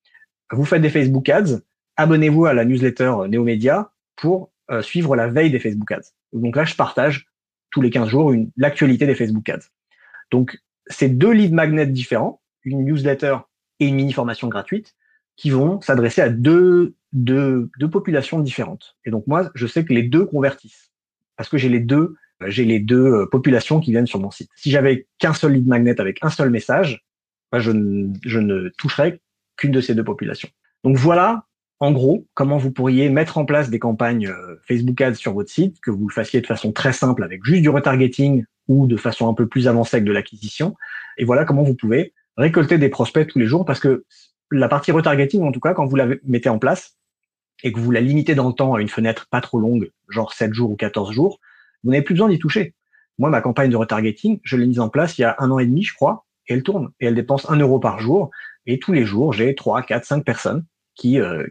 vous 0.52 0.64
faites 0.64 0.82
des 0.82 0.90
Facebook 0.90 1.28
Ads, 1.28 1.60
abonnez-vous 2.00 2.46
à 2.46 2.54
la 2.54 2.64
newsletter 2.64 3.12
Néomédia 3.28 3.92
pour 4.16 4.52
euh, 4.70 4.82
suivre 4.82 5.16
la 5.16 5.28
veille 5.28 5.50
des 5.50 5.58
Facebook 5.58 5.90
Ads. 5.92 6.12
Donc 6.32 6.56
là, 6.56 6.64
je 6.64 6.74
partage 6.74 7.26
tous 7.70 7.82
les 7.82 7.90
15 7.90 8.08
jours 8.08 8.34
l'actualité 8.56 9.06
des 9.06 9.14
Facebook 9.14 9.48
Ads. 9.48 9.66
Donc, 10.30 10.58
c'est 10.86 11.08
deux 11.08 11.32
lead 11.32 11.52
magnets 11.52 11.86
différents, 11.86 12.40
une 12.64 12.84
newsletter 12.84 13.36
et 13.78 13.86
une 13.86 13.96
mini 13.96 14.12
formation 14.12 14.48
gratuite, 14.48 14.94
qui 15.36 15.50
vont 15.50 15.80
s'adresser 15.80 16.20
à 16.20 16.28
deux, 16.28 16.94
deux, 17.12 17.70
deux 17.78 17.90
populations 17.90 18.40
différentes. 18.40 18.96
Et 19.04 19.10
donc 19.10 19.26
moi, 19.26 19.50
je 19.54 19.66
sais 19.66 19.84
que 19.84 19.92
les 19.92 20.02
deux 20.02 20.26
convertissent 20.26 20.90
parce 21.36 21.48
que 21.48 21.58
j'ai 21.58 21.68
les 21.68 21.80
deux 21.80 22.16
j'ai 22.46 22.64
les 22.64 22.80
deux 22.80 23.04
euh, 23.04 23.26
populations 23.26 23.80
qui 23.80 23.90
viennent 23.90 24.06
sur 24.06 24.18
mon 24.18 24.30
site. 24.30 24.50
Si 24.56 24.70
j'avais 24.70 25.06
qu'un 25.18 25.34
seul 25.34 25.52
lead 25.52 25.66
magnet 25.66 26.00
avec 26.00 26.18
un 26.22 26.30
seul 26.30 26.48
message, 26.48 27.04
je, 27.52 27.70
ne, 27.70 28.14
je 28.24 28.38
ne 28.38 28.70
toucherais 28.78 29.20
qu'une 29.56 29.72
de 29.72 29.82
ces 29.82 29.94
deux 29.94 30.04
populations. 30.04 30.48
Donc 30.84 30.96
voilà 30.96 31.44
en 31.82 31.92
gros, 31.92 32.26
comment 32.34 32.58
vous 32.58 32.70
pourriez 32.70 33.08
mettre 33.08 33.38
en 33.38 33.46
place 33.46 33.70
des 33.70 33.78
campagnes 33.78 34.28
euh, 34.28 34.56
Facebook 34.68 35.00
Ads 35.00 35.14
sur 35.14 35.32
votre 35.32 35.50
site, 35.50 35.80
que 35.80 35.90
vous 35.90 36.06
le 36.06 36.12
fassiez 36.12 36.42
de 36.42 36.46
façon 36.46 36.72
très 36.72 36.92
simple 36.92 37.24
avec 37.24 37.42
juste 37.42 37.62
du 37.62 37.70
retargeting 37.70 38.44
ou 38.68 38.86
de 38.86 38.98
façon 38.98 39.28
un 39.28 39.34
peu 39.34 39.48
plus 39.48 39.66
avancée 39.66 39.96
avec 39.96 40.04
de 40.04 40.12
l'acquisition. 40.12 40.76
Et 41.16 41.24
voilà 41.24 41.46
comment 41.46 41.62
vous 41.62 41.74
pouvez 41.74 42.12
récolter 42.36 42.76
des 42.76 42.90
prospects 42.90 43.26
tous 43.26 43.38
les 43.38 43.46
jours 43.46 43.64
parce 43.64 43.80
que 43.80 44.04
la 44.50 44.68
partie 44.68 44.92
retargeting, 44.92 45.42
en 45.42 45.52
tout 45.52 45.60
cas, 45.60 45.72
quand 45.72 45.86
vous 45.86 45.96
la 45.96 46.06
mettez 46.24 46.50
en 46.50 46.58
place 46.58 46.98
et 47.62 47.72
que 47.72 47.80
vous 47.80 47.90
la 47.90 48.00
limitez 48.02 48.34
dans 48.34 48.48
le 48.48 48.54
temps 48.54 48.74
à 48.74 48.82
une 48.82 48.88
fenêtre 48.88 49.26
pas 49.30 49.40
trop 49.40 49.58
longue, 49.58 49.90
genre 50.10 50.34
7 50.34 50.52
jours 50.52 50.70
ou 50.70 50.76
14 50.76 51.12
jours, 51.12 51.40
vous 51.82 51.92
n'avez 51.92 52.02
plus 52.02 52.14
besoin 52.14 52.28
d'y 52.28 52.38
toucher. 52.38 52.74
Moi, 53.18 53.30
ma 53.30 53.40
campagne 53.40 53.70
de 53.70 53.76
retargeting, 53.76 54.40
je 54.42 54.56
l'ai 54.58 54.66
mise 54.66 54.80
en 54.80 54.90
place 54.90 55.16
il 55.16 55.22
y 55.22 55.24
a 55.24 55.34
un 55.38 55.50
an 55.50 55.58
et 55.58 55.66
demi, 55.66 55.82
je 55.82 55.94
crois, 55.94 56.26
et 56.46 56.54
elle 56.54 56.62
tourne. 56.62 56.90
Et 57.00 57.06
elle 57.06 57.14
dépense 57.14 57.48
un 57.48 57.56
euro 57.56 57.78
par 57.78 58.00
jour. 58.00 58.30
Et 58.66 58.78
tous 58.78 58.92
les 58.92 59.06
jours, 59.06 59.32
j'ai 59.32 59.54
3, 59.54 59.82
4, 59.82 60.04
5 60.04 60.24
personnes 60.24 60.64
qui, 60.94 61.20
euh, 61.20 61.46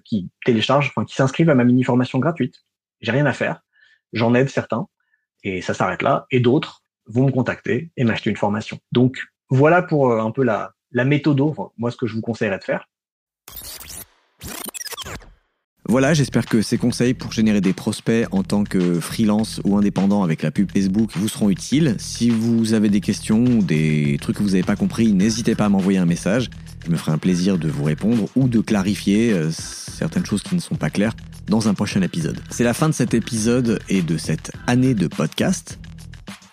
téléchargent, 0.45 0.89
enfin 0.89 1.05
qui 1.05 1.15
s'inscrivent 1.15 1.49
à 1.49 1.55
ma 1.55 1.63
mini 1.63 1.83
formation 1.83 2.19
gratuite. 2.19 2.63
J'ai 3.01 3.11
rien 3.11 3.25
à 3.25 3.33
faire, 3.33 3.61
j'en 4.13 4.33
aide 4.35 4.49
certains 4.49 4.87
et 5.43 5.61
ça 5.61 5.73
s'arrête 5.73 6.01
là. 6.01 6.25
Et 6.31 6.39
d'autres 6.39 6.83
vont 7.07 7.25
me 7.25 7.31
contacter 7.31 7.91
et 7.97 8.03
m'acheter 8.03 8.29
une 8.29 8.37
formation. 8.37 8.79
Donc 8.91 9.27
voilà 9.49 9.81
pour 9.81 10.11
euh, 10.11 10.21
un 10.21 10.31
peu 10.31 10.43
la, 10.43 10.73
méthode, 10.93 11.41
moi 11.77 11.91
ce 11.91 11.97
que 11.97 12.07
je 12.07 12.15
vous 12.15 12.21
conseillerais 12.21 12.59
de 12.59 12.63
faire. 12.63 12.87
Voilà, 15.89 16.13
j'espère 16.13 16.45
que 16.45 16.61
ces 16.61 16.77
conseils 16.77 17.15
pour 17.15 17.31
générer 17.31 17.61
des 17.61 17.73
prospects 17.73 18.27
en 18.29 18.43
tant 18.43 18.63
que 18.63 18.99
freelance 18.99 19.59
ou 19.63 19.75
indépendant 19.75 20.21
avec 20.21 20.43
la 20.43 20.51
pub 20.51 20.71
Facebook 20.71 21.09
vous 21.15 21.27
seront 21.27 21.49
utiles. 21.49 21.95
Si 21.97 22.29
vous 22.29 22.75
avez 22.75 22.89
des 22.89 23.01
questions 23.01 23.43
ou 23.43 23.63
des 23.63 24.19
trucs 24.21 24.37
que 24.37 24.43
vous 24.43 24.49
n'avez 24.49 24.61
pas 24.61 24.75
compris, 24.75 25.13
n'hésitez 25.13 25.55
pas 25.55 25.65
à 25.65 25.69
m'envoyer 25.69 25.97
un 25.97 26.05
message. 26.05 26.51
Je 26.85 26.91
me 26.91 26.95
ferai 26.95 27.11
un 27.11 27.17
plaisir 27.17 27.57
de 27.57 27.67
vous 27.67 27.83
répondre 27.83 28.29
ou 28.35 28.47
de 28.47 28.59
clarifier 28.59 29.33
euh, 29.33 29.49
certaines 29.49 30.27
choses 30.27 30.43
qui 30.43 30.53
ne 30.53 30.59
sont 30.59 30.75
pas 30.75 30.91
claires 30.91 31.15
dans 31.47 31.69
un 31.69 31.73
prochain 31.73 32.03
épisode. 32.03 32.39
C'est 32.51 32.63
la 32.63 32.75
fin 32.75 32.87
de 32.87 32.93
cet 32.93 33.15
épisode 33.15 33.79
et 33.89 34.03
de 34.03 34.19
cette 34.19 34.51
année 34.67 34.93
de 34.93 35.07
podcast. 35.07 35.79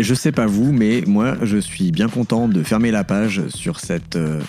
Je 0.01 0.15
sais 0.15 0.33
pas 0.33 0.47
vous, 0.47 0.73
mais 0.73 1.03
moi, 1.07 1.37
je 1.43 1.59
suis 1.59 1.93
bien 1.93 2.09
content 2.09 2.49
de 2.49 2.63
fermer 2.63 2.91
la 2.91 3.05
page 3.05 3.47
sur 3.49 3.81
cette 3.81 4.17
euh, 4.17 4.41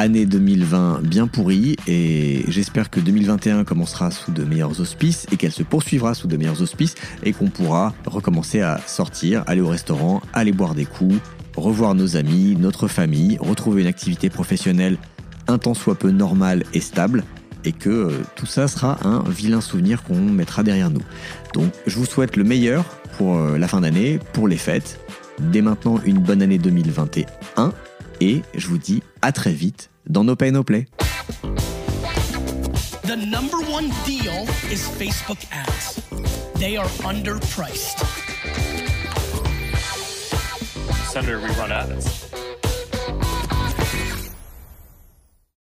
année 0.00 0.24
2020 0.24 1.02
bien 1.02 1.26
pourrie 1.26 1.76
et 1.86 2.42
j'espère 2.48 2.88
que 2.88 3.00
2021 3.00 3.64
commencera 3.64 4.10
sous 4.10 4.32
de 4.32 4.44
meilleurs 4.44 4.80
auspices 4.80 5.26
et 5.30 5.36
qu'elle 5.36 5.52
se 5.52 5.62
poursuivra 5.62 6.14
sous 6.14 6.26
de 6.26 6.38
meilleurs 6.38 6.62
auspices 6.62 6.94
et 7.22 7.34
qu'on 7.34 7.48
pourra 7.48 7.92
recommencer 8.06 8.62
à 8.62 8.80
sortir, 8.86 9.44
aller 9.46 9.60
au 9.60 9.68
restaurant, 9.68 10.22
aller 10.32 10.52
boire 10.52 10.74
des 10.74 10.86
coups, 10.86 11.16
revoir 11.54 11.94
nos 11.94 12.16
amis, 12.16 12.56
notre 12.58 12.88
famille, 12.88 13.36
retrouver 13.40 13.82
une 13.82 13.88
activité 13.88 14.30
professionnelle 14.30 14.96
un 15.48 15.58
temps 15.58 15.74
soit 15.74 15.96
peu 15.96 16.10
normale 16.10 16.64
et 16.72 16.80
stable 16.80 17.22
et 17.64 17.72
que 17.72 17.90
euh, 17.90 18.12
tout 18.36 18.46
ça 18.46 18.68
sera 18.68 19.06
un 19.06 19.22
vilain 19.28 19.60
souvenir 19.60 20.02
qu'on 20.02 20.18
mettra 20.18 20.62
derrière 20.62 20.88
nous. 20.88 21.02
Donc 21.52 21.74
je 21.86 21.96
vous 21.96 22.06
souhaite 22.06 22.36
le 22.36 22.44
meilleur 22.44 22.84
pour 23.18 23.36
euh, 23.36 23.58
la 23.58 23.68
fin 23.68 23.82
d'année, 23.82 24.18
pour 24.32 24.48
les 24.48 24.56
fêtes. 24.56 24.98
Dès 25.38 25.60
maintenant 25.60 26.00
une 26.06 26.20
bonne 26.20 26.40
année 26.40 26.58
2021 26.58 27.72
et 28.22 28.42
je 28.54 28.66
vous 28.66 28.78
dis 28.78 29.02
à 29.20 29.32
très 29.32 29.52
vite 29.52 29.89
dans 30.06 30.24
No 30.24 30.36
Pay 30.36 30.50
No 30.50 30.62
Play. 30.62 30.86
The 33.04 33.16
number 33.16 33.58
one 33.58 33.90
deal 34.04 34.46
is 34.70 34.86
Facebook 34.98 35.44
ads. 35.50 36.00
They 36.54 36.76
are 36.76 36.88
underpriced. 37.02 37.98
Senator, 41.10 41.40
we 41.40 41.48
run 41.56 41.72
ads. 41.72 42.29